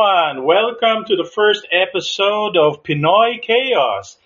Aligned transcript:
Everyone. 0.00 0.46
Welcome 0.46 1.04
to 1.08 1.16
the 1.16 1.28
first 1.34 1.66
episode 1.70 2.56
of 2.56 2.82
Pinoy 2.82 3.42
Chaos. 3.42 4.16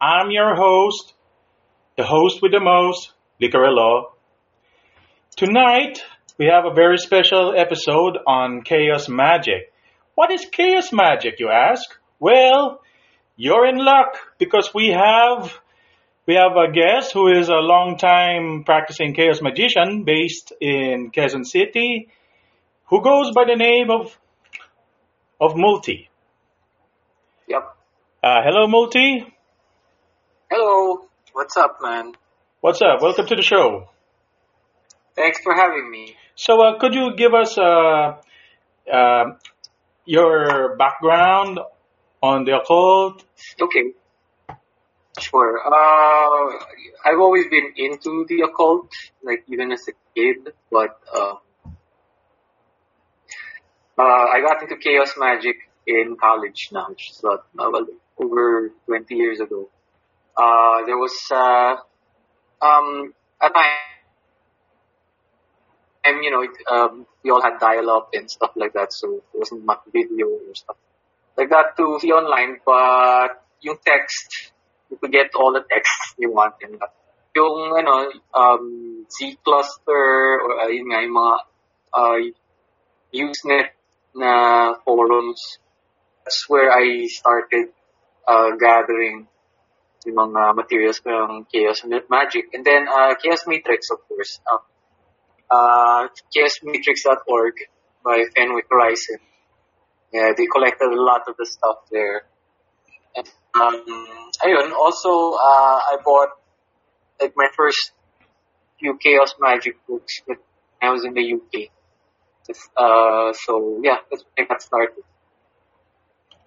I'm 0.00 0.30
your 0.30 0.56
host, 0.56 1.14
the 1.96 2.04
host 2.04 2.42
with 2.42 2.52
the 2.52 2.60
most, 2.60 3.12
Licarello. 3.40 4.12
Tonight, 5.36 6.02
we 6.38 6.46
have 6.46 6.64
a 6.64 6.74
very 6.74 6.98
special 6.98 7.54
episode 7.56 8.18
on 8.26 8.62
Chaos 8.62 9.08
Magic. 9.08 9.72
What 10.14 10.32
is 10.32 10.46
Chaos 10.46 10.92
Magic, 10.92 11.38
you 11.38 11.48
ask? 11.48 11.88
Well, 12.18 12.80
you're 13.36 13.66
in 13.66 13.76
luck 13.76 14.16
because 14.38 14.70
we 14.74 14.88
have 14.88 15.52
we 16.26 16.34
have 16.34 16.56
a 16.56 16.72
guest 16.72 17.12
who 17.12 17.28
is 17.28 17.48
a 17.48 17.54
long 17.54 17.98
time 17.98 18.64
practicing 18.64 19.14
chaos 19.14 19.40
magician 19.40 20.04
based 20.04 20.52
in 20.60 21.12
Quezon 21.12 21.44
City 21.44 22.08
who 22.86 23.02
goes 23.02 23.30
by 23.32 23.44
the 23.44 23.56
name 23.56 23.90
of 23.90 24.18
of 25.40 25.56
Multi. 25.56 26.08
Yep. 27.48 27.76
Uh, 28.22 28.42
hello, 28.44 28.66
Multi. 28.66 29.24
Hello. 30.50 31.08
What's 31.32 31.56
up, 31.56 31.78
man? 31.80 32.12
What's 32.60 32.82
up? 32.82 33.00
Welcome 33.00 33.26
to 33.26 33.36
the 33.36 33.42
show. 33.42 33.88
Thanks 35.16 35.40
for 35.42 35.54
having 35.54 35.90
me. 35.90 36.16
So, 36.34 36.60
uh, 36.62 36.78
could 36.78 36.94
you 36.94 37.14
give 37.16 37.32
us 37.32 37.56
uh, 37.56 38.16
uh, 38.92 39.24
your 40.04 40.76
background 40.76 41.58
on 42.22 42.44
the 42.44 42.58
occult? 42.60 43.24
Okay. 43.60 43.92
Sure. 45.18 45.60
Uh, 45.66 46.64
I've 47.04 47.18
always 47.18 47.46
been 47.48 47.72
into 47.76 48.26
the 48.28 48.42
occult, 48.42 48.92
like 49.22 49.44
even 49.48 49.72
as 49.72 49.88
a 49.88 49.92
kid, 50.14 50.52
but 50.70 51.00
uh, 51.14 51.34
I 54.00 54.40
got 54.40 54.62
into 54.62 54.76
chaos 54.76 55.14
magic 55.18 55.56
in 55.86 56.16
college 56.20 56.68
now, 56.72 56.86
which 56.88 57.10
is 57.10 57.20
about, 57.20 57.46
uh, 57.58 57.70
well, 57.72 57.86
over 58.18 58.70
20 58.86 59.14
years 59.14 59.40
ago. 59.40 59.68
Uh, 60.36 60.84
there 60.86 60.96
was 60.96 61.16
uh, 61.30 61.76
um, 62.64 63.12
a 63.40 63.48
time, 63.50 63.64
and 66.04 66.24
you 66.24 66.30
know, 66.30 66.42
it, 66.42 66.50
um, 66.70 67.06
we 67.22 67.30
all 67.30 67.42
had 67.42 67.58
dial-up 67.58 68.10
and 68.12 68.30
stuff 68.30 68.52
like 68.56 68.72
that, 68.74 68.92
so 68.92 69.22
there 69.32 69.40
wasn't 69.40 69.64
much 69.64 69.80
video 69.92 70.26
or 70.26 70.54
stuff 70.54 70.76
like 71.36 71.50
that 71.50 71.76
to 71.76 71.98
see 72.00 72.12
online. 72.12 72.58
But 72.64 73.42
yung 73.60 73.78
text, 73.84 74.52
you 74.90 74.96
could 74.96 75.12
get 75.12 75.34
all 75.34 75.52
the 75.52 75.64
texts 75.68 76.14
you 76.18 76.32
want 76.32 76.54
and 76.62 76.78
that. 76.80 76.94
Yung 77.34 77.74
ano, 77.78 78.10
um, 78.34 79.06
Z 79.10 79.38
cluster 79.44 80.40
or 80.40 80.60
uh, 80.60 80.68
yun 80.68 80.90
yung 80.90 81.14
mga 81.14 81.36
uh, 81.94 82.18
Usenet 83.14 83.70
na 84.14 84.74
forums. 84.84 85.58
That's 86.24 86.48
where 86.48 86.70
I 86.70 87.06
started 87.06 87.72
uh, 88.26 88.56
gathering 88.58 89.28
yung 90.06 90.16
mga 90.16 90.56
materials 90.56 91.00
ng 91.04 91.46
Chaos 91.52 91.84
Magic. 92.08 92.48
And 92.54 92.64
then 92.64 92.88
uh, 92.88 93.14
Chaos 93.20 93.44
Matrix, 93.46 93.90
of 93.90 94.00
course. 94.08 94.40
Uh, 94.48 94.64
uh, 95.50 96.08
chaosmatrix.org 96.34 97.54
by 98.04 98.24
Fenwick 98.34 98.68
Rysen. 98.70 99.20
Yeah, 100.12 100.32
they 100.36 100.46
collected 100.46 100.88
a 100.88 101.00
lot 101.00 101.22
of 101.28 101.36
the 101.36 101.46
stuff 101.46 101.86
there. 101.90 102.22
And, 103.14 103.26
um, 103.54 104.72
also, 104.78 105.32
uh, 105.32 105.78
I 105.90 105.96
bought 106.04 106.30
like 107.20 107.32
my 107.36 107.48
first 107.56 107.92
few 108.78 108.96
Chaos 108.96 109.34
Magic 109.38 109.76
books 109.86 110.22
when 110.24 110.38
I 110.80 110.90
was 110.90 111.04
in 111.04 111.14
the 111.14 111.34
UK. 111.34 111.70
Uh, 112.76 113.32
so 113.32 113.80
yeah, 113.82 113.98
I 114.38 114.44
got 114.44 114.62
started. 114.62 115.02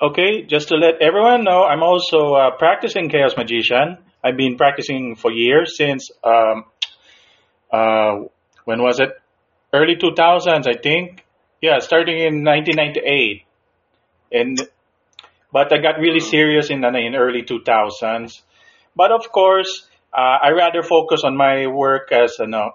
Okay, 0.02 0.44
just 0.44 0.68
to 0.69 0.75
let 0.75 1.02
everyone 1.02 1.44
know, 1.44 1.64
I'm 1.64 1.81
also 1.81 2.36
a 2.36 2.52
practicing 2.58 3.09
Chaos 3.09 3.38
Magician. 3.38 3.97
I've 4.24 4.36
been 4.38 4.58
practicing 4.58 5.16
for 5.16 5.31
years 5.31 5.78
since 5.78 6.12
um, 6.24 6.66
uh, 7.72 8.28
when 8.66 8.81
was 8.81 9.00
it? 9.00 9.09
Early 9.74 9.96
2000s, 9.96 10.68
I 10.68 10.80
think. 10.81 11.24
Yeah, 11.62 11.80
starting 11.80 12.19
in 12.19 12.44
1998, 12.44 13.46
and 14.31 14.59
but 15.52 15.72
I 15.72 15.78
got 15.81 16.00
really 16.00 16.19
serious 16.19 16.69
in 16.69 16.84
in 16.84 17.16
early 17.16 17.44
2000s. 17.44 18.42
But 18.96 19.12
of 19.12 19.31
course, 19.31 19.88
uh, 20.13 20.38
I 20.44 20.50
rather 20.52 20.84
focus 20.84 21.22
on 21.24 21.38
my 21.38 21.68
work 21.68 22.12
as 22.12 22.40
a 22.40 22.47
no, 22.47 22.74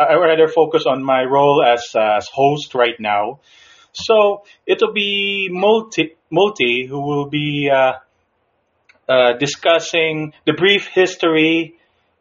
I 0.00 0.14
rather 0.14 0.48
focus 0.48 0.84
on 0.86 1.04
my 1.04 1.24
role 1.24 1.62
as 1.62 1.84
as 1.94 2.28
host 2.32 2.74
right 2.74 2.98
now. 2.98 3.40
So 3.92 4.44
it'll 4.66 4.92
be 4.92 5.48
multi 5.50 6.16
multi 6.30 6.86
who 6.86 7.00
will 7.00 7.28
be 7.28 7.70
uh, 7.70 7.92
uh, 9.08 9.32
discussing 9.34 10.32
the 10.46 10.52
brief 10.54 10.86
history 10.86 11.74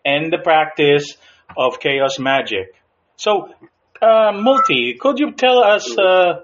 and 0.03 0.33
the 0.33 0.39
practice 0.39 1.15
of 1.57 1.79
chaos 1.79 2.19
magic. 2.19 2.73
So, 3.15 3.53
uh, 4.01 4.31
multi, 4.33 4.95
could 4.99 5.19
you 5.19 5.31
tell 5.33 5.59
us 5.59 5.97
uh, 5.97 6.41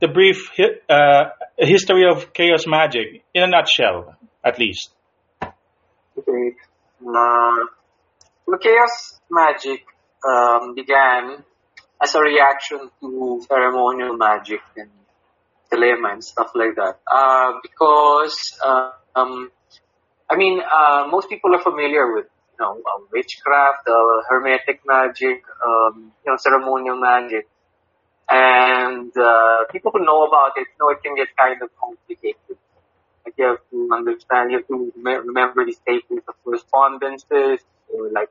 the 0.00 0.08
brief 0.08 0.50
hi- 0.56 0.80
uh, 0.88 1.30
history 1.58 2.04
of 2.08 2.32
chaos 2.32 2.66
magic 2.66 3.24
in 3.34 3.42
a 3.42 3.46
nutshell, 3.48 4.14
at 4.44 4.58
least? 4.58 4.90
Okay. 6.16 6.56
Uh, 7.06 8.56
chaos 8.60 9.20
magic 9.30 9.84
um, 10.26 10.74
began 10.74 11.44
as 12.02 12.14
a 12.14 12.20
reaction 12.20 12.90
to 13.00 13.42
ceremonial 13.48 14.16
magic 14.16 14.60
and 14.76 14.90
Thelema 15.72 16.12
and 16.12 16.24
stuff 16.24 16.50
like 16.54 16.74
that. 16.76 17.00
Uh, 17.10 17.52
because, 17.62 18.58
uh, 18.64 18.90
um, 19.14 19.50
I 20.28 20.36
mean, 20.36 20.60
uh, 20.60 21.06
most 21.10 21.28
people 21.28 21.54
are 21.54 21.60
familiar 21.60 22.12
with, 22.14 22.26
you 22.52 22.64
know, 22.64 22.72
uh, 22.78 23.00
witchcraft, 23.12 23.88
hermetic 24.28 24.80
magic, 24.86 25.42
um, 25.66 26.12
you 26.24 26.32
know, 26.32 26.36
ceremonial 26.36 26.96
magic. 26.96 27.48
And 28.28 29.16
uh, 29.16 29.64
people 29.70 29.90
who 29.92 30.04
know 30.04 30.24
about 30.24 30.52
it 30.56 30.68
know 30.80 30.88
it 30.88 31.02
can 31.02 31.14
get 31.14 31.28
kind 31.36 31.60
of 31.62 31.68
complicated. 31.78 32.56
Like 33.24 33.34
you 33.36 33.44
have 33.46 33.58
to 33.70 33.88
understand, 33.92 34.50
you 34.50 34.58
have 34.58 34.68
to 34.68 34.92
remember 34.96 35.64
the 35.64 35.76
tables 35.86 36.22
of 36.28 36.34
correspondences, 36.44 37.60
or 37.92 38.10
like 38.10 38.30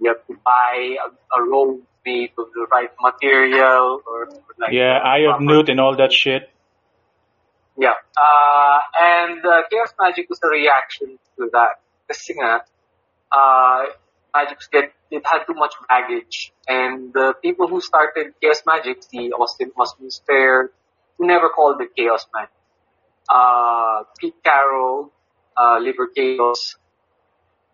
you 0.00 0.08
have 0.08 0.26
to 0.26 0.34
buy 0.44 0.96
a, 0.96 1.40
a 1.40 1.48
robe 1.48 1.82
made 2.04 2.32
of 2.38 2.46
the 2.52 2.66
right 2.72 2.90
material, 3.00 4.00
or, 4.06 4.24
or 4.24 4.52
like 4.58 4.72
Yeah, 4.72 4.98
Eye 4.98 5.26
of 5.32 5.40
Newt 5.40 5.68
and 5.68 5.80
all 5.80 5.96
that 5.96 6.12
shit. 6.12 6.50
Yeah. 7.78 7.94
Uh, 8.16 8.78
and 9.00 9.44
uh, 9.44 9.62
Chaos 9.70 9.94
Magic 10.00 10.28
was 10.28 10.40
a 10.44 10.48
reaction 10.48 11.18
to 11.38 11.48
that. 11.52 11.80
Kasi 12.08 12.34
nga, 12.34 12.62
uh, 13.30 13.84
Magic 14.34 14.58
get, 14.70 14.92
it 15.10 15.22
had 15.24 15.44
too 15.46 15.54
much 15.54 15.74
baggage. 15.88 16.52
And 16.66 17.12
the 17.12 17.34
people 17.40 17.68
who 17.68 17.80
started 17.80 18.34
Chaos 18.42 18.62
Magic, 18.66 19.00
the 19.10 19.32
Austin 19.32 19.72
Osman 19.78 20.10
Spare, 20.10 20.70
who 21.18 21.26
never 21.26 21.48
called 21.48 21.80
it 21.80 21.94
Chaos 21.96 22.26
Magic. 22.34 22.52
Uh, 23.30 24.04
Pete 24.18 24.42
Carroll, 24.42 25.12
uh, 25.56 25.78
Liber 25.80 26.08
Kaos, 26.14 26.76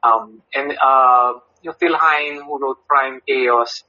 um, 0.03 0.43
and, 0.55 0.77
uh, 0.79 1.33
Phil 1.79 1.97
Hine, 1.97 2.43
who 2.43 2.59
wrote 2.61 2.87
Prime 2.87 3.21
Chaos. 3.27 3.85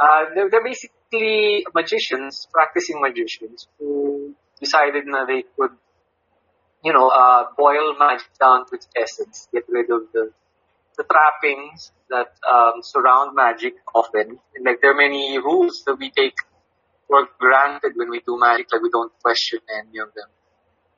Uh, 0.00 0.26
they're, 0.34 0.50
they're 0.50 0.64
basically 0.64 1.66
magicians, 1.74 2.46
practicing 2.52 3.00
magicians, 3.00 3.68
who 3.78 4.34
decided 4.60 5.04
that 5.06 5.26
they 5.26 5.44
could, 5.56 5.70
you 6.84 6.92
know, 6.92 7.08
uh, 7.08 7.46
boil 7.56 7.94
magic 7.98 8.28
down 8.40 8.66
to 8.66 8.74
its 8.76 8.88
essence, 8.96 9.48
get 9.52 9.64
rid 9.68 9.90
of 9.90 10.02
the 10.12 10.30
the 10.98 11.04
trappings 11.04 11.92
that 12.10 12.26
um, 12.50 12.82
surround 12.82 13.34
magic 13.34 13.74
often. 13.94 14.38
And 14.54 14.66
like 14.66 14.82
there 14.82 14.90
are 14.90 14.96
many 14.96 15.38
rules 15.38 15.84
that 15.86 15.94
we 15.94 16.10
take 16.10 16.34
for 17.06 17.26
granted 17.38 17.92
when 17.94 18.10
we 18.10 18.20
do 18.26 18.38
magic, 18.38 18.66
like 18.72 18.82
we 18.82 18.90
don't 18.90 19.12
question 19.22 19.60
any 19.72 19.98
of 19.98 20.12
them. 20.14 20.26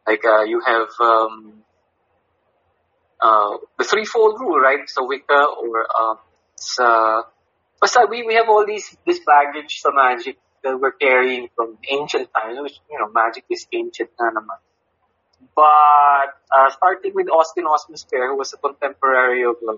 Like 0.06 0.24
uh, 0.24 0.42
you 0.44 0.60
have 0.66 0.88
um, 1.00 1.62
uh, 3.22 3.58
the 3.78 3.84
threefold 3.84 4.40
rule, 4.40 4.58
right? 4.58 4.88
So 4.88 5.06
Wicca 5.06 5.44
or 5.60 5.86
um, 6.00 6.18
it's, 6.54 6.78
uh, 6.78 7.22
we 8.08 8.22
we 8.22 8.34
have 8.34 8.48
all 8.48 8.64
these 8.66 8.96
this 9.06 9.20
baggage 9.24 9.80
sa 9.80 9.90
magic 9.90 10.38
that 10.62 10.78
we're 10.78 10.92
carrying 10.92 11.48
from 11.56 11.78
ancient 11.88 12.28
times, 12.34 12.58
which 12.60 12.78
you 12.90 12.98
know 12.98 13.08
magic 13.12 13.44
is 13.50 13.66
ancient 13.72 14.10
na 14.20 14.30
naman. 14.30 14.60
But 15.56 16.36
uh, 16.52 16.68
starting 16.70 17.12
with 17.14 17.28
Austin 17.28 17.64
Osman 17.64 17.96
Spare, 17.96 18.28
who 18.28 18.36
was 18.36 18.52
a 18.52 18.58
contemporary 18.58 19.44
of 19.44 19.56
uh, 19.66 19.76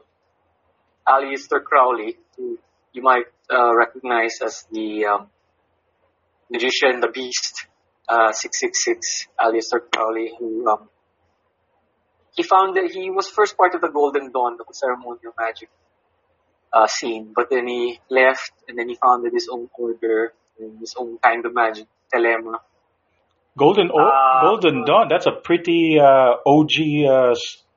Aleister 1.06 1.62
Crowley, 1.62 2.18
who 2.36 2.58
you 2.92 3.02
might 3.02 3.26
uh, 3.50 3.74
recognize 3.74 4.40
as 4.42 4.66
the 4.70 5.06
um, 5.06 5.26
magician, 6.50 7.00
the 7.00 7.08
beast, 7.08 7.66
uh, 8.08 8.32
666, 8.32 9.28
Aleister 9.40 9.80
Crowley, 9.90 10.32
who 10.38 10.68
um, 10.68 10.88
he 12.36 12.42
found 12.42 12.76
that 12.76 12.90
he 12.90 13.10
was 13.10 13.28
first 13.28 13.56
part 13.56 13.74
of 13.74 13.80
the 13.80 13.88
Golden 13.88 14.30
Dawn 14.32 14.56
the 14.56 14.64
ceremonial 14.72 15.32
magic 15.38 15.68
uh, 16.72 16.86
scene, 16.86 17.32
but 17.34 17.50
then 17.50 17.68
he 17.68 18.00
left 18.08 18.52
and 18.68 18.78
then 18.78 18.88
he 18.88 18.96
founded 18.96 19.32
his 19.32 19.48
own 19.52 19.68
order 19.78 20.32
and 20.58 20.78
his 20.80 20.94
own 20.98 21.18
kind 21.18 21.44
of 21.46 21.52
magic 21.54 21.86
Thelema. 22.12 22.56
Golden 23.56 23.90
o- 23.92 24.00
Uh, 24.00 24.40
Golden 24.48 24.84
Dawn. 24.86 25.08
That's 25.12 25.26
a 25.26 25.32
pretty 25.32 25.98
uh, 26.00 26.40
OG 26.46 26.74
uh, 27.04 27.34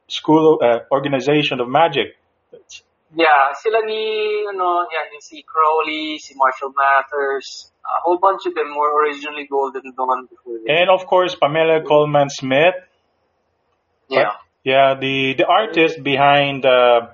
school 0.07 0.59
uh, 0.63 0.79
organization 0.91 1.59
of 1.59 1.67
magic. 1.67 2.15
It's- 2.53 2.81
Yeah, 3.15 3.53
sila 3.55 3.79
ni, 3.87 4.43
ano, 4.51 4.69
yan, 4.91 5.05
ni 5.13 5.19
si 5.23 5.39
Crowley, 5.51 6.17
si 6.19 6.33
Marshall 6.35 6.71
Mathers, 6.75 7.71
a 7.85 7.99
whole 8.03 8.17
bunch 8.19 8.43
of 8.49 8.53
them 8.55 8.75
were 8.75 8.91
originally 9.03 9.45
Golden 9.47 9.87
Dawn 9.95 10.27
before 10.31 10.57
this. 10.59 10.67
and 10.67 10.89
of 10.95 11.05
course, 11.11 11.35
Pamela 11.43 11.79
Colman 11.91 12.27
Smith. 12.39 12.75
yeah. 14.09 14.35
Yeah, 14.65 14.97
the 14.97 15.37
the 15.37 15.45
artist 15.45 16.01
behind 16.01 16.65
uh, 16.65 17.13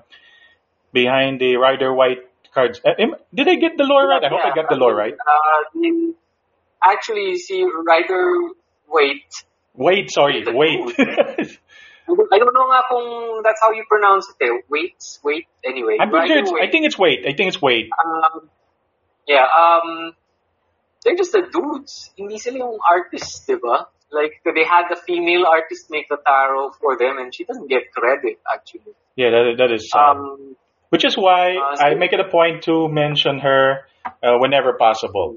behind 0.92 1.36
the 1.40 1.56
Rider 1.60 1.92
White 1.92 2.24
cards. 2.54 2.80
Uh, 2.80 2.96
am- 2.98 3.20
did 3.34 3.46
I 3.48 3.56
get 3.60 3.76
the 3.76 3.84
lore 3.84 4.08
right? 4.08 4.24
I 4.24 4.28
hope 4.32 4.40
I 4.40 4.54
got 4.56 4.72
the 4.72 4.76
lore 4.80 4.96
right. 4.96 5.12
Uh, 5.12 5.60
the- 5.76 6.14
actually, 6.80 7.36
see, 7.36 7.60
Rider 7.68 8.24
Waite. 8.88 9.44
Wait, 9.76 10.10
sorry, 10.10 10.44
wait. 10.48 10.80
I 12.08 12.36
don't 12.40 12.52
know 12.56 12.66
nga 12.72 12.82
kung 12.88 13.40
that's 13.44 13.60
how 13.60 13.70
you 13.72 13.84
pronounce 13.88 14.26
it 14.32 14.40
eh. 14.44 14.52
Wait, 14.68 14.96
wait, 15.22 15.46
anyway. 15.64 15.96
I'm 16.00 16.08
pretty 16.10 16.28
sure 16.28 16.36
Rider 16.40 16.48
it's. 16.48 16.50
I 16.50 16.54
Waite. 16.56 16.72
think 16.72 16.84
it's 16.88 16.98
wait. 16.98 17.20
I 17.28 17.32
think 17.36 17.48
it's 17.52 17.60
wait. 17.62 17.88
Um, 18.00 18.48
yeah, 19.28 19.44
um, 19.44 20.16
they're 21.04 21.16
just 21.16 21.32
the 21.32 21.44
dudes. 21.52 22.10
Hindi 22.16 22.36
sila 22.40 22.64
yung 22.64 22.78
artists, 22.80 23.44
di 23.46 23.54
ba? 23.60 23.86
Like, 24.12 24.40
they 24.44 24.64
had 24.64 24.88
the 24.90 24.96
female 25.06 25.46
artist 25.46 25.90
make 25.90 26.08
the 26.08 26.18
tarot 26.26 26.72
for 26.80 26.96
them 26.98 27.18
and 27.18 27.34
she 27.34 27.44
doesn't 27.44 27.68
get 27.68 27.90
credit, 27.92 28.38
actually. 28.52 28.92
Yeah, 29.16 29.30
that 29.30 29.54
that 29.58 29.70
is. 29.72 29.90
sad. 29.90 30.16
Um, 30.16 30.56
Which 30.90 31.04
is 31.04 31.16
why 31.16 31.56
uh, 31.56 31.80
I 31.80 31.94
make 31.94 32.12
it 32.12 32.20
a 32.20 32.28
point 32.28 32.64
to 32.64 32.88
mention 32.88 33.38
her 33.40 33.88
uh, 34.04 34.36
whenever 34.38 34.74
possible. 34.74 35.36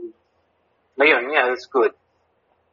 Ayun, 1.00 1.32
yeah, 1.32 1.48
that's 1.48 1.68
good. 1.72 1.92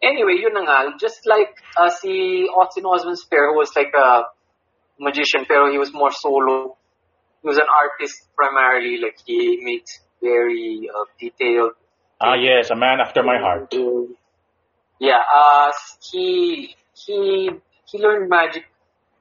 Anyway, 0.03 0.35
yun 0.43 0.55
na 0.55 0.63
nga. 0.67 0.99
Just 0.99 1.27
like 1.27 1.55
uh, 1.79 1.91
si 1.91 2.47
Austin 2.51 2.85
Osman 2.85 3.15
Spare, 3.15 3.51
who 3.51 3.59
was 3.59 3.71
like 3.79 3.95
a 3.95 4.27
magician, 4.99 5.47
pero 5.47 5.71
he 5.71 5.79
was 5.79 5.95
more 5.95 6.11
solo. 6.11 6.77
He 7.43 7.47
was 7.47 7.59
an 7.59 7.71
artist 7.71 8.27
primarily. 8.35 8.99
Like, 8.99 9.19
he 9.25 9.59
makes 9.63 10.01
very 10.23 10.91
uh, 10.91 11.07
detailed 11.19 11.79
Ah, 12.23 12.35
yes, 12.39 12.71
a 12.71 12.77
man 12.77 13.01
after 13.01 13.23
my 13.25 13.39
heart. 13.39 13.75
Yeah, 14.99 15.21
uh, 15.35 15.73
he 16.11 16.77
he 16.95 17.51
he 17.87 17.99
learned 17.99 18.29
magic 18.31 18.65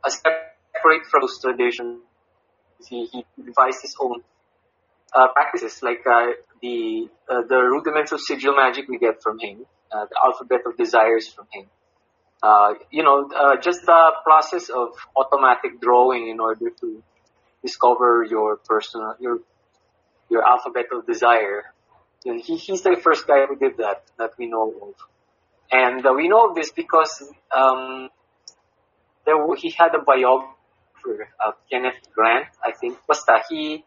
uh, 0.04 0.10
separate 0.10 1.06
from 1.10 1.22
those 1.22 1.40
traditions. 1.40 2.02
He 2.88 3.06
he 3.06 3.26
devised 3.44 3.82
his 3.82 3.96
own 4.00 4.22
uh, 5.14 5.28
practices, 5.34 5.82
like 5.84 6.06
uh, 6.06 6.32
the 6.62 7.10
uh, 7.30 7.42
the 7.48 7.58
rudiments 7.58 8.12
of 8.12 8.22
sigil 8.22 8.56
magic 8.56 8.88
we 8.88 8.98
get 8.98 9.22
from 9.22 9.40
him, 9.40 9.66
uh, 9.92 10.06
the 10.06 10.16
alphabet 10.24 10.62
of 10.66 10.78
desires 10.78 11.28
from 11.28 11.48
him. 11.52 11.66
Uh, 12.44 12.74
you 12.92 13.04
know, 13.04 13.30
uh, 13.36 13.56
just 13.62 13.86
the 13.86 14.12
process 14.24 14.70
of 14.70 14.90
automatic 15.16 15.80
drawing 15.82 16.28
in 16.28 16.40
order 16.40 16.70
to 16.82 17.04
discover 17.64 18.26
your 18.30 18.58
personal 18.58 19.16
your 19.20 19.40
your 20.30 20.44
alphabet 20.44 20.86
of 20.92 21.06
desire. 21.06 21.74
Yun, 22.26 22.40
he, 22.40 22.58
he's 22.58 22.82
the 22.84 22.96
first 23.02 23.28
guy 23.28 23.46
who 23.48 23.56
did 23.56 23.78
that 23.78 24.04
that 24.18 24.32
we 24.38 24.48
know 24.48 24.74
of. 24.82 24.96
And 25.72 26.06
uh, 26.06 26.14
we 26.14 26.28
know 26.28 26.54
this 26.54 26.72
because 26.72 27.24
um, 27.56 28.10
there 29.26 29.38
w- 29.38 29.56
he 29.60 29.70
had 29.72 29.96
a 29.96 30.04
biographer, 30.04 31.30
uh, 31.40 31.52
Kenneth 31.72 32.02
Grant, 32.14 32.48
I 32.64 32.72
think. 32.74 32.98
Basta, 33.08 33.40
he, 33.50 33.84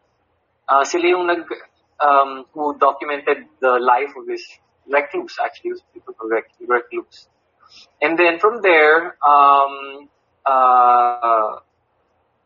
uh, 0.67 0.83
sila 0.83 1.07
yung 1.07 1.27
nag, 1.27 1.45
um, 1.99 2.45
who 2.53 2.75
documented 2.79 3.45
the 3.61 3.77
life 3.79 4.09
of 4.17 4.25
this 4.25 4.43
recluse, 4.89 5.37
actually, 5.43 5.71
was 5.71 5.81
people 5.93 6.13
called 6.13 6.31
rec- 6.31 6.49
recluse. 6.67 7.27
And 8.01 8.17
then 8.17 8.39
from 8.39 8.61
there, 8.61 9.15
um, 9.25 10.09
uh, 10.45 11.59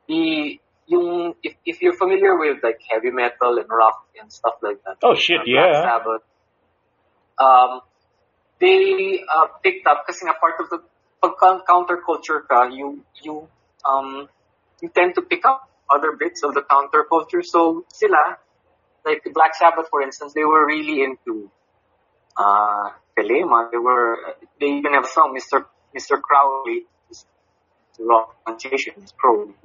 the, 0.08 0.60
yung, 0.88 1.34
if, 1.44 1.56
if 1.66 1.82
you're 1.82 1.96
familiar 1.96 2.38
with 2.38 2.58
like 2.64 2.80
heavy 2.90 3.12
metal 3.12 3.58
and 3.58 3.70
rock 3.70 4.06
and 4.20 4.32
stuff 4.32 4.56
like 4.62 4.84
that, 4.86 4.98
Oh 5.04 5.16
shit, 5.16 5.40
uh, 5.40 5.44
Black 5.46 5.70
yeah. 5.72 5.82
Sabbath. 5.84 6.24
Um, 7.40 7.82
they 8.60 9.24
uh, 9.24 9.48
picked 9.64 9.88
up 9.88 10.04
kasi 10.08 10.26
nga 10.28 10.36
part 10.40 10.60
of 10.60 10.70
the 10.70 10.80
pag 11.24 11.64
counterculture 11.68 12.44
ka, 12.48 12.64
you 12.72 13.04
you 13.24 13.48
um 13.84 14.28
you 14.82 14.90
tend 14.90 15.16
to 15.16 15.22
pick 15.22 15.44
up 15.46 15.68
other 15.90 16.14
bits 16.16 16.44
of 16.44 16.54
the 16.54 16.62
counterculture. 16.62 17.44
So 17.44 17.86
sila, 17.92 18.38
like 19.06 19.24
Black 19.34 19.56
Sabbath 19.56 19.88
for 19.90 20.02
instance, 20.02 20.34
they 20.34 20.44
were 20.46 20.66
really 20.66 21.04
into 21.04 21.50
uh 22.38 22.90
Thelema. 23.18 23.72
They 23.72 23.78
were 23.80 24.36
they 24.60 24.68
even 24.80 24.94
have 24.94 25.06
a 25.06 25.12
song, 25.12 25.36
Mr. 25.36 25.66
Mr. 25.96 26.22
Crowley, 26.22 26.86
it's 27.10 27.26
rock 28.00 28.36
pronunciation, 28.46 28.94
it's 29.02 29.12
Crowley. 29.12 29.56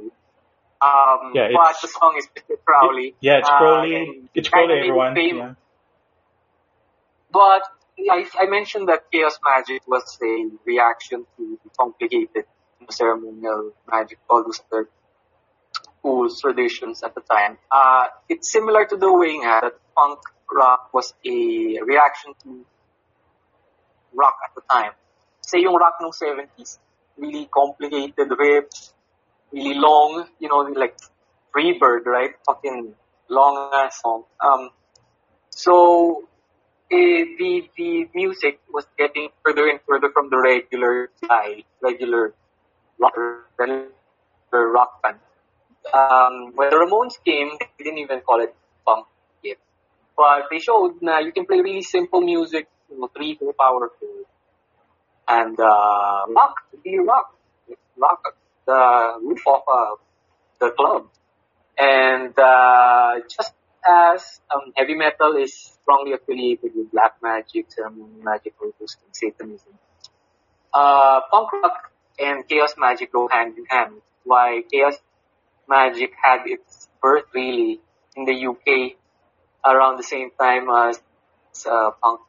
Um, 0.83 1.33
Yeah, 1.35 1.49
but 1.55 1.71
it's- 1.77 1.83
the 1.83 1.89
song 1.89 2.15
is 2.19 2.27
Mr. 2.35 2.57
Crowley. 2.65 3.15
Yeah, 3.21 3.39
it's 3.39 3.49
Uh, 3.49 3.59
Crowley. 3.59 3.95
and 3.97 4.29
it's 4.35 4.49
Crowley, 4.49 4.79
everyone. 4.81 5.15
fame- 5.15 5.37
Yeah. 5.39 5.55
but 7.31 7.63
I, 7.99 8.27
I 8.39 8.47
mentioned 8.47 8.89
that 8.89 9.11
chaos 9.11 9.39
magic 9.45 9.83
was 9.87 10.19
a 10.23 10.51
reaction 10.65 11.27
to 11.37 11.59
complicated 11.79 12.45
ceremonial 12.91 13.73
magic, 13.91 14.19
all 14.29 14.45
those 14.45 14.61
other 14.71 14.89
schools, 15.73 16.41
traditions 16.41 17.03
at 17.03 17.15
the 17.15 17.21
time. 17.23 17.59
Uh, 17.71 18.07
it's 18.29 18.53
similar 18.53 18.85
to 18.85 18.97
the 18.97 19.13
way 19.13 19.39
that 19.43 19.73
punk 19.97 20.19
rock 20.53 20.93
was 20.93 21.15
a 21.25 21.81
reaction 21.83 22.35
to 22.43 22.67
rock 24.13 24.37
at 24.45 24.55
the 24.55 24.63
time. 24.71 24.93
Say 25.41 25.61
yung 25.61 25.75
rock 25.75 25.97
ng 26.01 26.11
70s, 26.11 26.79
really 27.17 27.49
complicated 27.53 28.29
riffs, 28.31 28.93
really 29.53 29.75
long, 29.75 30.27
you 30.39 30.49
know, 30.49 30.59
like 30.59 30.97
Freebird, 31.55 32.07
right? 32.07 32.33
Fucking 32.47 32.95
long 33.29 33.71
ass 33.73 34.01
song. 34.03 34.25
Um, 34.41 34.71
so 35.51 36.25
the 36.91 37.69
the 37.77 38.09
music 38.15 38.61
was 38.73 38.87
getting 38.99 39.29
further 39.45 39.69
and 39.69 39.81
further 39.89 40.11
from 40.13 40.31
the 40.31 40.39
regular 40.39 41.11
style, 41.17 41.61
regular 41.83 42.35
rock, 42.99 43.15
regular 43.59 43.89
rock 44.53 45.03
band. 45.03 45.19
Um, 45.93 46.53
when 46.55 46.71
the 46.71 46.77
Ramones 46.77 47.23
came, 47.25 47.51
they 47.61 47.85
didn't 47.85 47.99
even 47.99 48.21
call 48.21 48.41
it 48.41 48.55
punk 48.87 49.07
yet, 49.43 49.59
but 50.17 50.45
they 50.51 50.59
showed 50.59 51.01
that 51.03 51.25
you 51.25 51.33
can 51.33 51.47
play 51.47 51.61
really 51.61 51.83
simple 51.83 52.21
music, 52.21 52.69
you 52.91 52.99
know, 53.01 53.09
three 53.15 53.37
four 53.37 53.53
power 53.59 53.89
chords, 53.89 54.29
and 55.29 55.59
uh, 55.61 56.25
rock, 56.29 56.57
be 56.83 56.99
rock, 56.99 57.35
rock 57.97 58.37
the 58.67 59.19
roof 59.23 59.43
of 59.47 59.63
uh, 59.73 59.95
the 60.61 60.71
club, 60.71 61.09
and 61.79 62.39
uh, 62.39 63.21
just 63.29 63.53
as 63.87 64.41
um, 64.55 64.73
heavy 64.77 64.95
metal 64.95 65.37
is 65.37 65.55
strongly 65.55 66.13
affiliated 66.13 66.73
with 66.75 66.91
black 66.91 67.15
magic, 67.23 67.71
ceremonial 67.71 68.23
magic, 68.23 68.55
occultism, 68.57 69.01
Satanism. 69.13 69.75
Uh, 70.73 71.21
punk 71.31 71.53
rock 71.53 71.93
and 72.19 72.49
chaos 72.49 72.75
magic 72.77 73.13
go 73.13 73.29
hand 73.29 73.57
in 73.59 73.65
hand. 73.67 74.01
Why 74.25 74.63
chaos 74.71 74.97
magic 75.69 76.13
had 76.23 76.43
its 76.47 76.89
birth 77.03 77.25
really 77.35 77.81
in 78.17 78.25
the 78.25 78.47
UK 78.47 78.97
around 79.65 79.99
the 79.99 80.03
same 80.03 80.31
time 80.39 80.69
as 80.69 81.01
uh, 81.67 81.91
punk. 82.03 82.21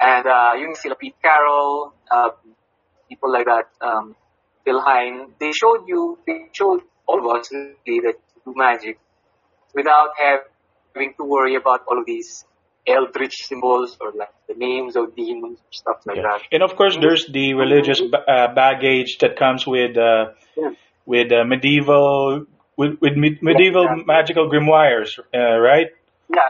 And 0.00 0.26
uh, 0.26 0.52
yung 0.58 0.74
sila 0.74 0.96
Pete 0.96 1.14
Carroll, 1.22 1.92
uh, 2.10 2.30
people 3.08 3.32
like 3.32 3.46
that, 3.46 3.68
um, 3.80 4.16
Phil 4.64 4.80
Hine, 4.80 5.34
they 5.38 5.52
showed 5.52 5.86
you, 5.86 6.18
they 6.26 6.48
showed 6.52 6.82
all 7.06 7.18
of 7.18 7.36
us 7.36 7.50
really 7.52 8.00
that 8.00 8.18
you 8.34 8.52
do 8.52 8.54
magic 8.56 8.98
without 9.74 10.10
having 10.18 10.51
to 10.94 11.24
worry 11.24 11.56
about 11.56 11.80
all 11.88 11.98
of 11.98 12.06
these 12.06 12.44
eldritch 12.86 13.34
symbols 13.46 13.96
or 14.00 14.12
like 14.12 14.32
the 14.48 14.54
names 14.54 14.96
of 14.96 15.14
demons 15.14 15.58
or 15.60 15.72
stuff 15.72 15.98
like 16.06 16.16
Yeah. 16.16 16.22
that. 16.22 16.42
And 16.52 16.62
of 16.62 16.76
course, 16.76 16.96
there's 17.00 17.26
the 17.26 17.54
religious 17.54 18.00
uh, 18.00 18.48
baggage 18.54 19.18
that 19.18 19.36
comes 19.36 19.66
with 19.66 19.96
uh, 19.96 20.32
Yeah. 20.56 20.70
with 21.06 21.32
uh, 21.32 21.44
medieval 21.44 22.46
with, 22.76 22.98
with 23.00 23.16
me- 23.16 23.38
medieval 23.40 23.84
exactly. 23.84 24.04
magical 24.04 24.50
grimoires, 24.50 25.18
uh, 25.34 25.58
right? 25.58 25.88
Yeah. 26.28 26.48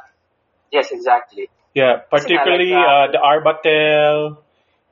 Yes, 0.70 0.90
exactly. 0.90 1.48
Yeah, 1.74 1.96
particularly 2.10 2.70
like 2.70 2.86
uh, 2.86 3.12
the 3.12 3.18
Arbatel, 3.18 4.38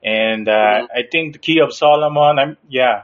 and 0.02 0.48
uh, 0.48 0.52
Mhm. 0.52 0.86
I 0.96 1.02
think 1.12 1.32
the 1.34 1.38
Key 1.38 1.60
of 1.60 1.72
Solomon. 1.72 2.38
I'm 2.38 2.56
yeah, 2.68 3.02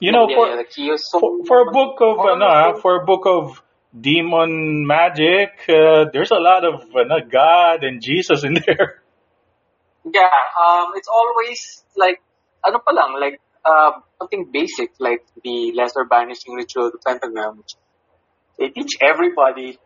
you 0.00 0.12
know 0.12 0.26
yeah, 0.28 0.36
for, 0.36 0.46
yeah, 0.48 0.56
the 0.56 0.64
key 0.64 0.86
is 0.90 1.08
so 1.10 1.18
for 1.20 1.44
for 1.46 1.58
a 1.68 1.72
book 1.72 2.00
of 2.00 2.18
uh, 2.18 2.34
no, 2.36 2.76
for 2.80 3.02
a 3.02 3.04
book 3.04 3.26
of 3.26 3.62
demon 3.98 4.86
magic, 4.86 5.50
uh, 5.68 6.06
there's 6.12 6.30
a 6.30 6.40
lot 6.40 6.64
of 6.64 6.82
uh, 6.94 7.20
God 7.30 7.84
and 7.84 8.02
Jesus 8.02 8.44
in 8.44 8.54
there. 8.66 9.02
Yeah, 10.04 10.36
um, 10.60 10.92
it's 10.96 11.08
always 11.08 11.84
like, 11.96 12.20
ano 12.66 12.78
pa 12.78 12.92
lang, 12.92 13.18
like, 13.20 13.40
uh, 13.64 13.92
something 14.18 14.50
basic, 14.52 14.92
like 14.98 15.24
the 15.42 15.72
lesser 15.74 16.04
banishing 16.04 16.54
ritual 16.54 16.90
the 16.90 16.98
pentagram, 16.98 17.62
they 18.58 18.68
teach 18.68 18.96
everybody. 19.00 19.78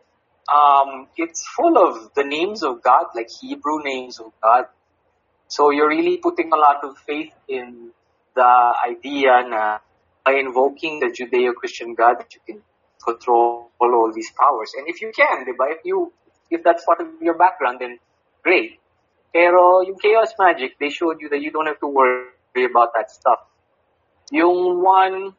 Um, 0.52 1.08
it's 1.16 1.46
full 1.54 1.76
of 1.78 2.14
the 2.14 2.24
names 2.24 2.62
of 2.62 2.82
God, 2.82 3.06
like 3.14 3.28
Hebrew 3.40 3.82
names 3.84 4.18
of 4.18 4.32
God. 4.42 4.64
So 5.48 5.70
you're 5.70 5.88
really 5.88 6.18
putting 6.18 6.50
a 6.52 6.56
lot 6.56 6.84
of 6.84 6.96
faith 7.06 7.32
in 7.48 7.90
the 8.34 8.74
idea 8.86 9.44
na 9.48 9.78
by 10.24 10.34
invoking 10.34 11.00
the 11.00 11.06
Judeo-Christian 11.06 11.94
God 11.94 12.18
that 12.20 12.34
you 12.34 12.40
can 12.46 12.62
control 13.02 13.68
all 14.08 14.12
these 14.14 14.30
powers. 14.38 14.72
And 14.76 14.88
if 14.88 15.02
you 15.02 15.12
can, 15.14 15.44
diba? 15.44 15.72
If 15.72 15.84
you, 15.84 16.12
if 16.50 16.62
that's 16.62 16.84
part 16.84 17.00
of 17.00 17.08
your 17.20 17.36
background, 17.36 17.78
then 17.80 17.98
great. 18.42 18.80
Pero 19.32 19.82
yung 19.82 19.98
chaos 19.98 20.32
magic, 20.38 20.78
they 20.78 20.88
showed 20.88 21.20
you 21.20 21.28
that 21.28 21.40
you 21.40 21.50
don't 21.50 21.66
have 21.66 21.80
to 21.80 21.86
worry 21.86 22.64
about 22.64 22.94
that 22.94 23.10
stuff. 23.10 23.40
Yung 24.32 24.82
one, 24.82 25.34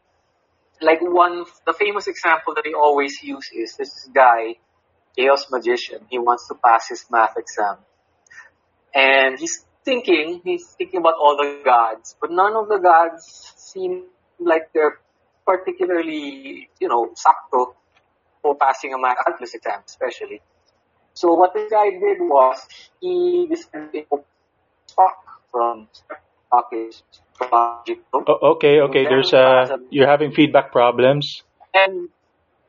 like 0.81 0.99
one, 1.01 1.45
the 1.65 1.73
famous 1.73 2.07
example 2.07 2.53
that 2.55 2.63
they 2.63 2.73
always 2.73 3.21
use 3.23 3.49
is 3.53 3.75
this 3.75 4.09
guy, 4.13 4.55
chaos 5.17 5.47
magician. 5.51 6.05
He 6.09 6.19
wants 6.19 6.47
to 6.47 6.55
pass 6.55 6.87
his 6.89 7.05
math 7.11 7.35
exam. 7.37 7.77
And 8.93 9.39
he's 9.39 9.65
thinking, 9.83 10.41
he's 10.43 10.65
thinking 10.77 10.99
about 10.99 11.15
all 11.19 11.37
the 11.37 11.61
gods, 11.63 12.15
but 12.21 12.31
none 12.31 12.55
of 12.55 12.69
the 12.69 12.77
gods 12.77 13.53
seem 13.57 14.05
like 14.39 14.71
they're 14.73 14.99
particularly, 15.49 16.69
you 16.79 16.87
know, 16.87 17.09
sakto 17.17 17.73
for 18.41 18.55
passing 18.55 18.93
a 18.93 18.97
calculus 19.25 19.53
exam, 19.55 19.81
especially. 19.85 20.41
So 21.13 21.33
what 21.33 21.53
this 21.53 21.69
guy 21.71 21.89
did 21.89 22.21
was 22.21 22.61
he 23.01 23.47
decided 23.49 24.05
to 24.13 24.23
talk 24.95 25.17
from 25.51 25.87
package. 26.53 27.01
Oh, 27.41 27.81
okay, 28.55 28.81
okay. 28.81 29.03
There's 29.09 29.33
uh, 29.33 29.77
you're 29.89 30.07
having 30.07 30.31
feedback 30.31 30.71
problems. 30.71 31.43
And 31.73 32.09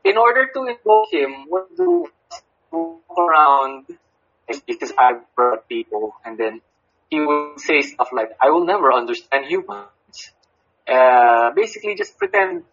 in 0.03 0.17
order 0.17 0.47
to 0.53 0.59
invoke 0.65 1.11
him, 1.11 1.45
what 1.49 1.75
do 1.75 2.07
walk 2.71 3.17
around 3.17 3.85
because 4.67 4.91
I've 4.97 5.23
brought 5.35 5.67
people, 5.69 6.15
and 6.25 6.37
then 6.37 6.61
he 7.09 7.19
would 7.19 7.59
say 7.59 7.81
stuff 7.81 8.09
like, 8.11 8.31
"I 8.41 8.49
will 8.49 8.65
never 8.65 8.91
understand 8.91 9.45
humans." 9.45 9.87
Uh, 10.87 11.51
basically, 11.55 11.95
just 11.95 12.17
pretend 12.17 12.63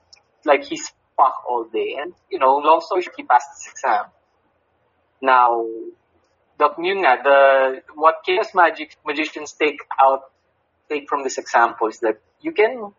like 0.44 0.64
he's 0.64 0.90
fuck 1.16 1.44
all 1.48 1.64
day, 1.72 1.96
and 2.00 2.14
you 2.30 2.38
know, 2.38 2.56
long 2.56 2.80
story 2.80 3.02
short, 3.02 3.14
he 3.16 3.22
passed 3.24 3.48
this 3.54 3.72
exam. 3.72 4.06
Now, 5.20 5.66
the 6.58 6.68
yun 6.78 6.98
nga, 6.98 7.22
the 7.22 7.82
what 7.94 8.16
chaos 8.24 8.54
magic 8.54 8.96
magicians 9.06 9.52
take 9.52 9.80
out 10.00 10.22
take 10.88 11.08
from 11.08 11.22
this 11.22 11.38
example 11.38 11.88
is 11.88 11.98
that 12.00 12.20
you 12.40 12.52
can 12.52 12.92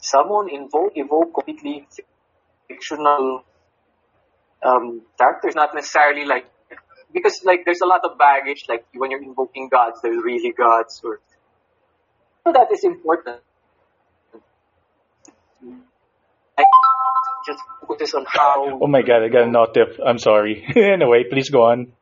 someone 0.00 0.48
invoke 0.50 0.92
evoke 0.96 1.32
completely 1.34 1.86
fictional 2.68 3.44
um, 4.62 5.02
characters, 5.18 5.54
not 5.54 5.74
necessarily 5.74 6.24
like 6.24 6.46
because 7.12 7.40
like 7.44 7.64
there's 7.64 7.80
a 7.80 7.86
lot 7.86 8.00
of 8.04 8.18
baggage 8.18 8.64
like 8.68 8.84
when 8.94 9.10
you're 9.10 9.22
invoking 9.22 9.68
gods, 9.68 10.00
there's 10.02 10.22
really 10.22 10.52
gods 10.52 11.00
or 11.04 11.20
so 12.44 12.52
that 12.52 12.68
is 12.72 12.84
important. 12.84 13.40
I 16.58 16.64
just 17.46 17.62
focus 17.86 18.14
on 18.14 18.24
how. 18.28 18.78
Oh 18.82 18.86
my 18.86 19.02
god, 19.02 19.22
I 19.22 19.28
got 19.28 19.42
a 19.42 19.50
notif. 19.50 19.98
I'm 20.04 20.18
sorry. 20.18 20.64
anyway, 20.76 21.24
please 21.30 21.50
go 21.50 21.64
on. 21.64 21.92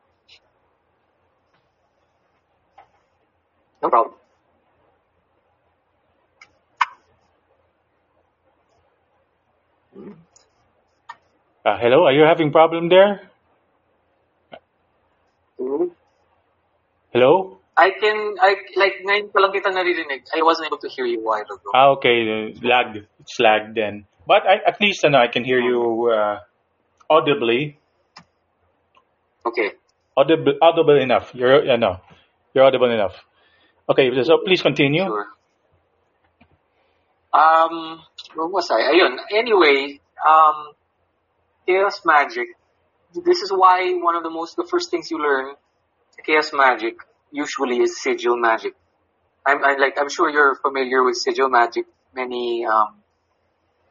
No 3.81 3.89
problem. 3.89 4.15
Uh, 11.65 11.77
hello, 11.79 12.03
are 12.05 12.11
you 12.13 12.23
having 12.23 12.51
problem 12.51 12.89
there? 12.89 13.21
Mhm. 15.59 15.91
Hello? 17.13 17.59
I 17.75 17.89
can, 17.99 18.35
I, 18.39 18.55
like, 18.77 19.01
ngayon 19.01 19.33
ko 19.33 19.41
lang 19.41 19.51
kita 19.51 19.73
naririnig. 19.73 20.29
I 20.29 20.41
wasn't 20.45 20.67
able 20.67 20.77
to 20.77 20.89
hear 20.89 21.05
you 21.05 21.21
a 21.21 21.25
while 21.25 21.41
ago. 21.41 21.73
Ah, 21.73 21.89
okay. 21.97 22.53
uh, 22.53 22.59
Lagged. 22.61 23.07
It's 23.19 23.39
lagged 23.39 23.73
then. 23.75 24.05
But 24.27 24.45
I, 24.45 24.61
at 24.65 24.77
least 24.79 25.03
ano, 25.03 25.17
I 25.17 25.27
can 25.27 25.43
hear 25.43 25.59
you 25.59 26.13
uh, 26.13 26.39
audibly. 27.09 27.79
Okay. 29.45 29.73
Audible, 30.15 30.53
audible 30.61 31.01
enough. 31.01 31.33
You're, 31.33 31.65
ano, 31.65 32.01
you're 32.53 32.63
audible 32.63 32.91
enough. 32.91 33.15
Okay, 33.89 34.11
so 34.23 34.39
please 34.45 34.61
continue. 34.61 35.03
Sure. 35.03 35.27
Um, 37.33 37.99
where 38.35 38.47
was 38.47 38.69
I? 38.69 38.93
Ayun. 38.93 39.17
Anyway, 39.33 39.99
um, 40.21 40.73
chaos 41.65 41.99
magic. 42.05 42.47
This 43.13 43.41
is 43.41 43.51
why 43.51 43.91
one 43.97 44.15
of 44.15 44.23
the 44.23 44.29
most, 44.29 44.55
the 44.55 44.67
first 44.69 44.91
things 44.91 45.09
you 45.09 45.17
learn, 45.17 45.55
chaos 46.25 46.53
magic, 46.53 46.95
usually 47.33 47.81
is 47.81 48.01
sigil 48.01 48.37
magic. 48.37 48.73
I'm, 49.45 49.65
I 49.65 49.75
like, 49.75 49.97
I'm 49.99 50.09
sure 50.09 50.29
you're 50.29 50.55
familiar 50.55 51.03
with 51.03 51.17
sigil 51.17 51.49
magic. 51.49 51.85
Many, 52.15 52.65
um, 52.65 53.01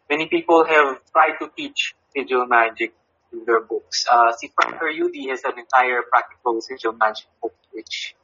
many 0.09 0.29
people 0.29 0.65
have 0.65 0.99
tried 1.13 1.37
to 1.41 1.51
teach 1.55 1.95
sigil 2.17 2.47
magic 2.47 2.95
in 3.33 3.45
their 3.45 3.61
books. 3.61 4.07
Uh, 4.11 4.33
si 4.39 4.51
Frater 4.55 4.89
U.D. 4.89 5.29
has 5.29 5.43
an 5.45 5.59
entire 5.59 6.03
practical 6.09 6.61
sigil 6.61 6.93
magic 6.93 7.27
book, 7.43 7.55
which, 7.73 8.15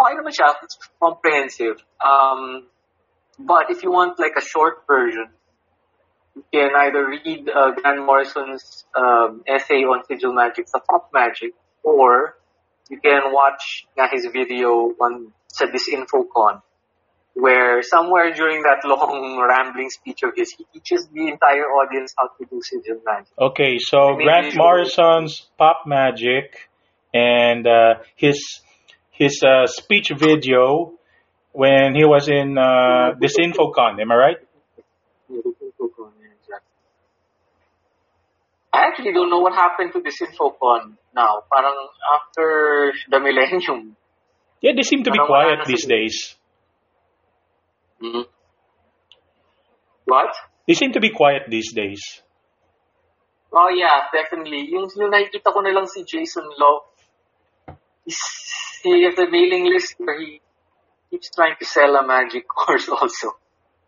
okay 0.00 0.14
naman 0.16 0.32
siya, 0.32 0.56
it's 0.64 0.78
comprehensive. 0.98 1.76
Um, 2.00 2.66
but 3.38 3.70
if 3.70 3.84
you 3.84 3.92
want 3.92 4.18
like 4.18 4.34
a 4.36 4.42
short 4.42 4.82
version, 4.88 5.28
you 6.34 6.42
can 6.52 6.70
either 6.74 7.06
read 7.06 7.50
uh, 7.50 7.70
Grant 7.72 8.00
Morrison's 8.04 8.86
um, 8.96 9.42
essay 9.46 9.84
on 9.84 10.02
sigil 10.08 10.32
magic, 10.32 10.66
the 10.72 10.80
pop 10.80 11.10
magic, 11.12 11.52
or 11.82 12.38
you 12.88 13.00
can 13.00 13.32
watch 13.32 13.86
nga 13.96 14.08
his 14.10 14.26
video 14.32 14.92
on 15.00 15.32
sa 15.48 15.66
Disinfocon, 15.66 16.62
where 17.34 17.82
somewhere 17.82 18.32
during 18.32 18.62
that 18.62 18.84
long 18.84 19.38
rambling 19.48 19.90
speech 19.90 20.22
of 20.22 20.32
his, 20.36 20.52
he 20.56 20.64
teaches 20.72 21.08
the 21.12 21.28
entire 21.28 21.66
audience 21.66 22.14
how 22.18 22.28
to 22.36 22.44
do 22.48 22.60
sigil 22.62 23.00
magic. 23.04 23.32
Okay, 23.38 23.78
so 23.78 24.16
Grant 24.16 24.56
Morrison's 24.56 25.48
Pop 25.56 25.84
Magic 25.86 26.68
and 27.12 27.66
uh, 27.66 27.94
his 28.16 28.60
his 29.10 29.42
uh, 29.42 29.66
speech 29.66 30.10
video 30.14 30.94
when 31.52 31.94
he 31.94 32.04
was 32.04 32.28
in 32.28 32.56
uh, 32.56 33.14
Disinfocon, 33.20 34.00
am 34.00 34.12
I 34.12 34.14
right? 34.14 34.36
Yeah, 35.28 35.40
Disinfocon, 35.44 36.12
yeah, 36.20 36.38
exactly. 36.38 36.70
I 38.72 38.86
actually 38.88 39.12
don't 39.12 39.30
know 39.30 39.40
what 39.40 39.54
happened 39.54 39.92
to 39.92 40.00
Disinfocon 40.00 40.96
now. 41.14 41.42
Parang 41.52 41.88
after 42.14 42.92
the 43.10 43.18
millennium. 43.20 43.96
Yeah, 44.60 44.72
they 44.76 44.82
seem 44.82 45.02
to 45.04 45.10
be 45.10 45.18
quiet 45.24 45.64
these 45.66 45.82
sila. 45.82 45.94
days. 45.96 46.36
Mhm. 48.02 48.24
What? 50.04 50.34
They 50.66 50.74
seem 50.74 50.92
to 50.92 51.00
be 51.00 51.10
quiet 51.10 51.48
these 51.48 51.72
days. 51.72 52.00
Oh 53.52 53.68
yeah, 53.72 54.12
definitely. 54.12 54.68
Yung, 54.68 54.88
yung 54.96 55.10
nakikita 55.10 55.52
ko 55.52 55.60
na 55.64 55.72
lang 55.72 55.86
si 55.88 56.04
Jason 56.04 56.44
Louv, 56.60 56.84
he's, 58.04 58.20
he 58.84 59.04
has 59.04 59.16
a 59.18 59.30
mailing 59.30 59.64
list 59.72 59.94
where 59.96 60.20
he 60.20 60.40
keeps 61.10 61.30
trying 61.34 61.56
to 61.58 61.64
sell 61.64 61.96
a 61.96 62.06
magic 62.06 62.44
course 62.56 62.88
also. 62.88 63.32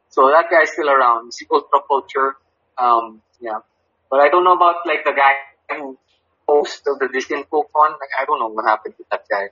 So 0.09 0.29
that 0.33 0.49
guy's 0.51 0.73
still 0.73 0.89
around. 0.89 1.33
Si 1.35 1.47
Ultra 1.51 1.81
Culture. 1.87 2.37
Um, 2.79 3.21
yeah. 3.41 3.61
But 4.11 4.21
I 4.21 4.29
don't 4.29 4.45
know 4.45 4.55
about 4.55 4.77
like 4.87 5.05
the 5.05 5.13
guy 5.13 5.35
who 5.77 5.97
host 6.49 6.83
of 6.87 6.99
the 6.99 7.07
Disinfocon. 7.07 7.91
Like 8.03 8.15
I 8.21 8.25
don't 8.27 8.41
know 8.41 8.49
what 8.49 8.65
happened 8.67 8.95
to 8.99 9.05
that 9.11 9.25
guy. 9.31 9.51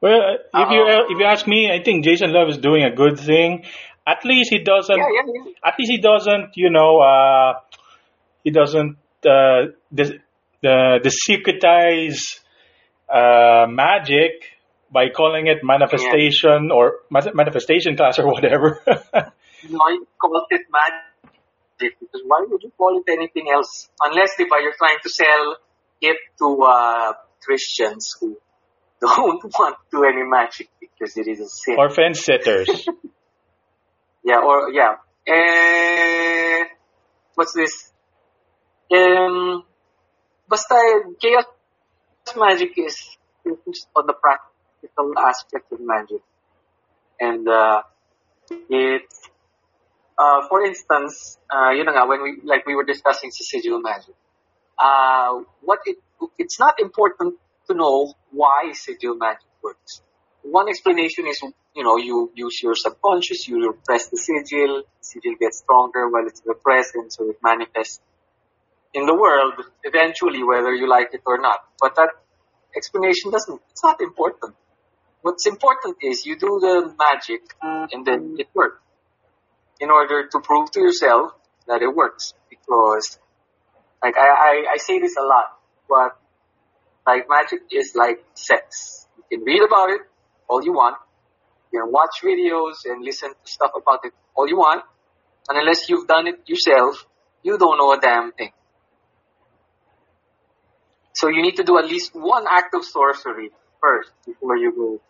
Well, 0.00 0.20
if 0.54 0.70
you 0.70 0.82
if 1.10 1.18
you 1.18 1.26
ask 1.26 1.46
me, 1.46 1.70
I 1.70 1.82
think 1.82 2.04
Jason 2.04 2.30
Louv 2.30 2.48
is 2.48 2.58
doing 2.58 2.84
a 2.84 2.94
good 2.94 3.18
thing. 3.18 3.64
At 4.06 4.24
least 4.24 4.50
he 4.50 4.60
doesn't. 4.60 4.96
Yeah, 4.96 5.08
yeah, 5.12 5.44
yeah. 5.46 5.52
At 5.68 5.74
least 5.78 5.90
he 5.90 5.98
doesn't. 5.98 6.52
You 6.56 6.70
know, 6.70 7.00
uh, 7.00 7.60
he 8.42 8.50
doesn't 8.50 8.96
uh, 9.26 9.76
the 9.92 10.18
the 10.62 10.76
the 11.04 11.12
secretize 11.26 12.40
uh, 13.08 13.66
magic 13.68 14.44
by 14.90 15.10
calling 15.14 15.46
it 15.46 15.58
manifestation 15.62 16.70
or 16.72 17.00
manifestation 17.10 17.96
class 17.96 18.18
or 18.18 18.26
whatever. 18.26 18.80
No, 19.68 19.78
he 19.92 20.00
calls 20.18 20.46
it 20.48 20.62
magic 20.72 21.04
because 21.80 22.22
why 22.26 22.44
would 22.48 22.62
you 22.62 22.72
call 22.76 23.00
it 23.00 23.10
anything 23.10 23.50
else? 23.50 23.88
Unless 24.02 24.32
if 24.38 24.48
you're 24.50 24.74
trying 24.78 24.98
to 25.02 25.10
sell 25.10 25.56
it 26.00 26.16
to 26.38 26.62
uh, 26.62 27.12
Christians 27.42 28.14
who 28.20 28.38
don't 29.00 29.42
want 29.58 29.76
to 29.90 29.96
do 29.98 30.04
any 30.04 30.22
magic 30.28 30.68
because 30.80 31.16
it 31.16 31.26
is 31.26 31.40
a 31.40 31.48
sin. 31.48 31.76
or 31.78 31.90
fence 31.90 32.24
sitters. 32.24 32.86
yeah, 34.24 34.40
or 34.40 34.70
yeah. 34.70 34.96
Eh, 35.26 36.64
what's 37.34 37.52
this? 37.54 37.92
Um, 38.92 39.64
basta 40.48 40.74
chaos 41.20 41.44
magic 42.36 42.72
is 42.76 43.16
focused 43.44 43.88
on 43.96 44.06
the 44.06 44.14
practical 44.14 45.12
aspect 45.18 45.72
of 45.72 45.80
magic, 45.80 46.22
and 47.20 47.48
uh, 47.48 47.82
it 48.68 49.08
uh, 50.20 50.40
for 50.48 50.64
instance, 50.64 51.38
uh, 51.54 51.70
you 51.70 51.84
know, 51.84 52.06
when 52.06 52.22
we 52.22 52.30
like 52.44 52.66
we 52.66 52.74
were 52.74 52.84
discussing 52.84 53.30
sigil 53.30 53.80
magic, 53.80 54.14
uh, 54.78 55.40
what 55.62 55.80
it 55.86 55.98
it's 56.38 56.58
not 56.58 56.74
important 56.80 57.34
to 57.68 57.74
know 57.74 58.14
why 58.30 58.72
sigil 58.72 59.16
magic 59.26 59.50
works. 59.62 60.02
one 60.42 60.68
explanation 60.72 61.26
is, 61.30 61.38
you 61.78 61.84
know, 61.86 61.96
you 62.08 62.16
use 62.34 62.62
your 62.62 62.74
subconscious, 62.74 63.40
you 63.48 63.56
repress 63.70 64.08
the 64.12 64.16
sigil, 64.26 64.82
sigil 65.00 65.34
gets 65.42 65.58
stronger 65.64 66.08
while 66.12 66.26
it's 66.26 66.42
repressed, 66.52 66.94
and 66.94 67.12
so 67.12 67.28
it 67.32 67.38
manifests 67.42 68.00
in 68.94 69.06
the 69.06 69.14
world 69.14 69.54
eventually, 69.84 70.42
whether 70.42 70.72
you 70.74 70.88
like 70.88 71.10
it 71.12 71.22
or 71.26 71.38
not. 71.38 71.60
But 71.80 71.94
that 71.96 72.10
explanation 72.76 73.30
doesn't, 73.30 73.60
it's 73.70 73.82
not 73.82 74.00
important. 74.00 74.54
What's 75.22 75.46
important 75.46 75.96
is 76.02 76.24
you 76.26 76.36
do 76.38 76.58
the 76.60 76.94
magic 76.98 77.42
and 77.62 78.06
then 78.06 78.36
it 78.38 78.48
works. 78.54 78.80
In 79.80 79.90
order 79.90 80.28
to 80.28 80.40
prove 80.40 80.70
to 80.72 80.80
yourself 80.80 81.32
that 81.66 81.82
it 81.82 81.94
works. 81.94 82.34
Because, 82.48 83.18
like, 84.02 84.16
I, 84.16 84.28
I, 84.28 84.64
I 84.74 84.76
say 84.76 85.00
this 85.00 85.16
a 85.16 85.24
lot, 85.24 85.58
but, 85.88 86.18
like, 87.06 87.26
magic 87.28 87.60
is 87.72 87.92
like 87.94 88.22
sex. 88.34 89.06
You 89.30 89.38
can 89.38 89.44
read 89.44 89.62
about 89.62 89.90
it 89.90 90.02
all 90.48 90.62
you 90.62 90.72
want. 90.72 90.96
You 91.72 91.80
can 91.80 91.92
watch 91.92 92.20
videos 92.22 92.84
and 92.84 93.02
listen 93.04 93.30
to 93.30 93.50
stuff 93.50 93.70
about 93.76 94.00
it 94.04 94.12
all 94.34 94.48
you 94.48 94.56
want. 94.56 94.84
And 95.48 95.58
unless 95.58 95.88
you've 95.88 96.06
done 96.06 96.26
it 96.26 96.40
yourself, 96.46 97.06
you 97.42 97.56
don't 97.56 97.78
know 97.78 97.92
a 97.92 98.00
damn 98.00 98.32
thing. 98.32 98.52
So 101.14 101.28
you 101.28 101.42
need 101.42 101.56
to 101.56 101.64
do 101.64 101.78
at 101.78 101.86
least 101.86 102.12
one 102.14 102.44
act 102.48 102.74
of 102.74 102.84
sorcery 102.84 103.50
first 103.80 104.10
before 104.26 104.56
you 104.56 104.72
go, 104.72 105.00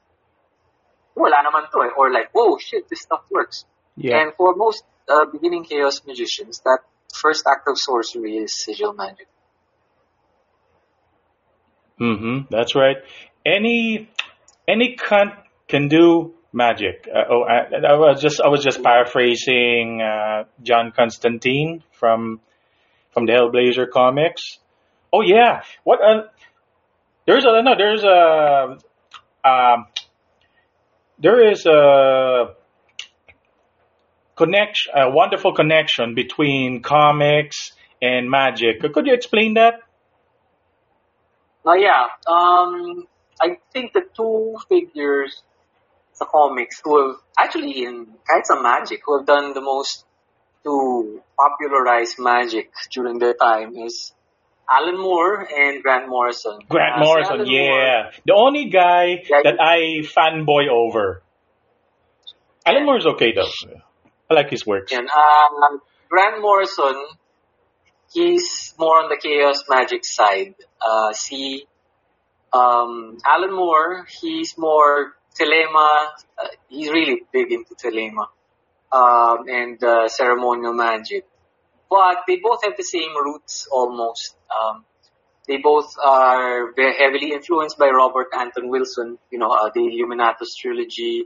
wala 1.15 1.37
naman 1.43 1.71
to 1.71 1.83
eh. 1.83 1.91
Or 1.97 2.11
like, 2.11 2.31
whoa, 2.33 2.59
shit, 2.59 2.89
this 2.89 3.03
stuff 3.03 3.23
works. 3.31 3.65
Yeah. 4.01 4.23
And 4.23 4.33
for 4.35 4.57
most 4.57 4.83
uh, 5.09 5.27
beginning 5.31 5.65
chaos 5.65 6.01
magicians, 6.07 6.61
that 6.65 6.79
first 7.13 7.47
act 7.47 7.69
of 7.69 7.77
sorcery 7.77 8.39
is 8.39 8.65
sigil 8.65 8.95
magic. 8.95 9.29
Mm-hmm. 12.01 12.47
That's 12.51 12.75
right. 12.75 12.97
Any 13.45 14.09
any 14.67 14.97
cunt 14.97 15.37
can 15.69 15.89
do 15.89 16.33
magic. 16.51 17.07
Uh, 17.15 17.25
oh, 17.29 17.43
I, 17.43 17.93
I 17.93 17.97
was 17.97 18.23
just 18.23 18.41
I 18.41 18.49
was 18.49 18.65
just 18.65 18.83
paraphrasing 18.83 20.01
uh, 20.01 20.45
John 20.63 20.93
Constantine 20.97 21.85
from 21.93 22.41
from 23.11 23.27
the 23.27 23.33
Hellblazer 23.33 23.91
comics. 23.91 24.59
Oh 25.13 25.21
yeah, 25.21 25.61
what? 25.85 26.01
Uh, 26.01 26.23
there's 27.27 27.45
a 27.45 27.63
no. 27.63 27.75
There's 27.77 28.03
a 28.03 28.79
um, 29.47 29.87
there 31.19 31.51
is 31.53 31.67
a 31.67 32.55
connection, 34.45 34.93
a 34.97 35.11
wonderful 35.11 35.53
connection 35.55 36.15
between 36.15 36.83
comics 36.83 37.59
and 38.01 38.31
magic. 38.31 38.81
Could 38.95 39.07
you 39.07 39.15
explain 39.15 39.55
that? 39.55 39.75
Oh 41.65 41.75
yeah. 41.75 42.07
Um, 42.27 43.07
I 43.41 43.59
think 43.73 43.93
the 43.93 44.03
two 44.17 44.57
figures 44.69 45.43
the 46.19 46.27
comics 46.27 46.81
who 46.85 46.93
have 47.01 47.17
actually 47.39 47.83
in 47.85 47.95
Kites 48.29 48.51
of 48.55 48.63
Magic 48.63 49.01
who 49.07 49.17
have 49.19 49.27
done 49.27 49.55
the 49.55 49.63
most 49.63 50.05
to 50.65 51.23
popularize 51.39 52.17
magic 52.19 52.71
during 52.93 53.19
their 53.19 53.33
time 53.33 53.75
is 53.87 54.13
Alan 54.71 54.99
Moore 55.01 55.49
and 55.51 55.83
Grant 55.83 56.09
Morrison. 56.11 56.59
Grant 56.69 56.97
Uh, 57.01 57.05
Morrison, 57.07 57.47
yeah. 57.47 57.69
Moore- 57.69 58.11
The 58.27 58.35
only 58.35 58.65
guy 58.69 59.05
Yeah, 59.31 59.41
that 59.45 59.57
I 59.61 59.79
fanboy 60.17 60.69
over. 60.71 61.23
Alan 62.67 62.83
Yeah. 62.83 62.87
Moore's 62.87 63.07
okay 63.15 63.33
though. 63.33 63.49
I 64.31 64.35
like 64.35 64.51
his 64.51 64.65
works. 64.65 64.93
Yan. 64.93 65.09
Uh, 65.09 65.79
Grant 66.09 66.41
Morrison, 66.41 67.05
he's 68.13 68.75
more 68.79 69.03
on 69.03 69.09
the 69.09 69.17
chaos 69.17 69.65
magic 69.69 70.05
side. 70.05 70.55
Uh, 70.81 71.13
see, 71.13 71.67
um, 72.53 73.19
Alan 73.27 73.55
Moore, 73.55 74.07
he's 74.21 74.57
more 74.57 75.15
thelema. 75.39 76.09
Uh, 76.39 76.47
he's 76.69 76.91
really 76.91 77.23
big 77.33 77.53
into 77.53 77.75
thelema 77.75 78.27
um, 78.93 79.49
and 79.49 79.83
uh, 79.83 80.09
ceremonial 80.09 80.75
magic. 80.75 81.27
But 81.89 82.19
they 82.29 82.39
both 82.41 82.63
have 82.65 82.77
the 82.77 82.85
same 82.85 83.11
roots 83.25 83.67
almost. 83.71 84.37
Um, 84.49 84.85
they 85.49 85.57
both 85.57 85.93
are 86.05 86.73
very 86.75 86.95
heavily 86.97 87.33
influenced 87.33 87.79
by 87.79 87.89
Robert 87.89 88.29
Anton 88.37 88.69
Wilson. 88.69 89.19
You 89.33 89.41
know, 89.41 89.51
uh, 89.51 89.71
the 89.75 89.81
Illuminatus 89.81 90.55
trilogy. 90.61 91.25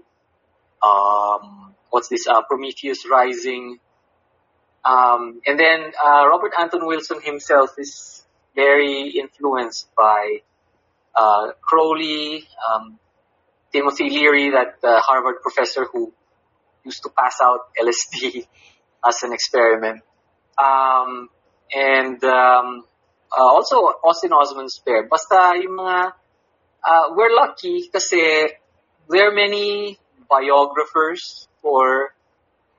Um, 0.83 1.75
what's 1.95 2.09
this? 2.09 2.27
Uh, 2.27 2.43
Prometheus 2.43 3.09
Rising. 3.09 3.79
Um, 4.85 5.41
and 5.47 5.57
then 5.57 5.93
uh, 6.05 6.27
Robert 6.27 6.51
Anton 6.59 6.85
Wilson 6.87 7.21
himself 7.23 7.71
is 7.79 8.27
very 8.57 9.11
influenced 9.11 9.87
by 9.97 10.43
uh, 11.15 11.53
Crowley, 11.63 12.49
um, 12.67 12.99
Timothy 13.73 14.11
Leary, 14.11 14.51
that 14.51 14.75
uh, 14.83 15.01
Harvard 15.07 15.37
professor 15.41 15.87
who 15.87 16.13
used 16.85 17.05
to 17.05 17.11
pass 17.17 17.39
out 17.41 17.61
LSD 17.81 18.45
as 19.09 19.23
an 19.23 19.33
experiment. 19.33 20.03
Um, 20.59 21.29
and 21.73 22.23
um, 22.25 22.85
uh, 23.31 23.41
also 23.41 23.77
Austin 24.03 24.33
Osman 24.33 24.69
Spare. 24.69 25.07
Basta 25.09 25.55
yung 25.63 25.79
mga, 25.79 26.13
uh, 26.83 27.05
we're 27.15 27.35
lucky 27.35 27.89
kasi 27.89 28.51
there 29.09 29.31
are 29.31 29.35
many 29.35 29.99
biographers 30.29 31.49
for 31.63 32.15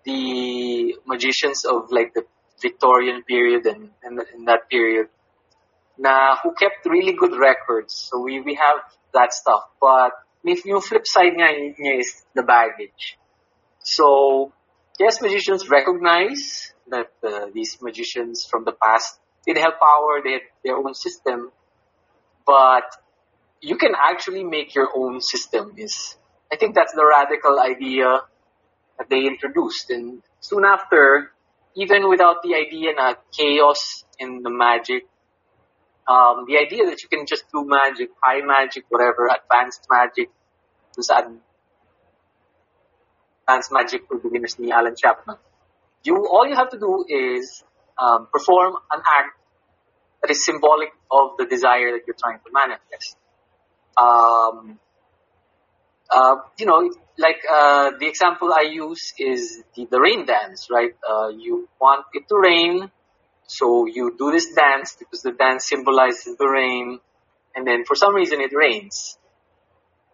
the 0.04 0.96
magicians 1.06 1.66
of 1.66 1.92
like 1.92 2.14
the 2.14 2.24
Victorian 2.62 3.24
period 3.24 3.66
and, 3.66 3.90
in 4.36 4.46
that 4.46 4.70
period 4.70 5.08
na 5.98 6.36
who 6.42 6.54
kept 6.54 6.86
really 6.86 7.14
good 7.14 7.36
records. 7.38 7.94
So 8.10 8.22
we, 8.22 8.42
we 8.42 8.56
have 8.56 8.80
that 9.14 9.34
stuff. 9.34 9.64
But 9.80 10.12
if 10.44 10.66
you 10.66 10.80
flip 10.82 11.08
side 11.08 11.34
niya 11.34 12.00
is 12.00 12.24
the 12.36 12.44
baggage. 12.44 13.18
So 13.80 14.52
yes, 15.00 15.22
magicians 15.22 15.70
recognize 15.70 16.74
that 16.90 17.12
uh, 17.24 17.48
these 17.54 17.78
magicians 17.82 18.46
from 18.46 18.64
the 18.64 18.74
past 18.74 19.20
did 19.46 19.58
have 19.58 19.74
power, 19.80 20.22
they 20.24 20.34
had 20.34 20.42
their 20.64 20.78
own 20.78 20.94
system, 20.94 21.52
but 22.46 22.84
you 23.62 23.78
can 23.78 23.94
actually 23.98 24.44
make 24.44 24.76
your 24.76 24.90
own 24.96 25.22
system. 25.22 25.74
Is 25.78 26.18
I 26.52 26.58
think 26.58 26.76
that's 26.76 26.94
the 26.94 27.06
radical 27.06 27.60
idea 27.60 28.22
that 28.98 29.10
they 29.10 29.26
introduced, 29.26 29.90
and 29.90 30.22
soon 30.40 30.64
after, 30.64 31.32
even 31.76 32.08
without 32.08 32.44
the 32.44 32.56
idea 32.56 32.94
na 32.94 33.16
chaos 33.36 34.06
in 34.20 34.42
the 34.44 34.50
magic, 34.50 35.08
um, 36.08 36.46
the 36.48 36.58
idea 36.58 36.86
that 36.86 37.02
you 37.02 37.10
can 37.10 37.26
just 37.26 37.46
do 37.52 37.66
magic, 37.66 38.10
high 38.22 38.42
magic, 38.42 38.86
whatever, 38.90 39.28
advanced 39.28 39.88
magic, 39.90 40.30
was 40.96 41.10
advanced 41.10 41.42
magic 43.72 44.08
for 44.08 44.18
beginners 44.18 44.58
ni 44.60 44.72
Alan 44.72 44.96
Chapman. 44.96 45.38
You 46.04 46.28
all 46.28 46.48
you 46.48 46.56
have 46.56 46.70
to 46.70 46.80
do 46.80 47.06
is 47.10 47.64
um, 47.98 48.28
perform 48.32 48.76
an 48.92 49.02
act 49.02 49.38
that 50.22 50.32
is 50.32 50.46
symbolic 50.46 50.90
of 51.12 51.38
the 51.38 51.46
desire 51.46 51.92
that 51.92 52.02
you're 52.06 52.16
trying 52.18 52.40
to 52.46 52.52
manifest. 52.54 53.18
Um, 53.98 54.80
uh, 56.16 56.36
you 56.58 56.66
know, 56.66 56.90
like 57.18 57.42
uh, 57.52 57.92
the 58.00 58.08
example 58.08 58.54
I 58.54 58.68
use 58.72 59.14
is 59.20 59.64
the, 59.76 59.88
the 59.92 60.00
rain 60.00 60.26
dance, 60.26 60.68
right? 60.72 60.96
Uh, 61.08 61.28
you 61.30 61.68
want 61.80 62.06
it 62.14 62.28
to 62.30 62.36
rain, 62.38 62.90
so 63.48 63.86
you 63.86 64.16
do 64.18 64.32
this 64.32 64.54
dance 64.54 64.96
because 64.98 65.22
the 65.22 65.32
dance 65.32 65.68
symbolizes 65.68 66.38
the 66.38 66.48
rain, 66.48 67.00
and 67.56 67.68
then 67.68 67.84
for 67.86 67.96
some 67.96 68.16
reason 68.16 68.40
it 68.40 68.52
rains. 68.54 69.18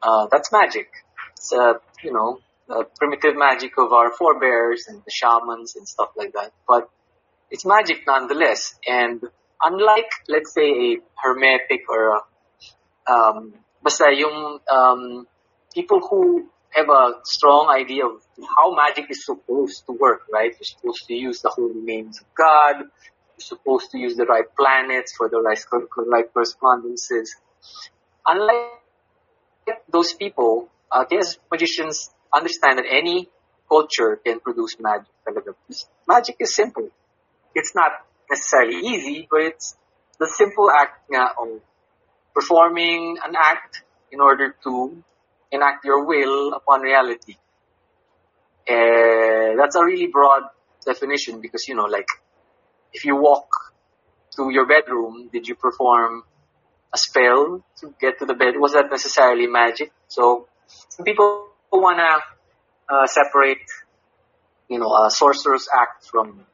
Uh, 0.01 0.27
that's 0.31 0.51
magic. 0.51 0.89
It's 1.33 1.53
uh, 1.53 1.73
you 2.03 2.13
know 2.13 2.39
uh, 2.69 2.83
primitive 2.97 3.35
magic 3.37 3.77
of 3.77 3.93
our 3.93 4.11
forebears 4.11 4.85
and 4.87 5.01
the 5.05 5.11
shamans 5.11 5.75
and 5.75 5.87
stuff 5.87 6.09
like 6.17 6.33
that. 6.33 6.51
But 6.67 6.89
it's 7.51 7.65
magic 7.65 8.07
nonetheless. 8.07 8.73
And 8.87 9.21
unlike, 9.61 10.09
let's 10.27 10.53
say, 10.53 10.69
a 10.69 10.97
hermetic 11.21 11.81
or 11.89 12.17
a, 12.17 13.11
um, 13.11 13.53
basta 13.83 14.05
yung 14.13 14.59
um, 14.71 15.27
people 15.73 15.99
who 16.09 16.49
have 16.71 16.89
a 16.89 17.13
strong 17.23 17.69
idea 17.69 18.05
of 18.05 18.21
how 18.55 18.73
magic 18.75 19.05
is 19.09 19.25
supposed 19.25 19.85
to 19.85 19.91
work, 19.93 20.21
right? 20.31 20.51
You're 20.51 20.63
supposed 20.63 21.05
to 21.07 21.13
use 21.13 21.41
the 21.41 21.49
holy 21.49 21.81
names 21.81 22.19
of 22.21 22.27
God. 22.35 22.79
You're 22.79 23.39
supposed 23.39 23.91
to 23.91 23.97
use 23.97 24.15
the 24.15 24.25
right 24.25 24.45
planets 24.57 25.13
for 25.15 25.29
the 25.29 25.41
right, 25.41 26.33
correspondences. 26.33 27.35
Unlike 28.25 28.69
those 29.91 30.13
people, 30.13 30.69
uh, 30.91 31.05
chaos 31.05 31.37
magicians 31.51 32.09
understand 32.33 32.79
that 32.79 32.85
any 32.89 33.29
culture 33.69 34.19
can 34.23 34.39
produce 34.39 34.77
magic. 34.79 35.07
Magic 36.07 36.35
is 36.39 36.55
simple. 36.55 36.89
It's 37.53 37.73
not 37.75 37.91
necessarily 38.29 38.77
easy, 38.77 39.27
but 39.29 39.41
it's 39.41 39.75
the 40.19 40.27
simple 40.27 40.69
act 40.71 41.09
of 41.39 41.61
performing 42.33 43.17
an 43.23 43.33
act 43.37 43.83
in 44.11 44.21
order 44.21 44.55
to 44.63 45.03
enact 45.51 45.85
your 45.85 46.05
will 46.05 46.53
upon 46.53 46.81
reality. 46.81 47.35
Uh, 48.69 49.55
that's 49.57 49.75
a 49.75 49.83
really 49.83 50.07
broad 50.07 50.43
definition 50.85 51.41
because, 51.41 51.67
you 51.67 51.75
know, 51.75 51.85
like, 51.85 52.07
if 52.93 53.05
you 53.05 53.15
walk 53.15 53.47
to 54.35 54.49
your 54.49 54.65
bedroom, 54.65 55.29
did 55.31 55.47
you 55.47 55.55
perform 55.55 56.23
a 56.93 56.97
spell 56.97 57.63
to 57.79 57.93
get 57.99 58.19
to 58.19 58.25
the 58.25 58.33
bed? 58.33 58.55
Was 58.57 58.73
that 58.73 58.89
necessarily 58.89 59.47
magic? 59.47 59.91
So, 60.07 60.47
some 60.89 61.05
people 61.05 61.47
wanna 61.71 62.19
uh, 62.89 63.07
separate, 63.07 63.65
you 64.69 64.79
know, 64.79 64.93
a 65.05 65.09
sorcerer's 65.11 65.67
act 65.73 66.05
from 66.05 66.45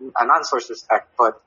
a 0.00 0.26
non-sorcerer's 0.26 0.86
act, 0.90 1.14
but 1.18 1.40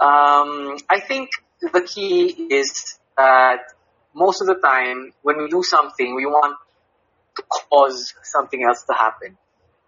um, 0.00 0.78
I 0.88 1.00
think 1.06 1.30
the 1.60 1.82
key 1.82 2.48
is 2.50 2.98
that 3.16 3.60
most 4.14 4.40
of 4.40 4.46
the 4.46 4.56
time 4.56 5.12
when 5.22 5.38
we 5.38 5.48
do 5.48 5.62
something, 5.62 6.14
we 6.14 6.26
want 6.26 6.56
to 7.36 7.42
cause 7.42 8.14
something 8.22 8.62
else 8.64 8.82
to 8.84 8.94
happen. 8.94 9.36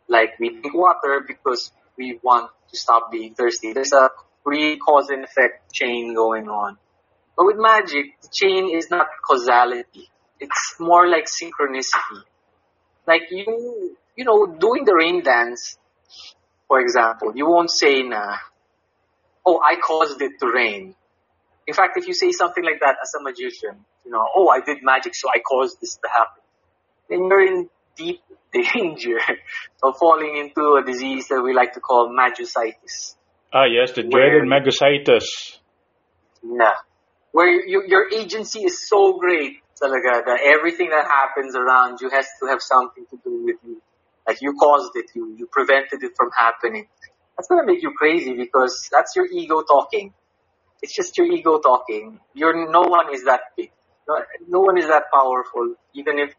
Like 0.08 0.38
we 0.38 0.50
drink 0.50 0.74
water 0.74 1.24
because 1.26 1.72
we 1.96 2.18
want 2.22 2.50
to 2.70 2.78
stop 2.78 3.10
being 3.10 3.34
thirsty. 3.34 3.72
There's 3.72 3.92
a 3.92 4.10
pre-cause 4.44 5.10
and 5.10 5.24
effect 5.24 5.72
chain 5.72 6.14
going 6.14 6.48
on. 6.48 6.78
But 7.36 7.46
with 7.46 7.56
magic, 7.58 8.20
the 8.22 8.28
chain 8.32 8.70
is 8.76 8.90
not 8.90 9.06
causality. 9.28 10.08
It's 10.38 10.76
more 10.78 11.06
like 11.08 11.26
synchronicity. 11.26 12.22
Like 13.06 13.22
you, 13.30 13.96
you 14.16 14.24
know, 14.24 14.46
doing 14.46 14.84
the 14.84 14.94
rain 14.94 15.22
dance, 15.22 15.78
for 16.68 16.80
example, 16.80 17.32
you 17.34 17.46
won't 17.46 17.70
say, 17.70 18.02
nah, 18.02 18.36
oh, 19.44 19.60
I 19.60 19.76
caused 19.76 20.20
it 20.22 20.32
to 20.40 20.46
rain. 20.52 20.94
In 21.70 21.74
fact, 21.74 21.96
if 21.96 22.08
you 22.08 22.14
say 22.14 22.32
something 22.32 22.64
like 22.64 22.80
that 22.80 22.96
as 23.00 23.14
a 23.14 23.22
magician, 23.22 23.84
you 24.04 24.10
know, 24.10 24.26
oh, 24.34 24.48
I 24.48 24.58
did 24.58 24.78
magic, 24.82 25.14
so 25.14 25.28
I 25.32 25.38
caused 25.38 25.80
this 25.80 25.94
to 26.02 26.08
happen, 26.08 26.42
then 27.08 27.18
you're 27.28 27.46
in 27.46 27.68
deep 27.96 28.22
danger 28.52 29.18
of 29.80 29.96
falling 29.96 30.36
into 30.36 30.74
a 30.74 30.82
disease 30.84 31.28
that 31.28 31.40
we 31.40 31.54
like 31.54 31.74
to 31.74 31.80
call 31.80 32.08
magicitis. 32.08 33.14
Ah, 33.54 33.66
yes, 33.66 33.92
the 33.92 34.02
dreaded 34.02 34.42
magicitis. 34.50 35.60
Nah. 36.42 36.72
Where 37.30 37.48
you, 37.48 37.84
your 37.86 38.12
agency 38.12 38.64
is 38.64 38.88
so 38.88 39.16
great 39.20 39.58
talaga 39.80 40.26
that 40.26 40.40
everything 40.42 40.90
that 40.90 41.06
happens 41.06 41.54
around 41.54 42.00
you 42.00 42.10
has 42.10 42.26
to 42.40 42.48
have 42.48 42.60
something 42.60 43.06
to 43.10 43.16
do 43.22 43.44
with 43.44 43.58
you. 43.64 43.80
Like 44.26 44.38
you 44.42 44.54
caused 44.54 44.90
it, 44.96 45.06
you, 45.14 45.36
you 45.38 45.46
prevented 45.46 46.02
it 46.02 46.14
from 46.16 46.30
happening. 46.36 46.88
That's 47.36 47.46
gonna 47.46 47.64
make 47.64 47.80
you 47.80 47.92
crazy 47.96 48.34
because 48.34 48.88
that's 48.90 49.14
your 49.14 49.26
ego 49.26 49.62
talking. 49.62 50.12
It's 50.82 50.94
just 50.94 51.16
your 51.18 51.26
ego 51.26 51.58
talking. 51.60 52.20
You're, 52.34 52.70
no 52.70 52.82
one 52.82 53.14
is 53.14 53.24
that 53.24 53.40
big. 53.56 53.70
No, 54.08 54.22
no 54.48 54.60
one 54.60 54.78
is 54.78 54.86
that 54.88 55.04
powerful, 55.12 55.74
even 55.94 56.18
if 56.18 56.34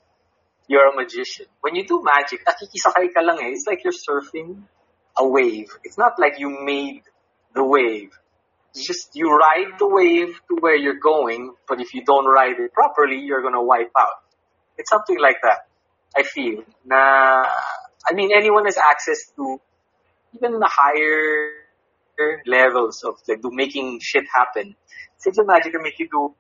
you're 0.68 0.88
a 0.92 0.96
magician. 0.96 1.46
When 1.62 1.76
you 1.76 1.86
do 1.86 2.04
magic, 2.04 2.44
ka 2.46 3.22
lang 3.22 3.40
eh. 3.42 3.50
It's 3.52 3.66
like 3.68 3.84
you're 3.84 3.94
surfing 3.94 4.64
a 5.18 5.28
wave. 5.28 5.70
It's 5.84 5.98
not 5.98 6.14
like 6.18 6.40
you 6.40 6.64
made 6.64 7.04
the 7.54 7.64
wave. 7.64 8.12
It's 8.74 8.86
just 8.88 9.16
you 9.16 9.30
ride 9.30 9.78
the 9.80 9.88
wave 9.88 10.40
to 10.50 10.56
where 10.60 10.76
you're 10.76 11.00
going, 11.00 11.54
but 11.68 11.82
if 11.82 11.94
you 11.94 12.04
don't 12.06 12.26
ride 12.26 12.58
it 12.58 12.74
properly, 12.74 13.20
you're 13.20 13.42
gonna 13.42 13.64
wipe 13.64 13.92
out. 13.98 14.24
It's 14.78 14.90
something 14.90 15.20
like 15.20 15.38
that. 15.44 15.68
I 16.16 16.24
feel. 16.24 16.64
Na, 16.86 17.44
I 18.08 18.14
mean, 18.14 18.32
anyone 18.34 18.66
has 18.66 18.78
access 18.78 19.30
to 19.36 19.60
even 20.36 20.60
the 20.60 20.70
higher 20.72 21.61
levels 22.46 23.04
of 23.04 23.16
like 23.28 23.42
do 23.42 23.52
making 23.52 24.00
shit 24.02 24.26
happen. 24.34 24.76
Simple 25.18 25.46
magic 25.46 25.74
can 25.74 25.84
make 25.84 26.00
you 26.00 26.10
do 26.10 26.34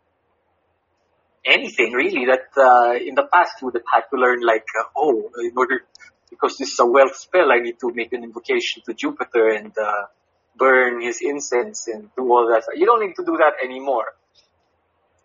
anything 1.45 1.93
really 1.93 2.25
that 2.25 2.47
uh, 2.57 2.93
in 2.95 3.15
the 3.15 3.27
past 3.33 3.53
you 3.61 3.65
would 3.67 3.75
have 3.75 3.89
had 3.93 4.03
to 4.11 4.17
learn 4.17 4.41
like 4.41 4.65
uh, 4.79 4.89
oh 4.95 5.29
in 5.39 5.53
order 5.57 5.81
because 6.29 6.57
this 6.57 6.71
is 6.73 6.79
a 6.79 6.85
wealth 6.85 7.15
spell 7.15 7.51
I 7.51 7.59
need 7.59 7.79
to 7.79 7.91
make 7.93 8.13
an 8.13 8.23
invocation 8.23 8.83
to 8.85 8.93
Jupiter 8.93 9.49
and 9.49 9.73
uh, 9.77 10.05
burn 10.55 11.01
his 11.01 11.19
incense 11.21 11.87
and 11.87 12.09
do 12.15 12.23
all 12.31 12.47
that. 12.53 12.63
You 12.75 12.85
don't 12.85 13.01
need 13.05 13.15
to 13.15 13.25
do 13.25 13.37
that 13.37 13.53
anymore. 13.63 14.13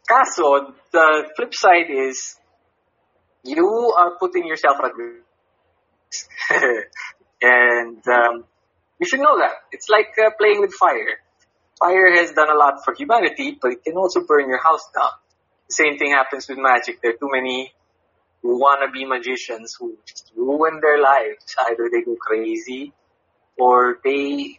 Kaso, 0.09 0.75
the 0.93 1.29
flip 1.37 1.53
side 1.53 1.91
is 1.91 2.37
you 3.43 3.95
are 3.99 4.13
putting 4.19 4.47
yourself 4.47 4.77
at 4.85 4.93
risk. 4.95 6.29
and 7.43 8.03
um, 8.09 8.45
you 8.99 9.07
should 9.07 9.21
know 9.21 9.39
that. 9.39 9.53
It's 9.73 9.89
like 9.89 10.15
uh, 10.19 10.31
playing 10.39 10.61
with 10.61 10.73
fire. 10.73 11.21
Fire 11.79 12.11
has 12.17 12.33
done 12.33 12.51
a 12.51 12.55
lot 12.57 12.85
for 12.85 12.95
humanity, 12.95 13.59
but 13.61 13.73
it 13.73 13.85
can 13.85 13.95
also 13.95 14.21
burn 14.25 14.49
your 14.49 14.63
house 14.63 14.89
down. 14.95 15.11
The 15.69 15.75
same 15.75 15.99
thing 15.99 16.13
happens 16.13 16.49
with 16.49 16.59
magic. 16.59 17.03
There 17.03 17.11
are 17.11 17.19
too 17.19 17.29
many 17.31 17.75
wannabe 18.45 19.07
magicians 19.07 19.77
who 19.79 19.97
just 20.07 20.33
ruin 20.37 20.81
their 20.81 21.01
lives. 21.01 21.55
Either 21.69 21.89
they 21.93 22.03
go 22.03 22.17
crazy 22.17 22.93
or 23.59 23.99
they 24.05 24.59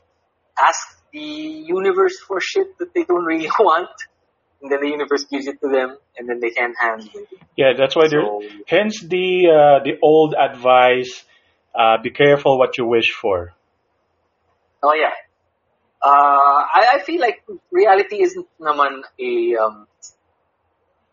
ask 0.60 1.02
the 1.12 1.20
universe 1.20 2.20
for 2.20 2.40
shit 2.40 2.78
that 2.80 2.94
they 2.94 3.04
don't 3.04 3.26
really 3.26 3.50
want. 3.60 3.90
And 4.62 4.72
then 4.72 4.82
the 4.82 4.90
universe 4.90 5.24
gives 5.26 5.46
it 5.48 5.62
to 5.62 5.70
them, 5.70 5.98
and 6.18 6.28
then 6.28 6.40
they 6.40 6.50
can't 6.50 6.74
handle 6.82 7.08
it. 7.14 7.28
Yeah, 7.56 7.74
that's 7.78 7.96
why 7.96 8.08
so, 8.08 8.42
there. 8.42 8.50
Hence 8.66 9.00
the 9.02 9.50
uh, 9.54 9.84
the 9.84 10.00
old 10.02 10.34
advice: 10.34 11.24
uh, 11.76 12.02
be 12.02 12.10
careful 12.10 12.58
what 12.58 12.76
you 12.80 12.88
wish 12.88 13.12
for. 13.12 13.54
Oh 14.84 14.94
yeah, 14.94 15.14
uh, 16.02 16.62
I, 16.70 16.88
I 16.96 17.00
feel 17.04 17.20
like 17.20 17.44
reality 17.72 18.22
isn't 18.22 18.46
naman 18.62 19.02
a 19.20 19.56
um, 19.58 19.88
it's 19.98 20.16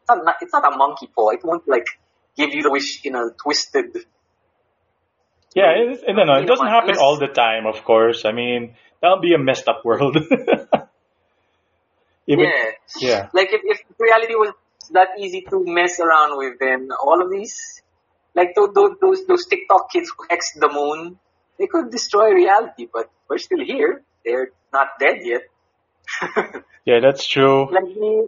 not, 0.08 0.36
it's 0.42 0.52
not 0.52 0.72
a 0.72 0.76
monkey 0.76 1.08
paw. 1.14 1.30
It 1.30 1.40
won't 1.42 1.66
like 1.66 1.86
give 2.36 2.52
you 2.52 2.62
the 2.62 2.70
wish 2.70 3.00
in 3.04 3.14
a 3.14 3.30
twisted. 3.42 3.96
Yeah, 5.54 5.72
it, 5.76 6.00
no, 6.08 6.24
no, 6.24 6.34
it 6.42 6.46
doesn't 6.46 6.66
happen 6.66 6.96
all 6.98 7.18
the 7.18 7.28
time. 7.28 7.66
Of 7.66 7.84
course, 7.84 8.24
I 8.24 8.32
mean 8.32 8.74
that'll 9.00 9.20
be 9.20 9.34
a 9.34 9.38
messed 9.38 9.68
up 9.68 9.84
world. 9.84 10.16
Even, 12.26 12.46
yeah, 12.46 12.70
yeah. 13.00 13.28
Like 13.34 13.52
if, 13.52 13.60
if 13.64 13.82
reality 13.98 14.34
was 14.34 14.54
that 14.92 15.08
easy 15.18 15.42
to 15.50 15.62
mess 15.64 16.00
around 16.00 16.38
with, 16.38 16.58
then 16.58 16.88
all 17.02 17.22
of 17.22 17.30
these, 17.30 17.82
like 18.34 18.54
those 18.56 18.70
those 19.00 19.26
those 19.26 19.46
TikTok 19.46 19.90
kids 19.92 20.10
who 20.16 20.26
hexed 20.26 20.58
the 20.58 20.68
moon, 20.72 21.18
they 21.58 21.66
could 21.66 21.90
destroy 21.90 22.32
reality. 22.32 22.88
But 22.92 23.10
we're 23.28 23.38
still 23.38 23.64
here. 23.64 24.02
They're 24.24 24.50
not 24.72 24.88
dead 24.98 25.18
yet. 25.22 25.42
yeah, 26.84 27.00
that's 27.00 27.26
true. 27.26 27.68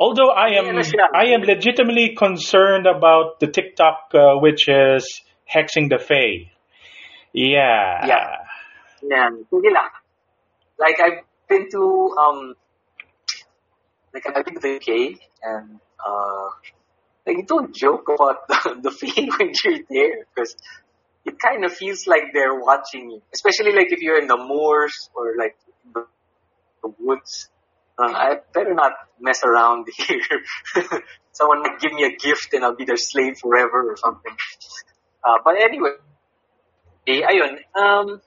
Although 0.00 0.30
I 0.30 0.58
am, 0.58 0.78
I 1.14 1.26
am 1.26 1.42
legitimately 1.42 2.14
concerned 2.16 2.86
about 2.86 3.40
the 3.40 3.48
TikTok 3.48 4.10
uh, 4.14 4.40
is 4.44 5.20
hexing 5.52 5.90
the 5.90 5.98
Fae. 5.98 6.50
Yeah. 7.32 8.06
Yeah. 8.06 8.36
Yeah. 9.02 9.30
Like 10.78 11.00
I've 11.00 11.24
been 11.48 11.70
to 11.70 12.16
um, 12.18 12.54
like 14.12 14.24
I've 14.26 14.44
been 14.44 14.54
to 14.54 14.60
the 14.60 14.76
UK 14.76 15.20
and 15.42 15.78
uh, 16.04 16.48
like 17.26 17.36
you 17.36 17.44
don't 17.46 17.74
joke 17.74 18.08
about 18.08 18.48
the, 18.48 18.80
the 18.82 18.90
Fae 18.90 19.28
when 19.38 19.52
you're 19.64 19.84
there 19.88 20.26
because 20.34 20.56
it 21.26 21.38
kind 21.38 21.64
of 21.64 21.72
feels 21.72 22.06
like 22.06 22.32
they're 22.32 22.58
watching 22.58 23.10
you, 23.10 23.22
especially 23.34 23.72
like 23.72 23.92
if 23.92 24.00
you're 24.00 24.18
in 24.18 24.28
the 24.28 24.36
moors 24.36 25.10
or 25.14 25.34
like 25.36 25.56
the, 25.92 26.06
woods 27.00 27.48
uh, 27.98 28.04
I 28.04 28.36
better 28.52 28.74
not 28.74 28.92
mess 29.20 29.42
around 29.42 29.88
here. 29.96 30.20
Someone 31.32 31.62
might 31.62 31.80
give 31.80 31.92
me 31.92 32.04
a 32.04 32.16
gift 32.16 32.52
and 32.52 32.64
I'll 32.64 32.76
be 32.76 32.84
their 32.84 32.96
slave 32.96 33.38
forever 33.38 33.90
or 33.90 33.96
something. 33.96 34.32
Uh, 35.24 35.38
but 35.44 35.60
anyway, 35.60 35.90
eh, 37.06 37.22
ayun, 37.22 37.58
um, 37.74 38.20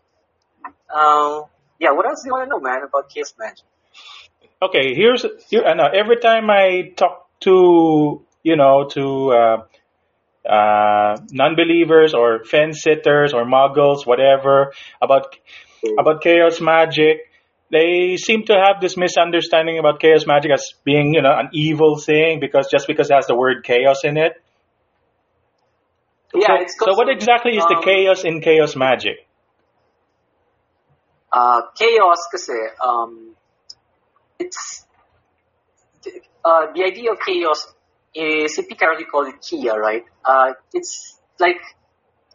uh, 0.93 1.41
yeah, 1.79 1.91
what 1.91 2.05
else 2.05 2.23
do 2.23 2.27
you 2.27 2.33
want 2.33 2.45
to 2.45 2.49
know, 2.49 2.59
man, 2.59 2.81
about 2.83 3.09
Chaos 3.09 3.33
Magic? 3.39 3.65
Okay, 4.61 4.93
here's, 4.93 5.25
here, 5.49 5.63
uh, 5.63 5.89
every 5.93 6.17
time 6.17 6.49
I 6.49 6.91
talk 6.95 7.29
to, 7.41 8.25
you 8.43 8.55
know, 8.57 8.89
to, 8.89 9.31
uh, 9.31 9.57
uh, 10.47 11.17
non-believers 11.31 12.13
or 12.13 12.43
fence 12.43 12.81
sitters 12.81 13.33
or 13.33 13.45
muggles, 13.45 14.05
whatever, 14.05 14.73
about, 15.01 15.35
about 15.99 16.21
chaos 16.21 16.61
magic, 16.61 17.29
they 17.71 18.17
seem 18.17 18.45
to 18.45 18.53
have 18.53 18.81
this 18.81 18.97
misunderstanding 18.97 19.77
about 19.79 19.99
chaos 19.99 20.25
magic 20.25 20.51
as 20.51 20.73
being, 20.83 21.13
you 21.13 21.21
know, 21.21 21.31
an 21.37 21.49
evil 21.53 21.97
thing 21.97 22.39
because 22.39 22.67
just 22.71 22.87
because 22.87 23.11
it 23.11 23.13
has 23.13 23.27
the 23.27 23.35
word 23.35 23.63
chaos 23.63 24.03
in 24.03 24.17
it. 24.17 24.41
Yeah. 26.33 26.65
So, 26.67 26.85
so 26.85 26.95
what 26.95 27.09
exactly 27.09 27.57
is 27.57 27.63
um, 27.63 27.69
the 27.69 27.81
chaos 27.83 28.23
in 28.23 28.41
chaos 28.41 28.75
magic? 28.75 29.25
Uh, 31.31 31.61
chaos 31.77 32.17
kasi, 32.31 32.53
um, 32.83 33.35
it's, 34.39 34.85
uh, 36.43 36.67
the 36.73 36.83
idea 36.83 37.11
of 37.11 37.19
chaos 37.23 37.67
is 38.13 38.55
typically 38.55 39.05
called 39.05 39.33
Kia, 39.41 39.73
right? 39.73 40.03
Uh, 40.25 40.53
it's 40.73 41.19
like. 41.39 41.61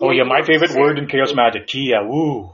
Oh 0.01 0.11
yeah, 0.11 0.25
my 0.25 0.43
favorite 0.43 0.75
word 0.75 0.99
in 0.99 1.07
chaos 1.07 1.35
magic, 1.35 1.67
Kia. 1.67 2.03
Woo 2.03 2.51